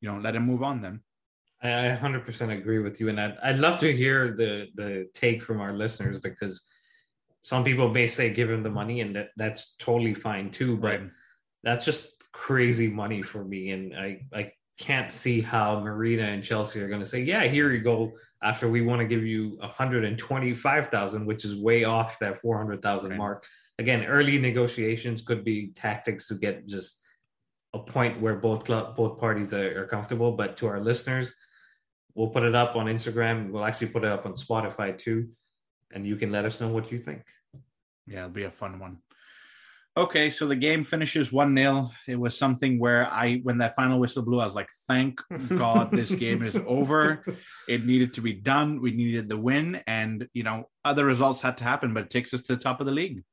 you 0.02 0.12
know, 0.12 0.18
let 0.18 0.36
him 0.36 0.44
move 0.46 0.62
on. 0.62 0.82
Then 0.82 1.00
I 1.62 1.98
100% 1.98 2.58
agree 2.58 2.80
with 2.80 3.00
you, 3.00 3.08
and 3.08 3.22
I'd, 3.22 3.38
I'd 3.42 3.60
love 3.60 3.80
to 3.80 3.96
hear 3.96 4.36
the 4.36 4.68
the 4.76 5.08
take 5.14 5.42
from 5.42 5.62
our 5.62 5.72
listeners 5.72 6.20
because 6.20 6.62
some 7.44 7.66
people 7.66 7.90
may 7.90 8.08
say 8.08 8.34
give 8.34 8.50
him 8.50 8.64
the 8.64 8.70
money 8.70 9.02
and 9.02 9.16
that 9.16 9.30
that's 9.38 9.76
totally 9.76 10.16
fine 10.16 10.50
too 10.50 10.78
but 10.78 10.88
right. 10.88 11.10
that's 11.62 11.86
just 11.86 12.10
crazy 12.32 12.88
money 12.88 13.22
for 13.22 13.44
me. 13.44 13.70
And 13.70 13.96
i 13.96 14.22
i 14.34 14.52
can't 14.80 15.12
see 15.12 15.40
how 15.40 15.80
marina 15.82 16.24
and 16.24 16.44
chelsea 16.44 16.82
are 16.82 16.88
going 16.88 17.00
to 17.00 17.06
say 17.06 17.22
yeah 17.22 17.44
here 17.44 17.72
you 17.72 17.82
go 17.84 18.12
after 18.42 18.68
we 18.68 18.82
want 18.82 19.00
to 19.00 19.08
give 19.08 19.24
you 19.24 19.56
125000 19.62 21.26
which 21.28 21.46
is 21.46 21.56
way 21.56 21.84
off 21.84 22.18
that 22.20 22.40
400000 22.40 23.10
right. 23.10 23.18
mark. 23.18 23.46
Again 23.78 24.06
early 24.06 24.40
negotiations 24.40 25.22
could 25.22 25.44
be 25.44 25.68
tactics 25.76 26.28
to 26.30 26.36
get 26.36 26.66
just 26.66 27.00
a 27.76 27.80
point 27.80 28.22
where 28.22 28.36
both 28.36 28.66
club, 28.66 28.96
both 28.96 29.20
parties 29.20 29.54
are, 29.54 29.84
are 29.84 29.88
comfortable. 29.88 30.32
But 30.32 30.58
to 30.58 30.68
our 30.68 30.82
listeners 30.82 31.34
we'll 32.16 32.30
put 32.30 32.44
it 32.44 32.56
up 32.56 32.76
on 32.76 32.88
instagram. 32.88 33.52
We'll 33.52 33.66
actually 33.66 33.88
put 33.88 34.04
it 34.04 34.12
up 34.12 34.26
on 34.26 34.34
spotify 34.34 34.98
too 34.98 35.30
and 35.94 36.06
you 36.06 36.16
can 36.16 36.32
let 36.32 36.46
us 36.46 36.60
know 36.60 36.70
what 36.70 36.92
you 36.92 36.98
think. 36.98 37.24
Yeah, 38.08 38.20
it'll 38.20 38.30
be 38.30 38.44
a 38.44 38.52
fun 38.52 38.80
one. 38.80 38.98
Okay, 39.96 40.32
so 40.32 40.48
the 40.48 40.56
game 40.56 40.84
finishes 40.84 41.32
1 41.32 41.56
0. 41.56 41.92
It 42.08 42.20
was 42.20 42.36
something 42.36 42.80
where 42.80 43.06
I, 43.12 43.36
when 43.44 43.60
that 43.60 43.76
final 43.76 44.00
whistle 44.00 44.24
blew, 44.24 44.40
I 44.40 44.46
was 44.46 44.56
like, 44.56 44.70
thank 44.88 45.22
God 45.50 45.92
this 45.92 46.10
game 46.10 46.42
is 46.42 46.58
over. 46.66 47.24
It 47.68 47.86
needed 47.86 48.14
to 48.14 48.22
be 48.22 48.34
done. 48.34 48.82
We 48.82 48.92
needed 48.92 49.30
the 49.30 49.38
win. 49.38 49.82
And, 49.86 50.28
you 50.34 50.42
know, 50.42 50.68
other 50.84 51.06
results 51.06 51.42
had 51.42 51.58
to 51.58 51.64
happen, 51.64 51.94
but 51.94 52.06
it 52.06 52.10
takes 52.10 52.34
us 52.34 52.42
to 52.44 52.56
the 52.56 52.62
top 52.62 52.80
of 52.80 52.88
the 52.88 52.92
league. 52.92 53.24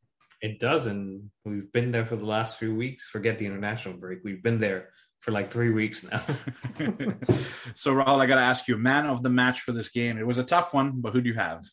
It 0.43 0.61
does. 0.61 0.87
And 0.87 1.31
we've 1.47 1.73
been 1.73 1.93
there 1.93 2.05
for 2.05 2.17
the 2.17 2.27
last 2.27 2.59
few 2.59 2.75
weeks. 2.75 3.09
Forget 3.09 3.39
the 3.39 3.47
international 3.47 3.95
break. 3.95 4.19
We've 4.23 4.43
been 4.43 4.61
there 4.61 4.91
for 5.21 5.33
like 5.33 5.51
three 5.51 5.71
weeks 5.71 6.05
now. 6.05 6.19
so, 7.75 7.95
Rahul, 7.95 8.21
I 8.21 8.27
got 8.27 8.37
to 8.37 8.43
ask 8.43 8.69
you, 8.69 8.77
man 8.77 9.07
of 9.07 9.23
the 9.23 9.31
match 9.31 9.63
for 9.63 9.73
this 9.73 9.89
game. 9.89 10.19
It 10.19 10.27
was 10.27 10.39
a 10.39 10.45
tough 10.45 10.75
one, 10.75 11.01
but 11.01 11.15
who 11.15 11.23
do 11.23 11.31
you 11.31 11.37
have? 11.37 11.65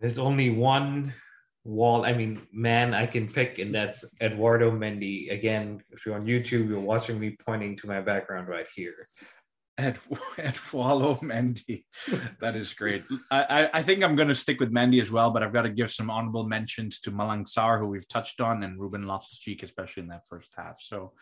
There's 0.00 0.18
only 0.18 0.50
one 0.50 1.12
wall, 1.64 2.04
I 2.04 2.12
mean, 2.12 2.46
man, 2.52 2.94
I 2.94 3.06
can 3.06 3.28
pick, 3.28 3.58
and 3.58 3.74
that's 3.74 4.04
Eduardo 4.20 4.70
Mendy. 4.70 5.32
Again, 5.32 5.82
if 5.90 6.06
you're 6.06 6.14
on 6.14 6.26
YouTube, 6.26 6.68
you're 6.68 6.80
watching 6.80 7.18
me 7.18 7.36
pointing 7.44 7.76
to 7.78 7.86
my 7.86 8.00
background 8.00 8.48
right 8.48 8.66
here. 8.74 9.08
Ed, 9.78 9.98
Eduardo 10.38 11.14
Mendy. 11.16 11.84
That 12.40 12.56
is 12.56 12.72
great. 12.74 13.04
I, 13.30 13.68
I 13.72 13.82
think 13.82 14.02
I'm 14.02 14.16
going 14.16 14.28
to 14.28 14.34
stick 14.34 14.60
with 14.60 14.72
Mendy 14.72 15.02
as 15.02 15.10
well, 15.10 15.30
but 15.30 15.42
I've 15.42 15.52
got 15.52 15.62
to 15.62 15.70
give 15.70 15.90
some 15.90 16.10
honorable 16.10 16.46
mentions 16.46 17.00
to 17.00 17.10
Malang 17.10 17.46
Sarr, 17.46 17.78
who 17.78 17.86
we've 17.86 18.08
touched 18.08 18.40
on, 18.40 18.62
and 18.62 18.80
Ruben 18.80 19.06
Loftus-Cheek, 19.06 19.62
especially 19.62 20.04
in 20.04 20.08
that 20.10 20.28
first 20.28 20.50
half. 20.56 20.80
So 20.80 21.12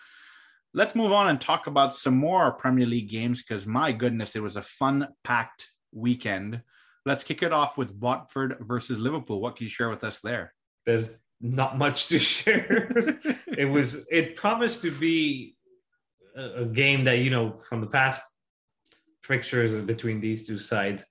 let's 0.75 0.95
move 0.95 1.13
on 1.13 1.29
and 1.29 1.41
talk 1.41 1.67
about 1.67 1.95
some 1.95 2.17
more 2.17 2.53
Premier 2.53 2.87
League 2.87 3.09
games 3.09 3.43
because 3.43 3.67
my 3.67 3.93
goodness, 3.93 4.37
it 4.37 4.43
was 4.43 4.57
a 4.57 4.63
fun 4.63 5.09
packed 5.23 5.71
weekend. 5.93 6.63
Let's 7.05 7.25
kick 7.25 7.43
it 7.43 7.53
off 7.53 7.77
with 7.77 7.93
Watford 7.93 8.57
versus 8.61 8.99
Liverpool. 8.99 9.41
What 9.41 9.57
can 9.57 9.65
you 9.65 9.71
share 9.71 9.91
with 9.91 10.05
us 10.05 10.21
there? 10.21 10.53
There's 10.87 11.09
not 11.41 11.77
much 11.79 12.09
to 12.09 12.19
share. 12.35 12.91
it 13.47 13.67
was 13.67 14.07
it 14.11 14.37
promised 14.37 14.83
to 14.83 14.91
be 14.91 15.57
a, 16.37 16.65
game 16.65 17.05
that 17.05 17.19
you 17.19 17.31
know 17.31 17.61
from 17.69 17.81
the 17.81 17.87
past 17.87 18.23
fixtures 19.23 19.75
between 19.85 20.21
these 20.21 20.47
two 20.47 20.59
sides 20.59 21.05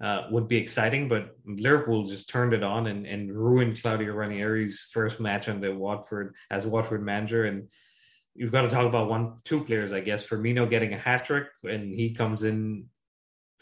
uh, 0.00 0.22
would 0.30 0.48
be 0.48 0.56
exciting, 0.56 1.08
but 1.08 1.36
Liverpool 1.46 2.04
just 2.04 2.28
turned 2.28 2.52
it 2.52 2.62
on 2.62 2.86
and, 2.88 3.06
and 3.06 3.32
ruined 3.32 3.80
Claudio 3.80 4.12
Ranieri's 4.12 4.90
first 4.92 5.20
match 5.20 5.48
under 5.48 5.74
Watford 5.74 6.34
as 6.50 6.66
Watford 6.66 7.02
manager. 7.02 7.46
And 7.46 7.68
you've 8.34 8.52
got 8.52 8.62
to 8.62 8.68
talk 8.68 8.86
about 8.86 9.08
one, 9.08 9.38
two 9.44 9.64
players, 9.64 9.92
I 9.92 10.00
guess. 10.00 10.26
Firmino 10.26 10.68
getting 10.68 10.92
a 10.92 10.98
hat 10.98 11.24
trick, 11.24 11.46
and 11.64 11.94
he 11.94 12.12
comes 12.12 12.42
in 12.42 12.86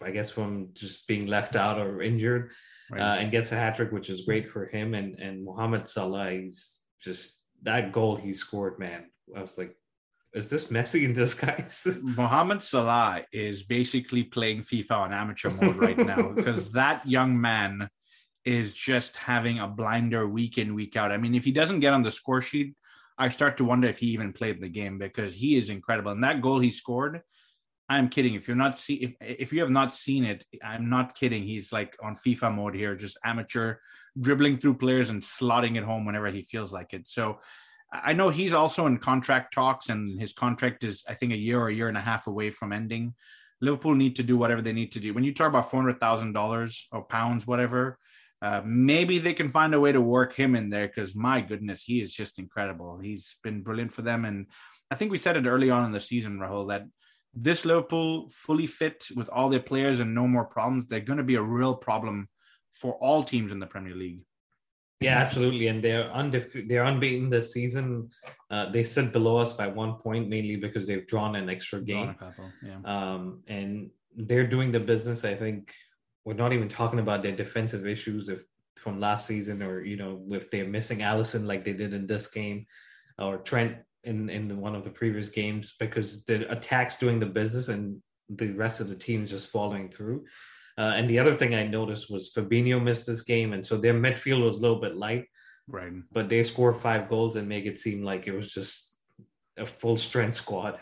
I 0.03 0.11
guess 0.11 0.31
from 0.31 0.69
just 0.75 1.07
being 1.07 1.27
left 1.27 1.57
out 1.57 1.79
or 1.79 2.03
injured, 2.03 2.51
right. 2.91 3.01
uh, 3.01 3.15
and 3.21 3.31
gets 3.31 3.53
a 3.53 3.57
hat 3.57 3.77
trick, 3.77 3.93
which 3.93 4.11
is 4.11 4.23
great 4.23 4.49
for 4.49 4.67
him. 4.67 4.95
And 4.95 5.19
and 5.19 5.45
Mohamed 5.45 5.89
Salah, 5.89 6.31
he's 6.31 6.81
just 7.03 7.39
that 7.63 7.93
goal 7.93 8.17
he 8.17 8.33
scored, 8.33 8.79
man. 8.79 9.05
I 9.37 9.41
was 9.41 9.57
like, 9.57 9.77
is 10.35 10.49
this 10.49 10.67
Messi 10.67 11.05
in 11.05 11.13
disguise? 11.13 11.87
Mohamed 12.03 12.63
Salah 12.63 13.23
is 13.33 13.63
basically 13.63 14.25
playing 14.25 14.63
FIFA 14.63 14.91
on 14.91 15.13
amateur 15.13 15.51
mode 15.51 15.77
right 15.77 15.99
now 15.99 16.33
because 16.35 16.73
that 16.73 17.07
young 17.07 17.41
man 17.41 17.89
is 18.45 18.75
just 18.75 19.17
having 19.17 19.61
a 19.61 19.67
blinder 19.67 20.29
week 20.29 20.59
in 20.59 20.75
week 20.75 20.97
out. 20.97 21.13
I 21.13 21.17
mean, 21.17 21.35
if 21.35 21.45
he 21.45 21.53
doesn't 21.53 21.81
get 21.81 21.95
on 21.95 22.03
the 22.03 22.11
score 22.11 22.43
sheet, 22.43 22.75
I 23.17 23.29
start 23.29 23.57
to 23.59 23.65
wonder 23.65 23.89
if 23.89 23.99
he 23.99 24.09
even 24.09 24.33
played 24.33 24.61
the 24.61 24.69
game 24.69 24.99
because 24.99 25.35
he 25.35 25.57
is 25.57 25.71
incredible. 25.71 26.13
And 26.13 26.25
that 26.25 26.43
goal 26.43 26.59
he 26.59 26.71
scored 26.71 27.23
I'm 27.89 28.09
kidding. 28.09 28.35
If 28.35 28.49
you're 28.49 28.57
not 28.57 28.79
see 28.79 28.95
if 28.95 29.13
if 29.21 29.53
you 29.53 29.61
have 29.61 29.71
not 29.71 29.95
seen 29.95 30.25
it, 30.25 30.45
I'm 30.63 30.89
not 30.89 31.15
kidding. 31.15 31.43
He's 31.43 31.73
like 31.73 31.97
on 32.03 32.17
FIFA 32.17 32.55
mode 32.55 32.75
here, 32.75 32.95
just 32.95 33.19
amateur 33.25 33.77
dribbling 34.19 34.59
through 34.59 34.75
players 34.75 35.11
and 35.11 35.21
slotting 35.21 35.77
it 35.77 35.85
home 35.85 36.07
whenever 36.07 36.31
he 36.31 36.43
feels 36.43 36.73
like 36.73 36.93
it. 36.95 37.07
So 37.09 37.41
I 37.93 38.13
know 38.13 38.31
he's 38.31 38.53
also 38.53 38.87
in 38.87 38.99
contract 38.99 39.55
talks, 39.55 39.89
and 39.89 40.19
his 40.19 40.33
contract 40.33 40.83
is 40.83 41.05
I 41.09 41.15
think 41.15 41.33
a 41.33 41.37
year 41.37 41.61
or 41.61 41.69
a 41.69 41.75
year 41.75 41.89
and 41.89 41.99
a 41.99 42.03
half 42.03 42.27
away 42.27 42.51
from 42.51 42.73
ending. 42.73 43.15
Liverpool 43.61 43.95
need 43.95 44.17
to 44.17 44.23
do 44.23 44.37
whatever 44.37 44.63
they 44.63 44.73
need 44.73 44.93
to 44.93 45.01
do. 45.01 45.15
When 45.15 45.25
you 45.25 45.35
talk 45.35 45.49
about 45.49 45.71
four 45.71 45.81
hundred 45.81 46.01
thousand 46.01 46.33
dollars 46.33 46.89
or 46.91 47.05
pounds, 47.05 47.47
whatever, 47.47 47.99
uh, 48.43 48.63
maybe 48.65 49.19
they 49.19 49.35
can 49.35 49.51
find 49.51 49.75
a 49.75 49.81
way 49.81 49.93
to 49.93 50.01
work 50.01 50.35
him 50.35 50.57
in 50.57 50.71
there 50.71 50.89
because 50.89 51.15
my 51.15 51.41
goodness, 51.41 51.83
he 51.83 52.01
is 52.01 52.13
just 52.13 52.39
incredible. 52.39 52.99
He's 52.99 53.37
been 53.43 53.63
brilliant 53.63 53.93
for 53.93 54.03
them, 54.03 54.25
and 54.25 54.47
I 54.91 54.97
think 54.97 55.11
we 55.11 55.19
said 55.19 55.37
it 55.37 55.47
early 55.47 55.71
on 55.71 55.85
in 55.85 55.93
the 55.93 56.01
season, 56.01 56.39
Rahul, 56.39 56.69
that 56.69 56.85
this 57.35 57.65
Liverpool 57.65 58.29
fully 58.31 58.67
fit 58.67 59.09
with 59.15 59.29
all 59.29 59.49
their 59.49 59.61
players 59.61 60.01
and 60.01 60.15
no 60.15 60.27
more 60.27 60.45
problems, 60.45 60.87
they're 60.87 61.01
going 61.01 61.19
to 61.19 61.25
be 61.25 61.35
a 61.35 61.43
real 61.43 61.75
problem 61.75 62.29
for 62.73 62.95
all 62.95 63.23
teams 63.23 63.53
in 63.53 63.59
the 63.59 63.67
Premier 63.67 63.95
League. 63.95 64.21
Yeah, 65.01 65.19
absolutely, 65.19 65.67
and 65.67 65.83
they're 65.83 66.09
undef- 66.11 66.69
they're 66.69 66.85
unbeaten 66.85 67.29
this 67.29 67.53
season. 67.53 68.09
Uh, 68.51 68.71
they 68.71 68.83
sit 68.83 69.13
below 69.13 69.37
us 69.37 69.53
by 69.53 69.67
one 69.67 69.95
point, 69.95 70.29
mainly 70.29 70.57
because 70.57 70.87
they've 70.87 71.07
drawn 71.07 71.37
an 71.37 71.51
extra 71.51 71.81
game. 71.81 72.15
Couple, 72.15 72.51
yeah. 72.63 72.79
um, 72.85 73.43
and 73.47 73.91
they're 74.17 74.47
doing 74.47 74.73
the 74.73 74.81
business. 74.81 75.25
I 75.25 75.35
think 75.35 75.75
we're 76.25 76.35
not 76.35 76.53
even 76.53 76.69
talking 76.69 77.01
about 77.01 77.23
their 77.23 77.37
defensive 77.37 77.87
issues 77.87 78.29
if 78.29 78.45
from 78.77 79.01
last 79.01 79.27
season, 79.27 79.63
or 79.63 79.83
you 79.85 79.97
know, 79.97 80.23
if 80.31 80.51
they're 80.51 80.67
missing 80.67 81.01
Alisson 81.01 81.45
like 81.45 81.65
they 81.65 81.73
did 81.73 81.93
in 81.93 82.07
this 82.07 82.29
game, 82.29 82.67
or 83.19 83.39
Trent 83.39 83.77
in 84.05 84.31
in 84.31 84.61
one 84.61 84.75
of 84.75 84.85
the 84.85 84.91
previous 84.91 85.29
games 85.29 85.75
because 85.79 86.25
the 86.25 86.51
attacks 86.51 86.97
doing 86.97 87.19
the 87.19 87.27
business 87.27 87.69
and 87.69 88.01
the 88.29 88.51
rest 88.53 88.81
of 88.81 88.89
the 88.89 88.95
team 88.95 89.25
is 89.25 89.31
just 89.31 89.51
following 89.51 89.91
through. 89.91 90.25
Uh, 90.77 90.93
and 90.97 91.09
the 91.09 91.19
other 91.19 91.35
thing 91.35 91.55
I 91.55 91.67
noticed 91.67 92.11
was 92.11 92.33
Fabinho 92.37 92.83
missed 92.83 93.07
this 93.07 93.23
game, 93.23 93.53
and 93.53 93.65
so 93.65 93.77
their 93.77 93.95
midfield 93.95 94.45
was 94.45 94.57
a 94.57 94.61
little 94.61 94.81
bit 94.81 94.97
light. 94.97 95.27
Right. 95.69 95.93
But 96.13 96.29
they 96.29 96.43
scored 96.43 96.77
five 96.77 97.09
goals 97.09 97.37
and 97.37 97.49
make 97.49 97.65
it 97.65 97.79
seem 97.79 98.03
like 98.03 98.27
it 98.27 98.33
was 98.33 98.53
just 98.53 98.97
a 99.57 99.65
full 99.65 99.97
strength 99.97 100.35
squad. 100.35 100.79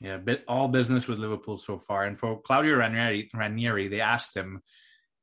Yeah, 0.00 0.16
bit 0.16 0.44
all 0.48 0.68
business 0.68 1.06
with 1.06 1.18
Liverpool 1.18 1.56
so 1.56 1.78
far. 1.78 2.04
And 2.04 2.18
for 2.18 2.40
Claudio 2.42 2.76
Ranieri, 2.76 3.30
Ranieri, 3.34 3.88
they 3.88 4.00
asked 4.00 4.36
him 4.36 4.62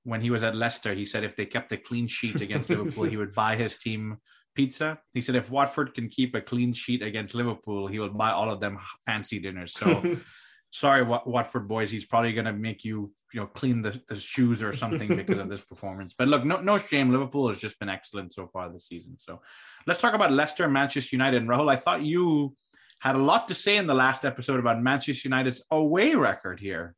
when 0.03 0.21
he 0.21 0.29
was 0.29 0.43
at 0.43 0.55
Leicester, 0.55 0.93
he 0.93 1.05
said 1.05 1.23
if 1.23 1.35
they 1.35 1.45
kept 1.45 1.71
a 1.71 1.77
clean 1.77 2.07
sheet 2.07 2.41
against 2.41 2.69
Liverpool, 2.69 3.05
he 3.05 3.17
would 3.17 3.33
buy 3.33 3.55
his 3.55 3.77
team 3.77 4.17
pizza. 4.55 4.99
He 5.13 5.21
said 5.21 5.35
if 5.35 5.49
Watford 5.49 5.93
can 5.93 6.09
keep 6.09 6.35
a 6.35 6.41
clean 6.41 6.73
sheet 6.73 7.01
against 7.01 7.35
Liverpool, 7.35 7.87
he 7.87 7.99
will 7.99 8.09
buy 8.09 8.31
all 8.31 8.51
of 8.51 8.59
them 8.59 8.79
fancy 9.05 9.39
dinners. 9.39 9.73
So 9.73 10.15
sorry, 10.71 11.03
Watford 11.03 11.67
boys, 11.67 11.91
he's 11.91 12.05
probably 12.05 12.33
going 12.33 12.45
to 12.45 12.53
make 12.53 12.83
you, 12.83 13.11
you 13.33 13.39
know, 13.39 13.47
clean 13.47 13.81
the, 13.81 14.01
the 14.07 14.15
shoes 14.15 14.63
or 14.63 14.73
something 14.73 15.07
because 15.15 15.37
of 15.37 15.49
this 15.49 15.63
performance. 15.63 16.15
But 16.17 16.27
look, 16.27 16.43
no, 16.43 16.61
no 16.61 16.77
shame. 16.77 17.11
Liverpool 17.11 17.47
has 17.49 17.57
just 17.57 17.79
been 17.79 17.89
excellent 17.89 18.33
so 18.33 18.47
far 18.47 18.71
this 18.71 18.87
season. 18.87 19.17
So 19.19 19.41
let's 19.87 20.01
talk 20.01 20.13
about 20.13 20.31
Leicester, 20.31 20.67
Manchester 20.67 21.15
United. 21.15 21.41
And 21.41 21.49
Rahul, 21.49 21.69
I 21.69 21.75
thought 21.75 22.01
you 22.01 22.55
had 22.99 23.15
a 23.15 23.19
lot 23.19 23.47
to 23.49 23.55
say 23.55 23.77
in 23.77 23.85
the 23.85 23.93
last 23.93 24.25
episode 24.25 24.59
about 24.59 24.81
Manchester 24.81 25.27
United's 25.27 25.61
away 25.71 26.15
record 26.15 26.59
here. 26.59 26.95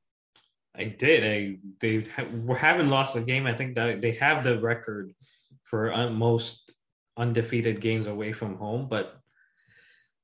I 0.78 0.86
did. 0.86 1.24
I 1.24 1.58
they 1.80 2.02
ha- 2.02 2.56
haven't 2.56 2.90
lost 2.90 3.16
a 3.16 3.22
game. 3.22 3.48
I 3.48 3.54
think 3.54 3.76
that 3.76 4.02
they 4.02 4.12
have 4.12 4.44
the 4.44 4.60
record 4.60 5.14
for 5.64 5.94
uh, 5.94 6.10
most 6.10 6.72
undefeated 7.18 7.82
games 7.82 8.08
away 8.08 8.34
from 8.34 8.58
home, 8.58 8.88
but 8.90 9.20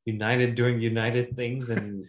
United 0.06 0.56
doing 0.56 0.82
United 0.82 1.36
things, 1.36 1.70
and 1.70 2.06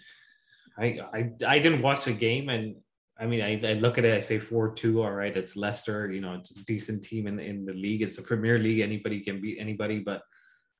I, 0.79 1.01
I 1.13 1.31
I 1.47 1.59
didn't 1.59 1.83
watch 1.83 2.05
the 2.05 2.13
game, 2.13 2.49
and 2.49 2.77
I 3.19 3.27
mean 3.27 3.43
I, 3.43 3.61
I 3.71 3.75
look 3.75 3.99
at 3.99 4.05
it, 4.05 4.17
I 4.17 4.21
say 4.21 4.39
four 4.39 4.75
two, 4.75 5.03
all 5.03 5.13
right, 5.13 5.37
it's 5.37 5.57
Leicester, 5.57 6.11
you 6.11 6.21
know, 6.21 6.35
it's 6.35 6.51
a 6.57 6.65
decent 6.65 7.05
team 7.05 7.27
in 7.27 7.39
in 7.39 7.65
the 7.65 7.75
league, 7.75 8.03
it's 8.03 8.19
a 8.19 8.23
Premier 8.23 8.59
League, 8.59 8.81
anybody 8.81 9.21
can 9.21 9.41
beat 9.41 9.59
anybody, 9.61 9.99
but 9.99 10.23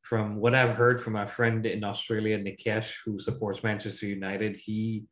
from 0.03 0.37
what 0.37 0.55
I've 0.55 0.77
heard 0.77 1.01
from 1.01 1.13
my 1.13 1.27
friend 1.27 1.65
in 1.65 1.85
Australia, 1.85 2.39
Nikesh, 2.39 2.97
who 3.05 3.19
supports 3.19 3.63
Manchester 3.63 4.07
United, 4.07 4.57
he 4.57 5.05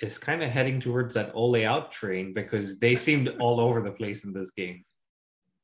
is 0.00 0.16
kind 0.16 0.42
of 0.42 0.50
heading 0.50 0.80
towards 0.80 1.14
that 1.14 1.32
Ole 1.34 1.64
out 1.64 1.92
train 1.92 2.32
because 2.32 2.78
they 2.78 2.94
seemed 2.94 3.28
all 3.40 3.60
over 3.60 3.82
the 3.82 3.90
place 3.90 4.24
in 4.24 4.32
this 4.32 4.50
game. 4.50 4.84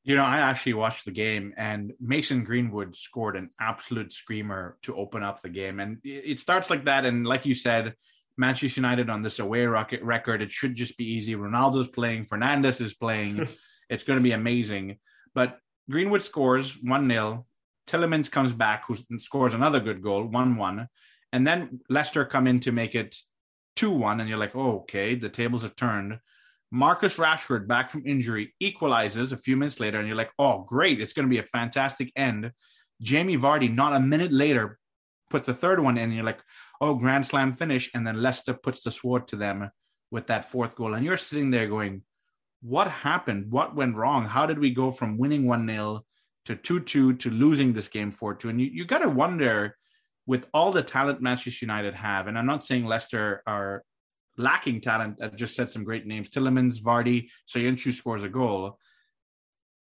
You 0.05 0.17
know, 0.17 0.25
I 0.25 0.39
actually 0.39 0.75
watched 0.75 1.07
the 1.07 1.11
game 1.11 1.55
and 1.57 1.93
Mason 1.99 2.45
Greenwood 2.45 2.95
scored 2.95 3.37
an 3.37 3.51
absolute 3.59 4.13
screamer 4.13 4.77
to 4.83 4.95
open 4.95 5.23
up 5.23 5.41
the 5.41 5.49
game. 5.49 5.81
And 5.81 5.99
it 6.05 6.39
starts 6.39 6.69
like 6.69 6.85
that. 6.85 7.07
And 7.07 7.27
like 7.27 7.47
you 7.47 7.55
said, 7.55 7.95
Manchester 8.37 8.81
United 8.81 9.09
on 9.09 9.23
this 9.23 9.39
away 9.39 9.65
rocket 9.65 10.03
record, 10.03 10.43
it 10.43 10.51
should 10.51 10.75
just 10.75 10.99
be 10.99 11.05
easy. 11.05 11.35
Ronaldo's 11.35 11.89
playing, 11.89 12.27
Fernandes 12.27 12.81
is 12.81 12.95
playing. 12.95 13.49
it's 13.89 14.05
going 14.05 14.19
to 14.19 14.23
be 14.23 14.33
amazing. 14.33 14.99
But 15.35 15.59
Greenwood 15.91 16.23
scores 16.23 16.77
1 16.83 17.09
0. 17.09 17.47
Tielemans 17.87 18.31
comes 18.31 18.53
back, 18.53 18.85
who 18.87 18.97
scores 19.19 19.55
another 19.55 19.81
good 19.81 20.03
goal, 20.03 20.25
1 20.25 20.57
1. 20.57 20.89
And 21.33 21.47
then 21.47 21.81
Leicester 21.89 22.25
come 22.25 22.47
in 22.47 22.61
to 22.61 22.73
make 22.73 22.95
it 22.95 23.17
2 23.77 23.91
1. 23.91 24.21
And 24.21 24.29
you're 24.29 24.39
like, 24.39 24.57
oh, 24.57 24.81
okay, 24.81 25.15
the 25.15 25.29
tables 25.29 25.63
have 25.63 25.77
turned. 25.77 26.19
Marcus 26.75 27.19
Rashford, 27.19 27.69
back 27.69 27.89
from 27.89 28.05
injury, 28.05 28.53
equalizes 28.59 29.31
a 29.31 29.37
few 29.37 29.57
minutes 29.57 29.79
later, 29.79 30.01
and 30.01 30.09
you're 30.09 30.17
like, 30.17 30.33
oh, 30.41 30.65
great. 30.69 31.01
It's 31.01 31.13
going 31.13 31.25
to 31.25 31.31
be 31.31 31.39
a 31.39 31.45
fantastic 31.45 32.11
end. 32.17 32.51
Jamie 33.01 33.37
Vardy, 33.37 33.73
not 33.73 33.93
a 33.93 34.01
minute 34.01 34.33
later, 34.33 34.81
puts 35.31 35.47
the 35.47 35.55
third 35.55 35.79
one 35.79 35.97
in, 35.97 36.03
and 36.03 36.15
you're 36.15 36.25
like, 36.25 36.41
oh, 36.81 36.97
Grand 36.97 37.25
Slam 37.25 37.53
finish. 37.53 37.93
And 37.95 38.05
then 38.05 38.21
Leicester 38.21 38.55
puts 38.55 38.83
the 38.83 38.91
sword 38.91 39.29
to 39.29 39.37
them 39.37 39.71
with 40.11 40.27
that 40.27 40.51
fourth 40.51 40.75
goal. 40.75 40.95
And 40.95 41.05
you're 41.07 41.17
sitting 41.17 41.53
there 41.53 41.69
going, 41.69 42.03
what 42.61 42.89
happened? 42.89 43.53
What 43.53 43.77
went 43.77 43.95
wrong? 43.95 44.27
How 44.27 44.45
did 44.45 44.59
we 44.59 44.75
go 44.75 44.91
from 44.91 45.17
winning 45.17 45.47
1 45.47 45.69
0 45.69 46.05
to 46.47 46.57
2 46.57 46.81
2 46.81 47.15
to 47.15 47.31
losing 47.31 47.73
this 47.73 47.87
game 47.87 48.11
4 48.11 48.35
2? 48.35 48.49
And 48.49 48.61
you, 48.61 48.67
you 48.67 48.85
got 48.85 48.99
to 48.99 49.09
wonder 49.09 49.77
with 50.27 50.49
all 50.53 50.73
the 50.73 50.83
talent 50.83 51.23
Manchester 51.23 51.67
United 51.67 51.95
have, 51.95 52.27
and 52.27 52.37
I'm 52.37 52.47
not 52.47 52.65
saying 52.65 52.85
Leicester 52.85 53.45
are 53.47 53.85
lacking 54.37 54.81
talent. 54.81 55.19
I 55.23 55.29
just 55.29 55.55
said 55.55 55.71
some 55.71 55.85
great 55.85 56.07
names: 56.07 56.31
Tielemans, 56.31 56.81
Vardy, 56.81 57.29
So 57.47 57.59
Soyuncu 57.59 57.93
scores 57.93 58.23
a 58.23 58.29
goal. 58.29 58.79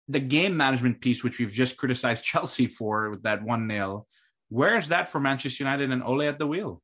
The 0.09 0.21
game 0.21 0.57
management 0.57 1.01
piece, 1.01 1.23
which 1.23 1.39
we've 1.39 1.53
just 1.53 1.77
criticized 1.77 2.25
Chelsea 2.31 2.67
for 2.67 3.11
with 3.11 3.23
that 3.23 3.43
one 3.43 3.67
nil, 3.67 4.07
where 4.49 4.77
is 4.77 4.89
that 4.89 5.09
for 5.09 5.21
Manchester 5.21 5.65
United 5.65 5.91
and 5.91 6.03
Ole 6.03 6.23
at 6.23 6.39
the 6.39 6.47
wheel? 6.47 6.83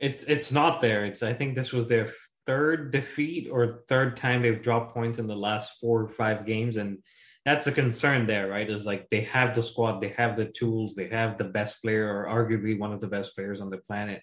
It's 0.00 0.24
it's 0.24 0.52
not 0.52 0.80
there. 0.80 1.04
It's 1.04 1.22
I 1.22 1.32
think 1.32 1.54
this 1.54 1.72
was 1.72 1.88
their 1.88 2.08
third 2.46 2.92
defeat 2.92 3.48
or 3.50 3.82
third 3.88 4.16
time 4.16 4.42
they've 4.42 4.62
dropped 4.62 4.94
points 4.94 5.18
in 5.18 5.26
the 5.26 5.36
last 5.36 5.78
four 5.80 6.02
or 6.02 6.08
five 6.08 6.46
games, 6.46 6.76
and 6.76 6.98
that's 7.44 7.66
a 7.66 7.72
concern 7.72 8.26
there, 8.26 8.48
right? 8.48 8.70
Is 8.70 8.84
like 8.84 9.08
they 9.10 9.22
have 9.22 9.54
the 9.54 9.62
squad, 9.62 10.00
they 10.00 10.10
have 10.10 10.36
the 10.36 10.46
tools, 10.46 10.94
they 10.94 11.08
have 11.08 11.36
the 11.36 11.44
best 11.44 11.82
player, 11.82 12.06
or 12.06 12.26
arguably 12.26 12.78
one 12.78 12.92
of 12.92 13.00
the 13.00 13.08
best 13.08 13.34
players 13.34 13.60
on 13.60 13.70
the 13.70 13.78
planet 13.78 14.22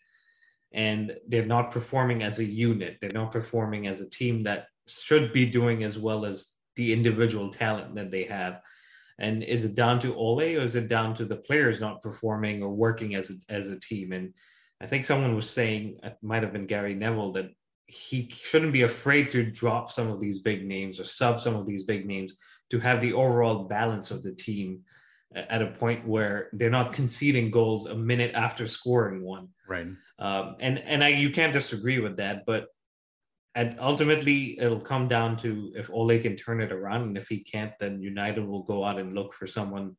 and 0.73 1.15
they're 1.27 1.45
not 1.45 1.71
performing 1.71 2.23
as 2.23 2.39
a 2.39 2.45
unit. 2.45 2.97
They're 2.99 3.11
not 3.11 3.31
performing 3.31 3.87
as 3.87 4.01
a 4.01 4.09
team 4.09 4.43
that 4.43 4.67
should 4.87 5.33
be 5.33 5.45
doing 5.45 5.83
as 5.83 5.97
well 5.97 6.25
as 6.25 6.51
the 6.75 6.91
individual 6.93 7.51
talent 7.51 7.95
that 7.95 8.11
they 8.11 8.23
have. 8.23 8.61
And 9.17 9.43
is 9.43 9.63
it 9.63 9.75
down 9.75 9.99
to 9.99 10.15
Ole 10.15 10.41
or 10.41 10.61
is 10.61 10.75
it 10.75 10.89
down 10.89 11.13
to 11.15 11.25
the 11.25 11.37
players 11.37 11.79
not 11.79 12.01
performing 12.01 12.61
or 12.61 12.69
working 12.69 13.15
as 13.15 13.29
a, 13.29 13.35
as 13.47 13.69
a 13.69 13.79
team? 13.79 14.11
And 14.11 14.33
I 14.81 14.87
think 14.87 15.05
someone 15.05 15.35
was 15.35 15.49
saying, 15.49 15.99
it 16.03 16.17
might 16.21 16.43
have 16.43 16.51
been 16.51 16.67
Gary 16.67 16.93
Neville, 16.93 17.31
that 17.33 17.49
he 17.87 18.29
shouldn't 18.33 18.73
be 18.73 18.81
afraid 18.81 19.31
to 19.31 19.49
drop 19.49 19.91
some 19.91 20.09
of 20.09 20.19
these 20.19 20.39
big 20.39 20.65
names 20.65 20.99
or 20.99 21.05
sub 21.05 21.39
some 21.39 21.55
of 21.55 21.65
these 21.65 21.83
big 21.83 22.05
names 22.05 22.33
to 22.71 22.79
have 22.79 22.99
the 22.99 23.13
overall 23.13 23.65
balance 23.65 24.11
of 24.11 24.23
the 24.23 24.33
team 24.33 24.81
at 25.35 25.61
a 25.61 25.67
point 25.67 26.07
where 26.07 26.49
they're 26.53 26.69
not 26.69 26.93
conceding 26.93 27.51
goals 27.51 27.87
a 27.87 27.95
minute 27.95 28.31
after 28.33 28.65
scoring 28.65 29.21
one. 29.21 29.49
Right. 29.67 29.87
Um, 30.17 30.55
and 30.59 30.79
and 30.79 31.03
I, 31.03 31.09
you 31.09 31.31
can't 31.31 31.53
disagree 31.53 31.99
with 31.99 32.17
that, 32.17 32.45
but 32.45 32.67
and 33.53 33.77
ultimately 33.79 34.59
it'll 34.59 34.79
come 34.79 35.07
down 35.07 35.37
to 35.37 35.73
if 35.75 35.89
Ole 35.89 36.19
can 36.19 36.35
turn 36.35 36.61
it 36.61 36.71
around, 36.71 37.03
and 37.03 37.17
if 37.17 37.27
he 37.27 37.39
can't, 37.39 37.73
then 37.79 38.01
United 38.01 38.45
will 38.45 38.63
go 38.63 38.83
out 38.83 38.99
and 38.99 39.13
look 39.13 39.33
for 39.33 39.47
someone 39.47 39.95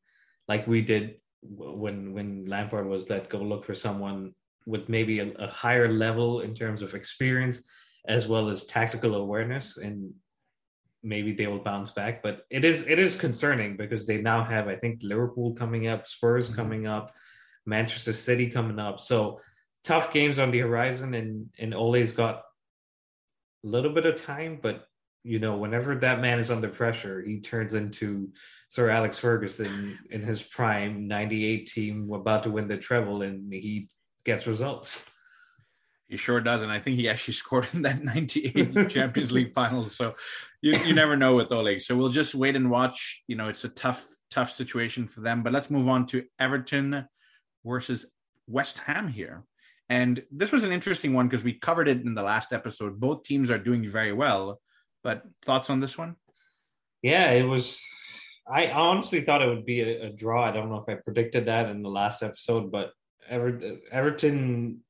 like 0.49 0.67
we 0.67 0.81
did 0.81 1.17
when 1.43 2.13
when 2.13 2.47
Lampard 2.47 2.87
was 2.87 3.11
let 3.11 3.29
go, 3.29 3.39
look 3.39 3.65
for 3.65 3.75
someone 3.75 4.35
with 4.67 4.89
maybe 4.89 5.21
a, 5.21 5.31
a 5.39 5.49
higher 5.49 5.93
level 5.93 6.41
in 6.41 6.55
terms 6.55 6.83
of 6.83 6.95
experience 6.95 7.63
as 8.09 8.27
well 8.27 8.49
as 8.49 8.65
tactical 8.65 9.17
awareness, 9.17 9.77
and 9.77 10.13
maybe 11.07 11.33
they 11.33 11.47
will 11.47 11.61
bounce 11.61 11.93
back. 11.93 12.23
But 12.23 12.45
it 12.51 12.65
is 12.65 12.87
it 12.87 12.99
is 12.99 13.17
concerning 13.17 13.77
because 13.77 14.07
they 14.07 14.19
now 14.19 14.45
have 14.45 14.69
I 14.69 14.77
think 14.77 15.01
Liverpool 15.03 15.55
coming 15.55 15.87
up, 15.87 16.07
Spurs 16.09 16.49
mm-hmm. 16.49 16.57
coming 16.57 16.87
up, 16.87 17.13
Manchester 17.65 18.13
City 18.13 18.51
coming 18.51 18.79
up, 18.79 19.01
so 19.01 19.41
tough 19.85 20.13
games 20.13 20.39
on 20.39 20.51
the 20.51 20.59
horizon, 20.59 21.15
and 21.15 21.49
and 21.59 21.73
Ole's 21.73 22.13
got 22.13 22.43
a 23.65 23.69
little 23.69 23.93
bit 23.93 24.07
of 24.07 24.21
time, 24.21 24.59
but 24.61 24.87
you 25.23 25.39
know, 25.41 25.57
whenever 25.57 25.97
that 25.97 26.21
man 26.21 26.39
is 26.39 26.51
under 26.51 26.69
pressure, 26.69 27.21
he 27.21 27.41
turns 27.41 27.75
into 27.75 28.29
Sir 28.69 28.91
Alex 28.91 29.19
Ferguson 29.19 29.99
in 30.11 30.23
his 30.23 30.41
prime, 30.41 31.09
98 31.09 31.67
team 31.67 32.13
about 32.13 32.45
to 32.45 32.51
win 32.51 32.69
the 32.69 32.77
treble, 32.77 33.23
and 33.23 33.53
he 33.53 33.89
gets 34.25 34.47
results. 34.47 35.11
He 36.09 36.17
sure 36.17 36.41
does. 36.41 36.63
And 36.63 36.71
I 36.71 36.79
think 36.79 36.97
he 36.97 37.09
actually 37.09 37.35
scored 37.43 37.67
in 37.73 37.83
that 37.83 38.05
98 38.05 38.89
Champions 38.91 39.33
League 39.33 39.53
final. 39.55 39.89
So 39.89 40.15
you, 40.67 40.79
you 40.85 40.95
never 40.95 41.17
know 41.17 41.37
with 41.37 41.53
Ole. 41.53 41.79
So 41.79 41.97
we'll 41.97 42.09
just 42.09 42.35
wait 42.35 42.57
and 42.57 42.71
watch. 42.71 43.23
You 43.29 43.37
know, 43.37 43.49
it's 43.49 43.65
a 43.65 43.69
tough, 43.69 44.05
tough 44.31 44.51
situation 44.51 45.07
for 45.07 45.21
them. 45.21 45.43
But 45.43 45.53
let's 45.53 45.71
move 45.71 45.89
on 45.89 46.07
to 46.09 46.25
Everton 46.41 47.07
versus 47.65 48.07
West 48.49 48.79
Ham 48.79 49.09
here. 49.09 49.45
And 49.89 50.25
this 50.33 50.51
was 50.51 50.65
an 50.65 50.73
interesting 50.73 51.15
one 51.15 51.29
because 51.29 51.45
we 51.45 51.53
covered 51.53 51.87
it 51.87 52.03
in 52.03 52.15
the 52.15 52.23
last 52.23 52.53
episode. 52.53 52.99
Both 52.99 53.23
teams 53.23 53.51
are 53.51 53.59
doing 53.59 53.89
very 53.89 54.13
well. 54.13 54.61
But 55.05 55.23
thoughts 55.45 55.71
on 55.71 55.79
this 55.79 55.97
one? 55.97 56.17
Yeah, 57.01 57.31
it 57.31 57.45
was. 57.45 57.81
I 58.49 58.71
honestly 58.71 59.21
thought 59.21 59.43
it 59.43 59.49
would 59.49 59.67
be 59.67 59.83
a, 59.83 60.07
a 60.07 60.11
draw. 60.11 60.45
I 60.45 60.51
don't 60.51 60.69
know 60.69 60.85
if 60.87 60.89
I 60.89 61.01
predicted 61.01 61.47
that 61.47 61.69
in 61.69 61.83
the 61.83 61.89
last 61.89 62.23
episode, 62.25 62.73
but 62.73 62.91
Ever, 63.29 63.61
Everton 63.91 64.83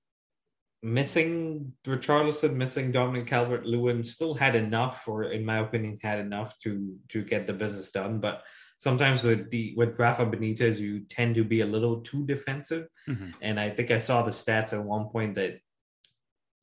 missing 0.83 1.73
Richarlison, 1.87 2.55
missing 2.55 2.93
Dominic 2.93 3.27
Calvert 3.27 3.67
Lewin 3.67 4.05
still 4.05 4.35
had 4.35 4.55
enough, 4.55 5.09
or 5.09 5.25
in 5.25 5.45
my 5.45 5.59
opinion, 5.59 5.99
had 6.03 6.19
enough 6.19 6.59
to 6.61 6.97
to 7.09 7.23
get 7.23 7.47
the 7.47 7.53
business 7.53 7.91
done. 7.91 8.21
But 8.21 8.43
sometimes 8.79 9.25
with 9.25 9.51
the 9.51 9.75
with 9.77 9.99
Rafa 9.99 10.27
Benitez, 10.27 10.79
you 10.79 11.01
tend 11.01 11.35
to 11.37 11.45
be 11.45 11.61
a 11.61 11.67
little 11.67 12.01
too 12.01 12.25
defensive. 12.27 12.87
Mm-hmm. 13.09 13.31
And 13.43 13.59
I 13.59 13.71
think 13.71 13.91
I 13.91 13.99
saw 13.99 14.23
the 14.23 14.31
stats 14.31 14.73
at 14.73 14.83
one 14.83 15.09
point 15.09 15.35
that 15.37 15.59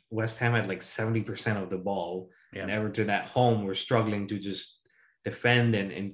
West 0.10 0.38
Ham 0.38 0.54
had 0.54 0.68
like 0.68 0.82
70% 0.82 1.62
of 1.62 1.70
the 1.70 1.78
ball, 1.78 2.30
yeah. 2.54 2.62
and 2.62 2.72
Everton 2.72 3.10
at 3.10 3.26
home 3.26 3.64
were 3.64 3.76
struggling 3.76 4.28
to 4.28 4.38
just 4.38 4.80
defend 5.26 5.74
and, 5.74 5.92
and 5.92 6.14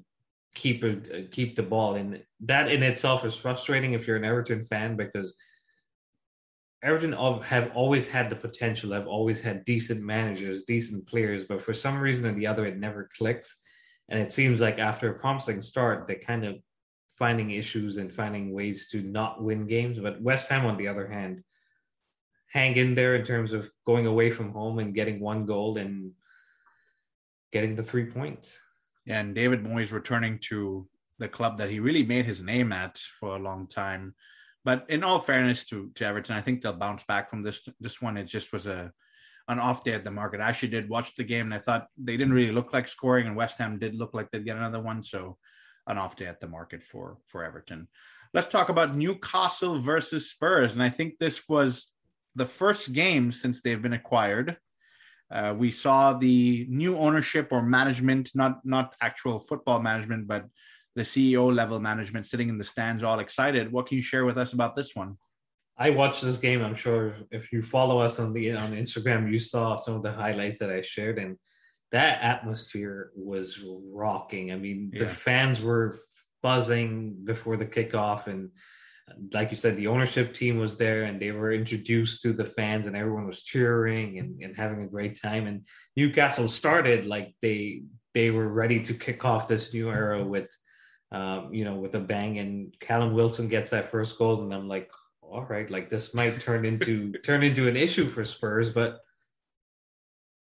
keep 0.56 0.84
it, 0.84 1.12
uh, 1.14 1.28
keep 1.32 1.56
the 1.56 1.64
ball. 1.64 1.96
And 1.96 2.24
that 2.46 2.72
in 2.72 2.82
itself 2.82 3.26
is 3.26 3.36
frustrating 3.36 3.94
if 3.94 4.08
you're 4.08 4.16
an 4.16 4.24
Everton 4.24 4.64
fan 4.64 4.96
because 4.96 5.36
Everton 6.82 7.12
have 7.44 7.72
always 7.76 8.08
had 8.08 8.30
the 8.30 8.36
potential. 8.36 8.94
Have 8.94 9.08
always 9.08 9.42
had 9.42 9.66
decent 9.66 10.02
managers, 10.02 10.64
decent 10.64 11.08
players, 11.08 11.44
but 11.46 11.62
for 11.62 11.74
some 11.74 12.00
reason 12.00 12.30
or 12.30 12.34
the 12.34 12.48
other, 12.48 12.66
it 12.66 12.78
never 12.78 13.10
clicks. 13.18 13.58
And 14.08 14.20
it 14.20 14.32
seems 14.32 14.62
like 14.62 14.80
after 14.80 15.10
a 15.10 15.20
promising 15.20 15.62
start, 15.62 16.08
they're 16.08 16.18
kind 16.20 16.46
of 16.46 16.56
finding 17.18 17.52
issues 17.52 17.98
and 17.98 18.12
finding 18.12 18.54
ways 18.54 18.88
to 18.92 19.02
not 19.02 19.44
win 19.44 19.68
games. 19.68 20.00
But 20.00 20.22
West 20.22 20.50
Ham, 20.50 20.66
on 20.66 20.78
the 20.78 20.88
other 20.88 21.08
hand, 21.08 21.44
hang 22.48 22.78
in 22.78 22.96
there 22.96 23.16
in 23.16 23.26
terms 23.26 23.54
of 23.54 23.70
going 23.86 24.08
away 24.08 24.32
from 24.32 24.54
home 24.54 24.80
and 24.80 24.96
getting 24.96 25.20
one 25.20 25.46
goal 25.46 25.78
and 25.78 26.14
getting 27.52 27.76
the 27.76 27.84
three 27.84 28.06
points. 28.06 28.58
And 29.06 29.36
David 29.36 29.64
Moyes 29.64 29.92
returning 29.92 30.40
to 30.44 30.88
the 31.20 31.28
club 31.28 31.58
that 31.58 31.70
he 31.70 31.80
really 31.80 32.04
made 32.04 32.26
his 32.26 32.42
name 32.42 32.72
at 32.72 32.98
for 32.98 33.36
a 33.36 33.40
long 33.40 33.68
time. 33.68 34.16
But 34.70 34.86
in 34.88 35.04
all 35.04 35.18
fairness 35.18 35.66
to 35.66 35.90
to 35.96 36.06
Everton, 36.06 36.36
I 36.36 36.42
think 36.42 36.62
they'll 36.62 36.74
bounce 36.74 37.04
back 37.04 37.28
from 37.28 37.42
this 37.42 37.68
this 37.80 38.00
one. 38.04 38.18
It 38.18 38.26
just 38.26 38.54
was 38.54 38.68
a 38.68 38.92
an 39.48 39.58
off 39.58 39.84
day 39.84 39.94
at 39.94 40.04
the 40.04 40.12
market. 40.12 40.40
I 40.40 40.48
actually 40.48 40.70
did 40.70 40.88
watch 40.88 41.16
the 41.16 41.24
game 41.24 41.46
and 41.48 41.56
I 41.56 41.58
thought 41.58 41.88
they 41.98 42.18
didn't 42.18 42.34
really 42.34 42.52
look 42.52 42.72
like 42.72 42.88
scoring, 42.88 43.26
and 43.26 43.36
West 43.36 43.58
Ham 43.58 43.80
did 43.80 43.96
look 43.96 44.14
like 44.14 44.30
they'd 44.30 44.46
get 44.46 44.58
another 44.58 44.80
one. 44.80 45.02
So 45.02 45.38
an 45.88 45.98
off 45.98 46.16
day 46.18 46.28
at 46.28 46.40
the 46.40 46.48
market 46.48 46.84
for 46.84 47.18
for 47.30 47.44
Everton. 47.44 47.88
Let's 48.32 48.50
talk 48.50 48.70
about 48.70 48.96
Newcastle 48.96 49.80
versus 49.80 50.30
Spurs, 50.30 50.74
and 50.74 50.84
I 50.84 50.92
think 50.92 51.18
this 51.18 51.50
was 51.50 51.88
the 52.36 52.46
first 52.46 52.94
game 52.94 53.32
since 53.32 53.64
they've 53.64 53.82
been 53.82 53.94
acquired. 54.02 54.56
Uh, 55.32 55.56
we 55.58 55.72
saw 55.72 56.14
the 56.14 56.68
new 56.70 56.96
ownership 56.96 57.48
or 57.50 57.64
management, 57.64 58.30
not 58.36 58.64
not 58.64 58.96
actual 59.02 59.40
football 59.40 59.82
management, 59.82 60.28
but 60.28 60.46
the 61.00 61.06
CEO 61.06 61.56
level 61.56 61.80
management 61.80 62.26
sitting 62.26 62.50
in 62.50 62.58
the 62.58 62.64
stands, 62.64 63.04
all 63.04 63.20
excited. 63.20 63.72
What 63.72 63.88
can 63.88 63.96
you 63.96 64.02
share 64.02 64.26
with 64.26 64.38
us 64.38 64.52
about 64.52 64.76
this 64.76 64.94
one? 64.94 65.18
I 65.78 65.92
watched 65.92 66.22
this 66.22 66.36
game. 66.36 66.62
I'm 66.62 66.76
sure 66.76 67.16
if 67.32 67.54
you 67.54 67.62
follow 67.62 68.00
us 68.00 68.20
on 68.20 68.34
the 68.34 68.52
on 68.52 68.74
Instagram, 68.74 69.32
you 69.32 69.40
saw 69.40 69.78
some 69.78 69.96
of 69.96 70.04
the 70.04 70.12
highlights 70.12 70.60
that 70.60 70.70
I 70.70 70.82
shared, 70.82 71.18
and 71.18 71.38
that 71.94 72.22
atmosphere 72.22 73.12
was 73.16 73.64
rocking. 73.94 74.52
I 74.52 74.58
mean, 74.58 74.92
yeah. 74.94 75.06
the 75.06 75.10
fans 75.10 75.62
were 75.62 75.98
buzzing 76.44 77.16
before 77.24 77.56
the 77.56 77.66
kickoff, 77.66 78.28
and 78.28 78.50
like 79.32 79.52
you 79.52 79.58
said, 79.58 79.78
the 79.78 79.88
ownership 79.88 80.34
team 80.34 80.58
was 80.60 80.76
there, 80.76 81.04
and 81.06 81.18
they 81.18 81.32
were 81.32 81.54
introduced 81.54 82.24
to 82.24 82.34
the 82.34 82.44
fans, 82.44 82.88
and 82.88 82.98
everyone 82.98 83.26
was 83.26 83.44
cheering 83.44 84.20
and, 84.20 84.42
and 84.44 84.58
having 84.58 84.84
a 84.84 84.88
great 84.96 85.18
time. 85.22 85.48
And 85.48 85.66
Newcastle 85.96 86.50
started 86.50 87.06
like 87.06 87.34
they 87.42 87.84
they 88.14 88.32
were 88.32 88.50
ready 88.50 88.80
to 88.82 88.94
kick 88.94 89.24
off 89.24 89.48
this 89.48 89.74
new 89.74 89.90
era 89.90 90.24
with 90.24 90.50
um, 91.12 91.54
you 91.54 91.66
know, 91.66 91.76
with 91.76 91.96
a 91.96 92.00
bang. 92.00 92.40
And 92.40 92.78
Callum 92.80 93.14
Wilson 93.14 93.48
gets 93.48 93.70
that 93.72 93.90
first 93.90 94.18
goal, 94.18 94.42
and 94.42 94.54
I'm 94.54 94.68
like, 94.68 94.90
all 95.22 95.46
right, 95.46 95.70
like 95.70 95.90
this 95.90 96.14
might 96.14 96.42
turn 96.42 96.66
into 96.66 97.12
turn 97.24 97.44
into 97.44 97.68
an 97.68 97.76
issue 97.76 98.08
for 98.08 98.24
Spurs, 98.26 98.70
but 98.70 99.00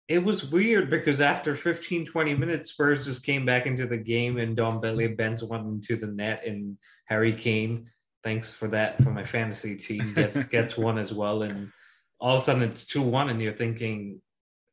it 0.07 0.23
was 0.23 0.43
weird 0.43 0.89
because 0.89 1.21
after 1.21 1.53
15, 1.53 2.07
20 2.07 2.33
minutes, 2.33 2.71
Spurs 2.71 3.05
just 3.05 3.23
came 3.23 3.45
back 3.45 3.67
into 3.67 3.85
the 3.85 3.97
game 3.97 4.37
and 4.37 4.57
Ndombele 4.57 5.15
bends 5.15 5.43
one 5.43 5.67
into 5.67 5.95
the 5.95 6.07
net 6.07 6.43
and 6.45 6.79
Harry 7.05 7.31
Kane, 7.31 7.91
thanks 8.23 8.51
for 8.51 8.67
that 8.69 9.01
for 9.03 9.11
my 9.11 9.23
fantasy 9.23 9.75
team, 9.75 10.13
gets 10.15 10.43
gets 10.45 10.75
one 10.75 10.97
as 10.97 11.13
well. 11.13 11.43
And 11.43 11.71
all 12.19 12.35
of 12.35 12.41
a 12.41 12.43
sudden 12.43 12.63
it's 12.63 12.85
2-1 12.85 13.29
and 13.29 13.41
you're 13.41 13.53
thinking, 13.53 14.19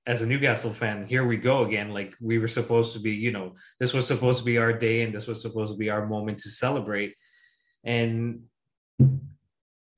as 0.06 0.22
a 0.22 0.26
Newcastle 0.26 0.70
fan, 0.70 1.06
here 1.06 1.26
we 1.26 1.36
go 1.36 1.64
again. 1.64 1.90
Like 1.90 2.14
we 2.20 2.38
were 2.38 2.48
supposed 2.48 2.92
to 2.92 3.00
be, 3.00 3.10
you 3.10 3.32
know, 3.32 3.54
this 3.80 3.92
was 3.92 4.06
supposed 4.06 4.38
to 4.38 4.44
be 4.44 4.56
our 4.58 4.72
day 4.72 5.02
and 5.02 5.12
this 5.12 5.26
was 5.26 5.42
supposed 5.42 5.72
to 5.72 5.78
be 5.78 5.90
our 5.90 6.06
moment 6.06 6.38
to 6.40 6.50
celebrate. 6.50 7.14
And 7.84 8.42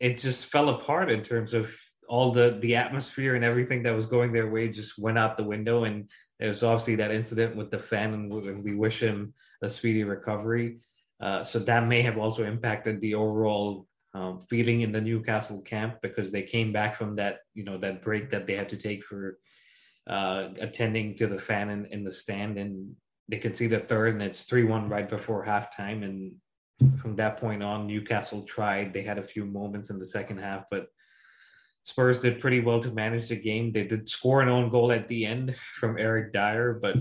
it 0.01 0.19
just 0.19 0.47
fell 0.47 0.71
apart 0.71 1.11
in 1.11 1.23
terms 1.23 1.53
of 1.53 1.71
all 2.09 2.33
the 2.33 2.59
the 2.63 2.77
atmosphere 2.77 3.35
and 3.35 3.45
everything 3.45 3.83
that 3.83 3.95
was 3.95 4.07
going 4.07 4.33
their 4.33 4.49
way 4.49 4.69
just 4.69 4.99
went 4.99 5.19
out 5.19 5.37
the 5.37 5.45
window. 5.45 5.85
And 5.85 6.09
there 6.39 6.49
was 6.49 6.63
obviously 6.63 6.97
that 6.97 7.11
incident 7.11 7.55
with 7.55 7.71
the 7.71 7.79
fan, 7.79 8.15
and 8.15 8.65
we 8.65 8.75
wish 8.75 9.01
him 9.01 9.35
a 9.63 9.69
speedy 9.69 10.05
recovery. 10.05 10.79
Uh, 11.21 11.45
so 11.45 11.59
that 11.59 11.87
may 11.87 12.01
have 12.01 12.17
also 12.17 12.45
impacted 12.45 13.01
the 13.01 13.15
overall 13.15 13.87
um, 14.15 14.41
feeling 14.49 14.81
in 14.81 14.93
the 14.93 15.01
Newcastle 15.01 15.61
camp 15.63 15.97
because 16.01 16.33
they 16.33 16.43
came 16.43 16.73
back 16.73 16.95
from 16.95 17.17
that, 17.17 17.41
you 17.55 17.65
know, 17.65 17.77
that 17.77 18.03
break 18.03 18.31
that 18.31 18.47
they 18.47 18.57
had 18.57 18.71
to 18.71 18.77
take 18.77 19.05
for 19.05 19.39
uh, 20.09 20.49
attending 20.61 21.17
to 21.17 21.27
the 21.27 21.39
fan 21.39 21.71
in, 21.71 21.87
in 21.87 22.05
the 22.05 22.13
stand, 22.13 22.59
and 22.59 22.95
they 23.29 23.39
can 23.39 23.55
see 23.55 23.67
the 23.67 23.81
third, 23.81 24.15
and 24.15 24.23
it's 24.23 24.43
three 24.43 24.65
one 24.65 24.89
right 24.89 25.09
before 25.09 25.45
halftime. 25.45 26.03
And 26.05 26.99
from 26.99 27.17
that 27.17 27.37
point 27.37 27.63
on, 27.63 27.87
Newcastle 27.87 28.43
tried. 28.43 28.93
They 28.93 29.03
had 29.03 29.19
a 29.19 29.23
few 29.23 29.45
moments 29.45 29.91
in 29.91 29.99
the 29.99 30.07
second 30.07 30.39
half, 30.39 30.65
but 30.71 30.87
Spurs 31.83 32.21
did 32.21 32.41
pretty 32.41 32.61
well 32.61 32.81
to 32.81 32.91
manage 32.91 33.29
the 33.29 33.37
game. 33.37 33.73
They 33.73 33.85
did 33.85 34.09
score 34.09 34.43
an 34.43 34.49
own 34.49 34.71
goal 34.71 34.93
at 34.93 35.09
the 35.09 35.27
end 35.27 35.57
from 35.57 35.99
Eric 35.99 36.33
Dier, 36.33 36.79
but 36.81 36.97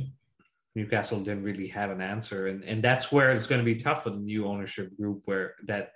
Newcastle 0.76 1.20
didn't 1.20 1.44
really 1.44 1.68
have 1.68 1.92
an 1.92 2.02
answer, 2.02 2.48
and 2.48 2.64
and 2.64 2.84
that's 2.84 3.12
where 3.12 3.32
it's 3.32 3.48
going 3.48 3.60
to 3.60 3.66
be 3.66 3.76
tough 3.76 4.04
for 4.04 4.12
the 4.12 4.18
new 4.18 4.46
ownership 4.46 4.96
group, 4.96 5.22
where 5.26 5.56
that 5.66 5.94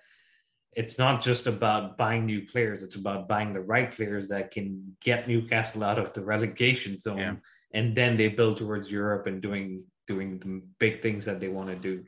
it's 0.74 0.98
not 0.98 1.22
just 1.22 1.48
about 1.48 1.98
buying 1.98 2.26
new 2.26 2.46
players; 2.46 2.84
it's 2.84 2.96
about 2.96 3.28
buying 3.28 3.54
the 3.54 3.62
right 3.62 3.92
players 3.92 4.28
that 4.30 4.52
can 4.52 4.96
get 5.02 5.28
Newcastle 5.28 5.84
out 5.84 6.00
of 6.00 6.14
the 6.14 6.24
relegation 6.24 6.98
zone, 6.98 7.18
yeah. 7.18 7.36
and 7.74 7.96
then 7.96 8.18
they 8.18 8.30
build 8.30 8.58
towards 8.58 8.92
Europe 8.92 9.28
and 9.28 9.42
doing 9.42 9.84
doing 10.08 10.40
the 10.40 10.62
big 10.80 11.02
things 11.02 11.26
that 11.26 11.40
they 11.40 11.48
want 11.50 11.70
to 11.70 11.76
do. 11.76 12.04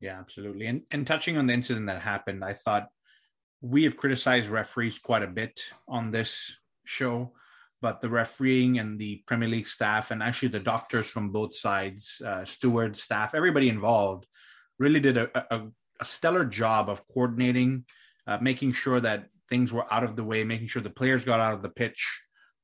Yeah, 0.00 0.18
absolutely. 0.18 0.66
And 0.66 0.82
and 0.90 1.06
touching 1.06 1.36
on 1.36 1.46
the 1.46 1.54
incident 1.54 1.86
that 1.86 2.02
happened, 2.02 2.44
I 2.44 2.54
thought 2.54 2.88
we 3.60 3.84
have 3.84 3.96
criticized 3.96 4.48
referees 4.48 4.98
quite 4.98 5.22
a 5.22 5.26
bit 5.28 5.58
on 5.88 6.10
this 6.10 6.58
show, 6.84 7.32
but 7.80 8.00
the 8.00 8.10
refereeing 8.10 8.78
and 8.78 8.98
the 8.98 9.22
Premier 9.26 9.48
League 9.48 9.68
staff 9.68 10.10
and 10.10 10.22
actually 10.22 10.48
the 10.48 10.60
doctors 10.60 11.06
from 11.06 11.30
both 11.30 11.56
sides, 11.56 12.20
uh, 12.26 12.44
stewards, 12.44 13.02
staff, 13.02 13.34
everybody 13.34 13.70
involved, 13.70 14.26
really 14.78 15.00
did 15.00 15.16
a, 15.16 15.54
a 15.54 15.62
a 16.04 16.06
stellar 16.06 16.44
job 16.44 16.88
of 16.88 17.06
coordinating, 17.08 17.84
uh, 18.26 18.38
making 18.40 18.72
sure 18.72 19.00
that 19.00 19.26
things 19.48 19.72
were 19.72 19.92
out 19.92 20.04
of 20.04 20.16
the 20.16 20.24
way, 20.24 20.44
making 20.44 20.68
sure 20.68 20.82
the 20.82 20.90
players 21.00 21.24
got 21.24 21.40
out 21.40 21.54
of 21.54 21.62
the 21.62 21.68
pitch, 21.82 22.02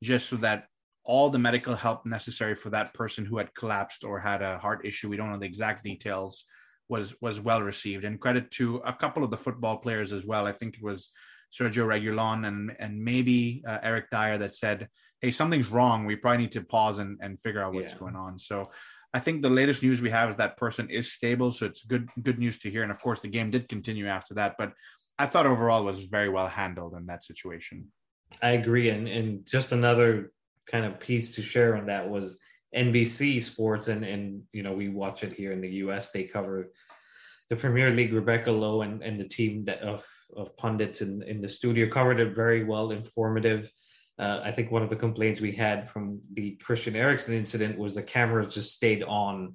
just 0.02 0.28
so 0.28 0.36
that 0.36 0.66
all 1.04 1.30
the 1.30 1.38
medical 1.38 1.74
help 1.74 2.04
necessary 2.04 2.54
for 2.54 2.70
that 2.70 2.92
person 2.94 3.24
who 3.24 3.38
had 3.38 3.54
collapsed 3.54 4.04
or 4.04 4.20
had 4.20 4.42
a 4.42 4.58
heart 4.58 4.84
issue, 4.84 5.08
we 5.08 5.16
don't 5.16 5.30
know 5.32 5.38
the 5.38 5.46
exact 5.54 5.82
details, 5.82 6.44
was 6.88 7.14
was 7.20 7.40
well 7.40 7.62
received. 7.62 8.04
And 8.04 8.20
credit 8.20 8.50
to 8.58 8.64
a 8.92 8.92
couple 8.92 9.24
of 9.24 9.30
the 9.30 9.42
football 9.46 9.78
players 9.78 10.12
as 10.12 10.24
well. 10.26 10.46
I 10.46 10.52
think 10.52 10.76
it 10.76 10.82
was 10.82 11.10
Sergio 11.56 11.84
Reguilon 11.86 12.46
and 12.46 12.76
and 12.78 13.02
maybe 13.02 13.62
uh, 13.66 13.78
Eric 13.82 14.06
Dier 14.10 14.38
that 14.38 14.54
said, 14.54 14.88
"Hey, 15.20 15.30
something's 15.30 15.68
wrong. 15.68 16.04
We 16.04 16.16
probably 16.16 16.42
need 16.42 16.52
to 16.52 16.62
pause 16.62 16.98
and, 16.98 17.18
and 17.22 17.40
figure 17.40 17.62
out 17.62 17.74
what's 17.74 17.94
yeah. 17.94 17.98
going 17.98 18.16
on." 18.16 18.38
So 18.38 18.70
I 19.12 19.18
think 19.18 19.42
the 19.42 19.50
latest 19.50 19.82
news 19.82 20.00
we 20.00 20.10
have 20.10 20.30
is 20.30 20.36
that 20.36 20.56
person 20.56 20.88
is 20.88 21.12
stable, 21.12 21.50
so 21.50 21.66
it's 21.66 21.84
good 21.84 22.08
good 22.22 22.38
news 22.38 22.58
to 22.60 22.70
hear. 22.70 22.82
And 22.82 22.92
of 22.92 23.00
course, 23.00 23.20
the 23.20 23.28
game 23.28 23.50
did 23.50 23.68
continue 23.68 24.06
after 24.06 24.34
that, 24.34 24.54
but 24.56 24.72
I 25.18 25.26
thought 25.26 25.46
overall 25.46 25.84
was 25.84 26.04
very 26.04 26.28
well 26.28 26.48
handled 26.48 26.94
in 26.94 27.06
that 27.06 27.24
situation. 27.24 27.88
I 28.42 28.50
agree, 28.50 28.90
and 28.90 29.08
and 29.08 29.46
just 29.46 29.72
another 29.72 30.32
kind 30.66 30.84
of 30.84 31.00
piece 31.00 31.34
to 31.34 31.42
share 31.42 31.76
on 31.76 31.86
that 31.86 32.08
was 32.08 32.38
NBC 32.74 33.42
Sports, 33.42 33.88
and 33.88 34.04
and 34.04 34.42
you 34.52 34.62
know 34.62 34.72
we 34.72 34.88
watch 34.88 35.24
it 35.24 35.32
here 35.32 35.52
in 35.52 35.60
the 35.60 35.70
U.S. 35.84 36.10
They 36.10 36.24
cover 36.24 36.70
the 37.48 37.56
Premier 37.56 37.90
League. 37.90 38.12
Rebecca 38.12 38.52
Lowe 38.52 38.82
and, 38.82 39.02
and 39.02 39.18
the 39.18 39.28
team 39.28 39.64
that 39.64 39.80
of 39.80 40.06
of 40.36 40.56
pundits 40.56 41.02
in, 41.02 41.22
in 41.24 41.40
the 41.40 41.48
studio 41.48 41.88
covered 41.88 42.20
it 42.20 42.34
very 42.34 42.64
well, 42.64 42.92
informative. 42.92 43.70
Uh, 44.20 44.42
I 44.44 44.52
think 44.52 44.70
one 44.70 44.82
of 44.82 44.90
the 44.90 44.96
complaints 44.96 45.40
we 45.40 45.52
had 45.52 45.88
from 45.88 46.20
the 46.34 46.50
Christian 46.56 46.94
Eriksen 46.94 47.32
incident 47.32 47.78
was 47.78 47.94
the 47.94 48.02
cameras 48.02 48.54
just 48.54 48.72
stayed 48.72 49.02
on 49.02 49.54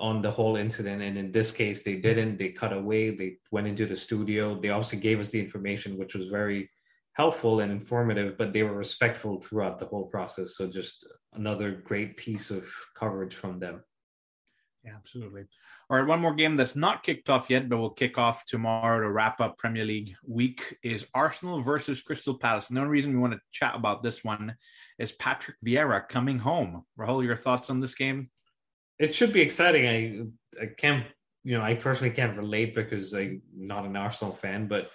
on 0.00 0.20
the 0.20 0.30
whole 0.30 0.56
incident, 0.56 1.00
and 1.02 1.16
in 1.16 1.30
this 1.30 1.52
case, 1.52 1.84
they 1.84 1.94
didn't. 1.94 2.36
They 2.36 2.48
cut 2.48 2.72
away. 2.72 3.10
They 3.10 3.36
went 3.52 3.68
into 3.68 3.86
the 3.86 3.94
studio. 3.94 4.58
They 4.60 4.70
obviously 4.70 4.98
gave 4.98 5.20
us 5.20 5.28
the 5.28 5.38
information, 5.38 5.96
which 5.96 6.16
was 6.16 6.28
very 6.28 6.68
helpful 7.12 7.60
and 7.60 7.70
informative, 7.70 8.36
but 8.36 8.52
they 8.52 8.64
were 8.64 8.76
respectful 8.76 9.40
throughout 9.40 9.78
the 9.78 9.86
whole 9.86 10.06
process. 10.06 10.56
So 10.56 10.66
just 10.66 11.06
another 11.34 11.70
great 11.70 12.16
piece 12.16 12.50
of 12.50 12.66
coverage 12.96 13.34
from 13.34 13.60
them. 13.60 13.84
Yeah, 14.84 14.96
absolutely. 14.96 15.44
All 15.90 15.98
right, 15.98 16.06
one 16.06 16.20
more 16.20 16.34
game 16.34 16.56
that's 16.56 16.74
not 16.76 17.02
kicked 17.02 17.28
off 17.28 17.50
yet, 17.50 17.68
but 17.68 17.76
will 17.76 17.90
kick 17.90 18.16
off 18.16 18.46
tomorrow 18.46 19.00
to 19.00 19.10
wrap 19.10 19.38
up 19.40 19.58
Premier 19.58 19.84
League 19.84 20.14
week 20.26 20.78
is 20.82 21.06
Arsenal 21.12 21.60
versus 21.60 22.00
Crystal 22.00 22.38
Palace. 22.38 22.68
And 22.68 22.76
the 22.76 22.80
only 22.80 22.92
reason 22.92 23.12
we 23.12 23.18
want 23.18 23.34
to 23.34 23.40
chat 23.52 23.74
about 23.74 24.02
this 24.02 24.24
one 24.24 24.56
is 24.98 25.12
Patrick 25.12 25.56
Vieira 25.64 26.08
coming 26.08 26.38
home. 26.38 26.84
Rahul, 26.98 27.22
your 27.22 27.36
thoughts 27.36 27.68
on 27.68 27.80
this 27.80 27.94
game? 27.94 28.30
It 28.98 29.14
should 29.14 29.34
be 29.34 29.42
exciting. 29.42 29.86
I 29.86 30.62
I 30.62 30.66
can't, 30.66 31.04
you 31.42 31.58
know, 31.58 31.62
I 31.62 31.74
personally 31.74 32.14
can't 32.14 32.38
relate 32.38 32.74
because 32.74 33.12
I'm 33.12 33.42
not 33.54 33.84
an 33.84 33.96
Arsenal 33.96 34.32
fan, 34.32 34.68
but 34.68 34.90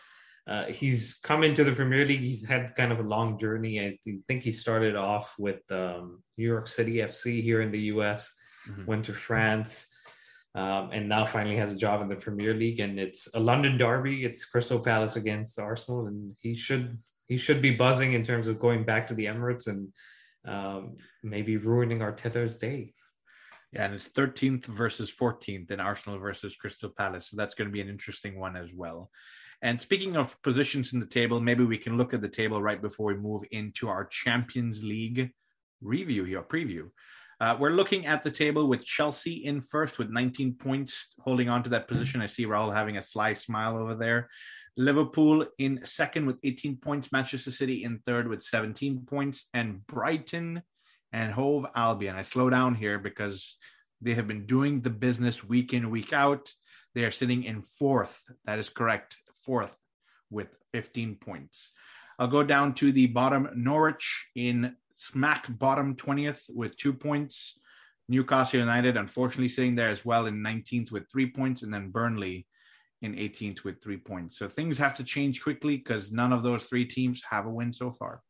uh, 0.47 0.65
he's 0.65 1.19
come 1.21 1.43
into 1.43 1.63
the 1.63 1.73
Premier 1.73 2.03
League. 2.03 2.21
He's 2.21 2.47
had 2.47 2.73
kind 2.73 2.91
of 2.91 2.99
a 2.99 3.03
long 3.03 3.37
journey. 3.37 3.79
I 3.79 3.99
think 4.27 4.41
he 4.41 4.51
started 4.51 4.95
off 4.95 5.35
with 5.37 5.59
um, 5.69 6.23
New 6.35 6.47
York 6.47 6.67
City 6.67 6.95
FC 6.95 7.43
here 7.43 7.61
in 7.61 7.71
the 7.71 7.81
US, 7.93 8.33
mm-hmm. 8.67 8.85
went 8.85 9.05
to 9.05 9.13
France 9.13 9.85
um, 10.59 10.89
and 10.91 11.07
now 11.07 11.23
finally 11.23 11.55
has 11.55 11.71
a 11.71 11.77
job 11.77 12.01
in 12.01 12.09
the 12.09 12.15
Premier 12.15 12.53
League. 12.53 12.81
And 12.81 12.99
it's 12.99 13.29
a 13.33 13.39
London 13.39 13.77
derby. 13.77 14.25
It's 14.25 14.43
Crystal 14.43 14.79
Palace 14.79 15.15
against 15.15 15.57
Arsenal, 15.57 16.07
and 16.07 16.35
he 16.41 16.53
should 16.53 16.97
he 17.27 17.37
should 17.37 17.61
be 17.61 17.71
buzzing 17.71 18.13
in 18.13 18.23
terms 18.23 18.47
of 18.47 18.59
going 18.59 18.83
back 18.83 19.07
to 19.07 19.13
the 19.13 19.25
Emirates 19.25 19.67
and 19.67 19.87
um, 20.45 20.97
maybe 21.23 21.55
ruining 21.57 21.99
Arteta's 21.99 22.55
day. 22.57 22.93
Yeah, 23.71 23.85
and 23.85 23.93
it's 23.93 24.09
13th 24.09 24.65
versus 24.65 25.13
14th 25.13 25.69
in 25.69 25.79
Arsenal 25.79 26.17
versus 26.17 26.55
Crystal 26.55 26.89
Palace. 26.89 27.29
So 27.29 27.37
that's 27.37 27.53
going 27.53 27.69
to 27.69 27.71
be 27.71 27.81
an 27.81 27.89
interesting 27.89 28.39
one 28.39 28.57
as 28.57 28.73
well. 28.73 29.11
And 29.61 29.79
speaking 29.79 30.17
of 30.17 30.41
positions 30.41 30.93
in 30.93 30.99
the 30.99 31.05
table, 31.05 31.39
maybe 31.39 31.63
we 31.63 31.77
can 31.77 31.97
look 31.97 32.13
at 32.13 32.21
the 32.21 32.29
table 32.29 32.61
right 32.61 32.81
before 32.81 33.13
we 33.13 33.19
move 33.19 33.43
into 33.51 33.87
our 33.87 34.05
Champions 34.05 34.83
League 34.83 35.29
review 35.81 36.23
here, 36.23 36.41
preview. 36.41 36.89
Uh, 37.41 37.55
we're 37.57 37.69
looking 37.69 38.05
at 38.05 38.23
the 38.23 38.31
table 38.31 38.67
with 38.67 38.85
Chelsea 38.85 39.45
in 39.45 39.61
first 39.61 39.97
with 39.97 40.09
19 40.09 40.55
points, 40.55 41.13
holding 41.19 41.47
on 41.47 41.63
to 41.63 41.69
that 41.69 41.87
position. 41.87 42.21
I 42.21 42.25
see 42.25 42.45
Rahul 42.45 42.73
having 42.73 42.97
a 42.97 43.01
sly 43.01 43.33
smile 43.33 43.77
over 43.77 43.95
there. 43.95 44.29
Liverpool 44.75 45.45
in 45.57 45.79
second 45.85 46.25
with 46.25 46.37
18 46.43 46.77
points, 46.77 47.11
Manchester 47.11 47.51
City 47.51 47.83
in 47.83 47.99
third 48.05 48.27
with 48.27 48.43
17 48.43 49.05
points, 49.05 49.47
and 49.53 49.85
Brighton 49.87 50.61
and 51.13 51.31
Hove 51.31 51.65
Albion. 51.75 52.17
I 52.17 52.23
slow 52.23 52.49
down 52.49 52.75
here 52.75 52.99
because 52.99 53.55
they 54.01 54.15
have 54.15 54.27
been 54.27 54.45
doing 54.45 54.81
the 54.81 54.89
business 54.89 55.43
week 55.43 55.73
in, 55.73 55.89
week 55.89 56.11
out. 56.11 56.51
They 56.93 57.03
are 57.03 57.11
sitting 57.11 57.43
in 57.43 57.61
fourth. 57.61 58.21
That 58.45 58.59
is 58.59 58.69
correct. 58.69 59.17
Fourth 59.43 59.75
with 60.29 60.49
15 60.73 61.15
points. 61.15 61.71
I'll 62.17 62.27
go 62.27 62.43
down 62.43 62.73
to 62.75 62.91
the 62.91 63.07
bottom. 63.07 63.49
Norwich 63.55 64.27
in 64.35 64.75
smack 64.99 65.47
bottom 65.49 65.95
20th 65.95 66.43
with 66.53 66.77
two 66.77 66.93
points. 66.93 67.57
Newcastle 68.07 68.59
United, 68.59 68.97
unfortunately, 68.97 69.49
sitting 69.49 69.75
there 69.75 69.89
as 69.89 70.05
well 70.05 70.25
in 70.27 70.43
19th 70.43 70.91
with 70.91 71.09
three 71.11 71.31
points. 71.31 71.63
And 71.63 71.73
then 71.73 71.89
Burnley 71.89 72.45
in 73.01 73.15
18th 73.15 73.63
with 73.63 73.81
three 73.81 73.97
points. 73.97 74.37
So 74.37 74.47
things 74.47 74.77
have 74.77 74.95
to 74.95 75.03
change 75.03 75.41
quickly 75.41 75.77
because 75.77 76.11
none 76.11 76.33
of 76.33 76.43
those 76.43 76.63
three 76.65 76.85
teams 76.85 77.23
have 77.29 77.45
a 77.45 77.49
win 77.49 77.71
so 77.73 77.91
far. 77.91 78.21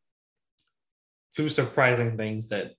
Two 1.36 1.48
surprising 1.48 2.16
things 2.16 2.48
that 2.48 2.72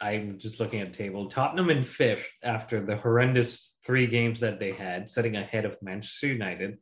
I'm 0.00 0.38
just 0.38 0.60
looking 0.60 0.80
at 0.80 0.92
table. 0.92 1.28
Tottenham 1.28 1.70
in 1.70 1.84
fifth 1.84 2.30
after 2.42 2.84
the 2.84 2.96
horrendous 2.96 3.72
three 3.84 4.06
games 4.06 4.40
that 4.40 4.58
they 4.58 4.72
had, 4.72 5.08
sitting 5.08 5.36
ahead 5.36 5.64
of 5.64 5.80
Manchester 5.82 6.28
United, 6.28 6.78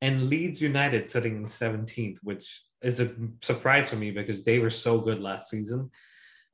and 0.00 0.28
Leeds 0.28 0.60
United 0.60 1.08
sitting 1.08 1.36
in 1.36 1.44
17th, 1.44 2.18
which 2.22 2.62
is 2.82 3.00
a 3.00 3.14
surprise 3.42 3.88
for 3.88 3.96
me 3.96 4.10
because 4.10 4.44
they 4.44 4.58
were 4.58 4.70
so 4.70 5.00
good 5.00 5.20
last 5.20 5.50
season. 5.50 5.90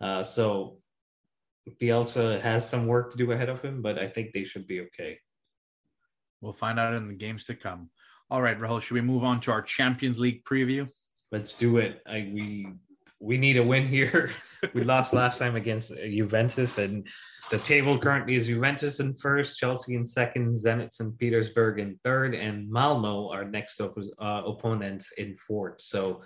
Uh, 0.00 0.22
so 0.22 0.78
Bielsa 1.80 2.40
has 2.40 2.68
some 2.68 2.86
work 2.86 3.12
to 3.12 3.18
do 3.18 3.30
ahead 3.32 3.48
of 3.48 3.62
him, 3.62 3.82
but 3.82 3.98
I 3.98 4.08
think 4.08 4.32
they 4.32 4.44
should 4.44 4.66
be 4.66 4.80
okay. 4.82 5.18
We'll 6.40 6.52
find 6.52 6.78
out 6.78 6.94
in 6.94 7.08
the 7.08 7.14
games 7.14 7.44
to 7.44 7.54
come. 7.54 7.90
All 8.30 8.42
right, 8.42 8.58
Rahul, 8.58 8.80
should 8.80 8.94
we 8.94 9.00
move 9.00 9.24
on 9.24 9.40
to 9.40 9.52
our 9.52 9.62
Champions 9.62 10.18
League 10.18 10.42
preview? 10.44 10.88
Let's 11.30 11.54
do 11.54 11.78
it. 11.78 12.02
I, 12.06 12.30
we 12.32 12.68
we 13.22 13.38
need 13.38 13.56
a 13.56 13.62
win 13.62 13.86
here. 13.86 14.32
we 14.74 14.82
lost 14.82 15.12
last 15.12 15.38
time 15.38 15.54
against 15.54 15.94
Juventus, 15.96 16.78
and 16.78 17.06
the 17.50 17.58
table 17.58 17.96
currently 17.96 18.34
is 18.34 18.48
Juventus 18.48 18.98
in 18.98 19.14
first, 19.14 19.58
Chelsea 19.58 19.94
in 19.94 20.04
second, 20.04 20.52
Zenit 20.52 20.92
St. 20.92 21.16
Petersburg 21.18 21.78
in 21.78 21.98
third, 22.02 22.34
and 22.34 22.68
Malmo, 22.68 23.30
our 23.30 23.44
next 23.44 23.80
op- 23.80 23.96
uh, 24.20 24.42
opponent, 24.44 25.04
in 25.18 25.36
fourth. 25.36 25.80
So 25.80 26.22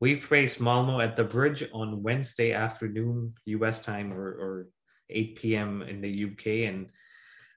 we 0.00 0.20
face 0.20 0.60
Malmo 0.60 1.00
at 1.00 1.16
the 1.16 1.24
bridge 1.24 1.64
on 1.72 2.02
Wednesday 2.02 2.52
afternoon, 2.52 3.34
US 3.46 3.82
time, 3.82 4.12
or, 4.12 4.26
or 4.26 4.68
8 5.10 5.36
p.m. 5.36 5.82
in 5.82 6.00
the 6.00 6.24
UK, 6.30 6.68
and 6.68 6.90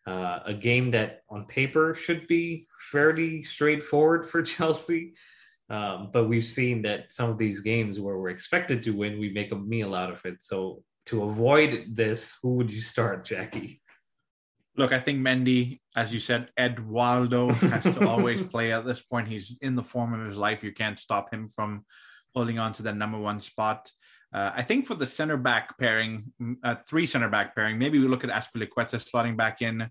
uh, 0.08 0.40
a 0.46 0.54
game 0.54 0.90
that 0.92 1.22
on 1.30 1.46
paper 1.46 1.94
should 1.94 2.26
be 2.26 2.66
fairly 2.92 3.44
straightforward 3.44 4.28
for 4.28 4.42
Chelsea. 4.56 5.14
Um, 5.70 6.10
but 6.12 6.28
we've 6.28 6.46
seen 6.46 6.82
that 6.84 7.14
some 7.14 7.30
of 7.30 7.38
these 7.38 7.62
games 7.62 8.00
where 8.00 8.18
we're 8.18 8.30
expected 8.30 8.82
to 8.84 8.92
win, 8.92 9.20
we 9.20 9.30
make 9.30 9.52
a 9.52 9.56
meal 9.56 9.94
out 9.94 10.12
of 10.12 10.26
it. 10.26 10.42
So 10.42 10.84
to 11.08 11.24
avoid 11.24 11.96
this, 11.96 12.38
who 12.42 12.56
would 12.56 12.72
you 12.72 12.82
start, 12.82 13.26
Jackie? 13.26 13.82
Look, 14.76 14.94
I 14.94 15.00
think 15.00 15.20
Mendy, 15.20 15.80
as 15.96 16.14
you 16.14 16.20
said, 16.20 16.50
Eduardo 16.58 17.52
has 17.52 17.84
to 17.84 18.08
always 18.08 18.48
play 18.48 18.72
at 18.72 18.86
this 18.86 19.02
point. 19.02 19.28
He's 19.28 19.56
in 19.62 19.76
the 19.76 19.84
form 19.84 20.14
of 20.14 20.26
his 20.26 20.38
life. 20.38 20.64
You 20.64 20.72
can't 20.72 20.98
stop 20.98 21.32
him 21.32 21.48
from 21.48 21.86
holding 22.34 22.60
on 22.60 22.74
to 22.74 22.84
that 22.84 22.96
number 22.96 23.20
one 23.20 23.40
spot. 23.40 23.92
Uh, 24.34 24.52
I 24.54 24.64
think 24.64 24.86
for 24.86 24.96
the 24.96 25.08
center 25.08 25.38
back 25.38 25.78
pairing, 25.80 26.32
uh, 26.64 26.76
three 26.88 27.06
center 27.06 27.30
back 27.30 27.56
pairing, 27.56 27.78
maybe 27.78 28.00
we 28.00 28.08
look 28.08 28.24
at 28.24 28.30
Azpilicueta 28.30 29.04
slotting 29.04 29.36
back 29.36 29.62
in 29.62 29.90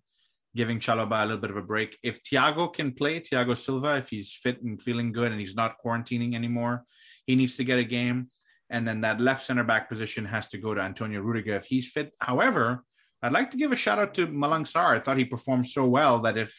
giving 0.59 0.81
Chalobah 0.81 1.23
a 1.23 1.27
little 1.27 1.41
bit 1.41 1.53
of 1.53 1.57
a 1.57 1.63
break. 1.63 1.97
If 2.03 2.25
Thiago 2.25 2.75
can 2.75 2.91
play, 2.91 3.21
Thiago 3.21 3.57
Silva, 3.57 3.97
if 3.99 4.09
he's 4.09 4.33
fit 4.33 4.61
and 4.61 4.83
feeling 4.83 5.13
good 5.13 5.31
and 5.31 5.41
he's 5.41 5.55
not 5.55 5.77
quarantining 5.83 6.35
anymore, 6.35 6.83
he 7.27 7.37
needs 7.37 7.57
to 7.59 7.65
get 7.65 7.79
a 7.79 7.85
game. 7.85 8.31
And 8.69 8.87
then 8.87 9.01
that 9.03 9.21
left 9.21 9.47
center 9.47 9.63
back 9.63 9.89
position 9.89 10.25
has 10.25 10.49
to 10.49 10.59
go 10.59 10.75
to 10.75 10.81
Antonio 10.81 11.21
Rudiger 11.21 11.55
if 11.55 11.67
he's 11.67 11.89
fit. 11.89 12.13
However, 12.19 12.83
I'd 13.23 13.37
like 13.39 13.53
to 13.53 13.57
give 13.57 13.71
a 13.71 13.77
shout 13.77 14.01
out 14.01 14.15
to 14.15 14.27
Malang 14.27 14.67
Sarr. 14.73 14.97
I 14.97 14.99
thought 14.99 15.17
he 15.17 15.25
performed 15.25 15.69
so 15.69 15.87
well 15.87 16.19
that 16.23 16.37
if 16.37 16.53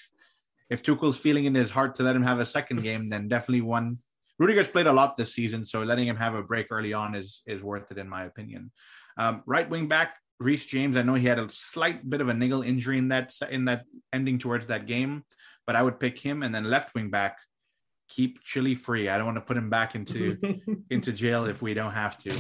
if 0.70 0.82
Tuchel's 0.82 1.18
feeling 1.18 1.43
in 1.43 1.56
his 1.56 1.70
heart 1.70 1.95
to 1.95 2.04
let 2.04 2.16
him 2.16 2.24
have 2.24 2.39
a 2.39 2.45
second 2.45 2.82
game, 2.82 3.08
then 3.08 3.28
definitely 3.28 3.66
one. 3.80 3.97
Rudiger's 4.38 4.70
played 4.70 4.88
a 4.88 4.93
lot 4.93 5.18
this 5.18 5.34
season, 5.34 5.66
so 5.66 5.82
letting 5.82 6.08
him 6.08 6.16
have 6.16 6.36
a 6.36 6.43
break 6.43 6.68
early 6.72 6.93
on 6.93 7.16
is 7.16 7.41
is 7.45 7.62
worth 7.62 7.91
it 7.91 7.97
in 7.97 8.08
my 8.08 8.24
opinion. 8.32 8.72
Um, 9.18 9.43
right 9.45 9.70
wing 9.70 9.89
back 9.89 10.10
Reece 10.39 10.65
James, 10.65 10.95
I 10.95 11.01
know 11.01 11.15
he 11.15 11.27
had 11.27 11.39
a 11.39 11.49
slight 11.49 12.09
bit 12.09 12.21
of 12.21 12.29
a 12.29 12.33
niggle 12.33 12.61
injury 12.61 12.97
in 12.97 13.09
that 13.09 13.33
in 13.49 13.65
that 13.65 13.83
ending 14.13 14.39
towards 14.39 14.67
that 14.67 14.87
game, 14.87 15.23
but 15.67 15.75
I 15.75 15.81
would 15.81 15.99
pick 15.99 16.17
him 16.17 16.43
and 16.43 16.55
then 16.55 16.63
left 16.63 16.95
wing 16.95 17.09
back. 17.09 17.37
Keep 18.07 18.43
Chile 18.43 18.73
free. 18.73 19.09
I 19.09 19.17
don't 19.17 19.27
want 19.27 19.37
to 19.37 19.41
put 19.41 19.57
him 19.57 19.69
back 19.69 19.95
into 19.95 20.37
into 20.89 21.11
jail 21.11 21.45
if 21.45 21.61
we 21.61 21.73
don't 21.73 21.91
have 21.91 22.17
to. 22.19 22.31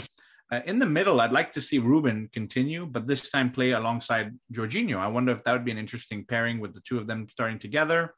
Uh, 0.51 0.61
in 0.65 0.79
the 0.79 0.85
middle, 0.85 1.21
I'd 1.21 1.31
like 1.31 1.51
to 1.53 1.61
see 1.61 1.77
Ruben 1.77 2.27
continue, 2.33 2.87
but 2.87 3.05
this 3.05 3.29
time 3.29 3.51
play 3.51 3.71
alongside 3.71 4.33
Jorginho. 4.51 4.97
I 4.97 5.07
wonder 5.07 5.31
if 5.31 5.43
that 5.43 5.51
would 5.51 5.65
be 5.65 5.71
an 5.71 5.77
interesting 5.77 6.25
pairing 6.25 6.59
with 6.59 6.73
the 6.73 6.81
two 6.81 6.97
of 6.97 7.05
them 7.05 7.27
starting 7.29 7.59
together. 7.59 8.15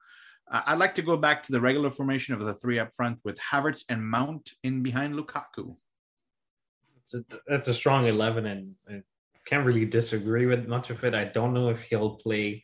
Uh, 0.50 0.62
I'd 0.68 0.80
like 0.80 0.96
to 0.96 1.02
go 1.02 1.18
back 1.18 1.44
to 1.44 1.52
the 1.52 1.60
regular 1.60 1.92
formation 1.92 2.34
of 2.34 2.40
the 2.40 2.54
three 2.54 2.80
up 2.80 2.94
front 2.94 3.20
with 3.26 3.38
Havertz 3.38 3.84
and 3.90 4.06
Mount 4.06 4.52
in 4.64 4.82
behind 4.82 5.16
Lukaku. 5.16 5.76
That's 7.48 7.68
a 7.68 7.74
strong 7.74 8.08
eleven, 8.08 8.46
and 8.46 9.04
can't 9.46 9.66
really 9.66 9.86
disagree 9.86 10.46
with 10.46 10.68
much 10.68 10.90
of 10.90 11.04
it. 11.04 11.16
I 11.16 11.26
don't 11.26 11.54
know 11.54 11.70
if 11.70 11.82
he'll 11.84 12.16
play 12.16 12.64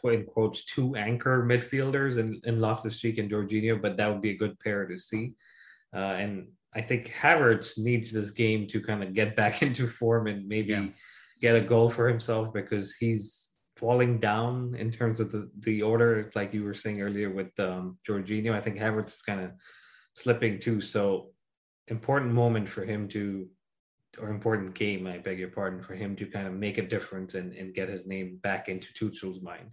quote 0.00 0.14
unquote 0.14 0.60
two 0.66 0.96
anchor 0.96 1.44
midfielders 1.44 2.18
in, 2.18 2.40
in 2.44 2.60
Loftus 2.60 2.98
Cheek 2.98 3.18
and 3.18 3.30
Jorginho, 3.30 3.80
but 3.80 3.96
that 3.96 4.08
would 4.08 4.22
be 4.22 4.30
a 4.30 4.36
good 4.36 4.58
pair 4.60 4.86
to 4.86 4.98
see. 4.98 5.34
Uh, 5.94 6.14
and 6.22 6.48
I 6.74 6.80
think 6.80 7.12
Havertz 7.12 7.78
needs 7.78 8.10
this 8.10 8.30
game 8.30 8.66
to 8.68 8.80
kind 8.80 9.02
of 9.02 9.14
get 9.14 9.36
back 9.36 9.62
into 9.62 9.86
form 9.86 10.26
and 10.26 10.46
maybe 10.46 10.72
yeah. 10.72 10.86
get 11.40 11.56
a 11.56 11.60
goal 11.60 11.88
for 11.88 12.08
himself 12.08 12.52
because 12.52 12.94
he's 12.94 13.52
falling 13.76 14.18
down 14.18 14.74
in 14.76 14.90
terms 14.90 15.20
of 15.20 15.30
the, 15.30 15.48
the 15.60 15.82
order, 15.82 16.30
like 16.34 16.52
you 16.52 16.64
were 16.64 16.74
saying 16.74 17.00
earlier 17.00 17.30
with 17.30 17.58
um, 17.60 17.96
Jorginho. 18.06 18.52
I 18.52 18.60
think 18.60 18.76
Havertz 18.76 19.14
is 19.14 19.22
kind 19.22 19.40
of 19.40 19.52
slipping 20.14 20.58
too. 20.58 20.80
So 20.80 21.30
important 21.86 22.32
moment 22.32 22.68
for 22.68 22.84
him 22.84 23.08
to 23.08 23.48
or 24.20 24.30
important 24.30 24.74
game, 24.74 25.06
I 25.06 25.18
beg 25.18 25.38
your 25.38 25.48
pardon, 25.48 25.80
for 25.80 25.94
him 25.94 26.16
to 26.16 26.26
kind 26.26 26.46
of 26.46 26.52
make 26.52 26.78
a 26.78 26.86
difference 26.86 27.34
and, 27.34 27.52
and 27.54 27.74
get 27.74 27.88
his 27.88 28.06
name 28.06 28.38
back 28.42 28.68
into 28.68 28.92
Tuchel's 28.92 29.40
mind. 29.42 29.70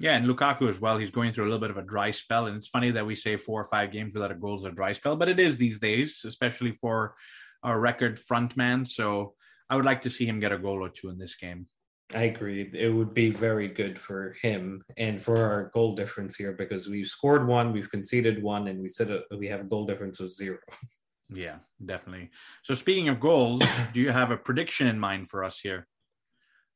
Yeah, 0.00 0.16
and 0.16 0.26
Lukaku 0.26 0.68
as 0.68 0.80
well. 0.80 0.98
He's 0.98 1.10
going 1.10 1.32
through 1.32 1.44
a 1.44 1.50
little 1.50 1.60
bit 1.60 1.70
of 1.70 1.76
a 1.76 1.82
dry 1.82 2.10
spell, 2.10 2.46
and 2.46 2.56
it's 2.56 2.68
funny 2.68 2.90
that 2.90 3.06
we 3.06 3.14
say 3.14 3.36
four 3.36 3.60
or 3.60 3.66
five 3.66 3.92
games 3.92 4.14
without 4.14 4.32
a 4.32 4.34
goal 4.34 4.56
is 4.56 4.64
a 4.64 4.72
dry 4.72 4.92
spell, 4.92 5.16
but 5.16 5.28
it 5.28 5.38
is 5.38 5.56
these 5.56 5.78
days, 5.78 6.22
especially 6.24 6.72
for 6.72 7.14
a 7.62 7.78
record 7.78 8.18
front 8.18 8.56
man. 8.56 8.84
So 8.84 9.34
I 9.70 9.76
would 9.76 9.84
like 9.84 10.02
to 10.02 10.10
see 10.10 10.26
him 10.26 10.40
get 10.40 10.52
a 10.52 10.58
goal 10.58 10.84
or 10.84 10.88
two 10.88 11.08
in 11.08 11.18
this 11.18 11.36
game. 11.36 11.68
I 12.14 12.24
agree. 12.24 12.70
It 12.74 12.88
would 12.88 13.14
be 13.14 13.30
very 13.30 13.68
good 13.68 13.98
for 13.98 14.36
him 14.42 14.82
and 14.96 15.22
for 15.22 15.36
our 15.36 15.70
goal 15.72 15.94
difference 15.94 16.36
here 16.36 16.52
because 16.52 16.88
we've 16.88 17.06
scored 17.06 17.46
one, 17.46 17.72
we've 17.72 17.90
conceded 17.90 18.42
one, 18.42 18.68
and 18.68 18.82
we 18.82 18.88
said 18.88 19.10
uh, 19.10 19.20
we 19.38 19.46
have 19.48 19.60
a 19.60 19.64
goal 19.64 19.86
difference 19.86 20.20
of 20.20 20.30
zero. 20.30 20.58
Yeah, 21.34 21.56
definitely. 21.84 22.30
So 22.62 22.74
speaking 22.74 23.08
of 23.08 23.20
goals, 23.20 23.62
do 23.92 24.00
you 24.00 24.10
have 24.10 24.30
a 24.30 24.36
prediction 24.36 24.86
in 24.86 24.98
mind 24.98 25.30
for 25.30 25.44
us 25.44 25.58
here? 25.60 25.86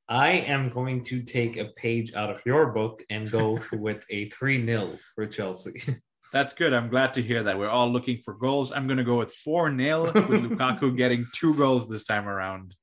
I 0.08 0.30
am 0.30 0.68
going 0.68 1.02
to 1.04 1.22
take 1.22 1.56
a 1.56 1.66
page 1.76 2.14
out 2.14 2.30
of 2.30 2.40
your 2.46 2.66
book 2.66 3.02
and 3.10 3.30
go 3.30 3.58
with 3.72 4.04
a 4.10 4.30
3 4.30 4.64
0 4.64 4.98
for 5.14 5.26
Chelsea. 5.26 5.96
That's 6.32 6.54
good. 6.54 6.72
I'm 6.72 6.88
glad 6.88 7.12
to 7.14 7.22
hear 7.22 7.42
that. 7.44 7.58
We're 7.58 7.68
all 7.68 7.90
looking 7.90 8.18
for 8.18 8.34
goals. 8.34 8.72
I'm 8.72 8.86
going 8.86 8.98
to 8.98 9.04
go 9.04 9.18
with 9.18 9.32
4 9.32 9.76
0 9.76 10.04
with 10.04 10.14
Lukaku 10.14 10.96
getting 10.96 11.26
two 11.34 11.54
goals 11.54 11.88
this 11.88 12.04
time 12.04 12.28
around. 12.28 12.76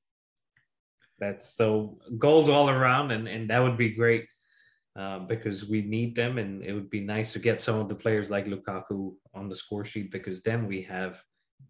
That's 1.18 1.54
so 1.54 1.98
goals 2.18 2.48
all 2.48 2.68
around, 2.68 3.12
and, 3.12 3.28
and 3.28 3.48
that 3.50 3.62
would 3.62 3.78
be 3.78 3.90
great 3.90 4.26
uh, 4.98 5.20
because 5.20 5.68
we 5.68 5.82
need 5.82 6.14
them. 6.14 6.38
And 6.38 6.62
it 6.62 6.72
would 6.72 6.90
be 6.90 7.00
nice 7.00 7.32
to 7.34 7.38
get 7.38 7.60
some 7.60 7.78
of 7.78 7.88
the 7.88 7.94
players 7.94 8.30
like 8.30 8.46
Lukaku 8.46 9.14
on 9.32 9.48
the 9.48 9.56
score 9.56 9.84
sheet 9.84 10.10
because 10.10 10.42
then 10.42 10.66
we 10.66 10.82
have 10.82 11.22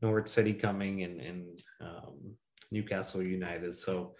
Norwich 0.02 0.28
City 0.28 0.54
coming 0.54 1.02
and, 1.02 1.20
and 1.20 1.60
um, 1.80 2.36
Newcastle 2.70 3.22
United. 3.22 3.74
So 3.74 4.14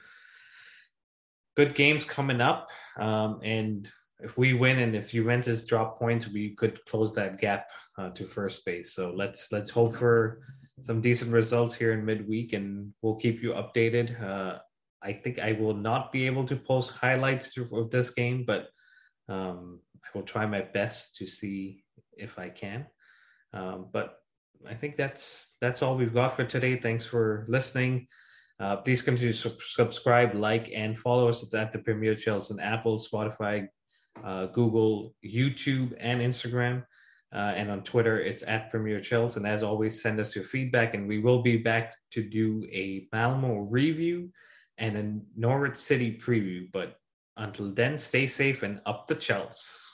good 1.57 1.75
games 1.75 2.05
coming 2.05 2.41
up. 2.41 2.68
Um, 2.99 3.41
and 3.43 3.91
if 4.20 4.39
we 4.39 4.55
win 4.55 4.79
and 4.79 4.95
if 4.95 5.11
Juventus 5.12 5.64
drop 5.64 5.99
points, 5.99 6.29
we 6.29 6.55
could 6.55 6.85
close 6.87 7.12
that 7.14 7.39
gap 7.39 7.68
uh, 7.99 8.11
to 8.11 8.25
first 8.25 8.64
base. 8.64 8.95
So 8.95 9.12
let's 9.14 9.53
let's 9.53 9.70
hope 9.70 9.97
for 9.97 10.41
some 10.83 11.01
decent 11.01 11.33
results 11.33 11.75
here 11.75 11.93
in 11.93 12.05
midweek, 12.05 12.53
and 12.53 12.93
we'll 13.03 13.16
keep 13.16 13.43
you 13.43 13.51
updated. 13.51 14.20
Uh, 14.22 14.59
I 15.03 15.12
think 15.12 15.39
I 15.39 15.53
will 15.53 15.75
not 15.75 16.12
be 16.12 16.27
able 16.27 16.47
to 16.47 16.57
post 16.57 16.91
highlights 16.91 17.57
of 17.57 17.91
this 17.91 18.11
game, 18.11 18.45
but 18.47 18.68
um, 19.29 19.81
I 20.03 20.09
will 20.14 20.25
try 20.25 20.47
my 20.47 20.62
best 20.62 21.16
to 21.16 21.27
see 21.27 21.85
if 22.16 22.39
I 22.39 22.49
can. 22.49 22.87
Um, 23.53 23.89
but 23.93 24.16
I 24.69 24.75
think 24.75 24.97
that's 24.97 25.51
that's 25.61 25.83
all 25.83 25.97
we've 25.97 26.15
got 26.15 26.35
for 26.37 26.45
today. 26.45 26.77
Thanks 26.77 27.05
for 27.05 27.47
listening. 27.49 28.07
Uh, 28.61 28.77
please 28.77 29.03
continue 29.03 29.33
to 29.33 29.51
subscribe, 29.61 30.35
like, 30.35 30.71
and 30.75 30.99
follow 30.99 31.29
us 31.29 31.55
at 31.55 31.73
the 31.73 31.79
Premier 31.79 32.15
Chels 32.15 32.51
on 32.51 32.61
Apple, 32.61 32.99
Spotify, 32.99 33.67
uh, 34.23 34.47
Google, 34.47 35.15
YouTube, 35.25 35.95
and 35.99 36.21
Instagram. 36.21 36.85
Uh, 37.35 37.53
and 37.57 37.69
on 37.69 37.83
Twitter, 37.83 38.21
it's 38.21 38.45
at 38.47 38.71
Premier 38.71 39.01
Chels. 39.01 39.37
And 39.37 39.45
as 39.45 39.65
always, 39.65 40.01
send 40.01 40.21
us 40.21 40.37
your 40.37 40.45
feedback, 40.45 40.95
and 40.95 41.09
we 41.09 41.19
will 41.19 41.43
be 41.43 41.57
back 41.57 41.97
to 42.13 42.23
do 42.23 42.65
a 42.71 43.09
Malmo 43.13 43.59
review 43.59 44.31
and 44.79 44.97
a 44.97 45.21
Norwich 45.37 45.77
City 45.77 46.17
preview. 46.17 46.71
But 46.73 46.97
until 47.37 47.73
then, 47.73 47.99
stay 47.99 48.29
safe 48.29 48.63
and 48.63 48.81
up 48.87 49.09
the 49.09 49.17
Chels. 49.17 49.85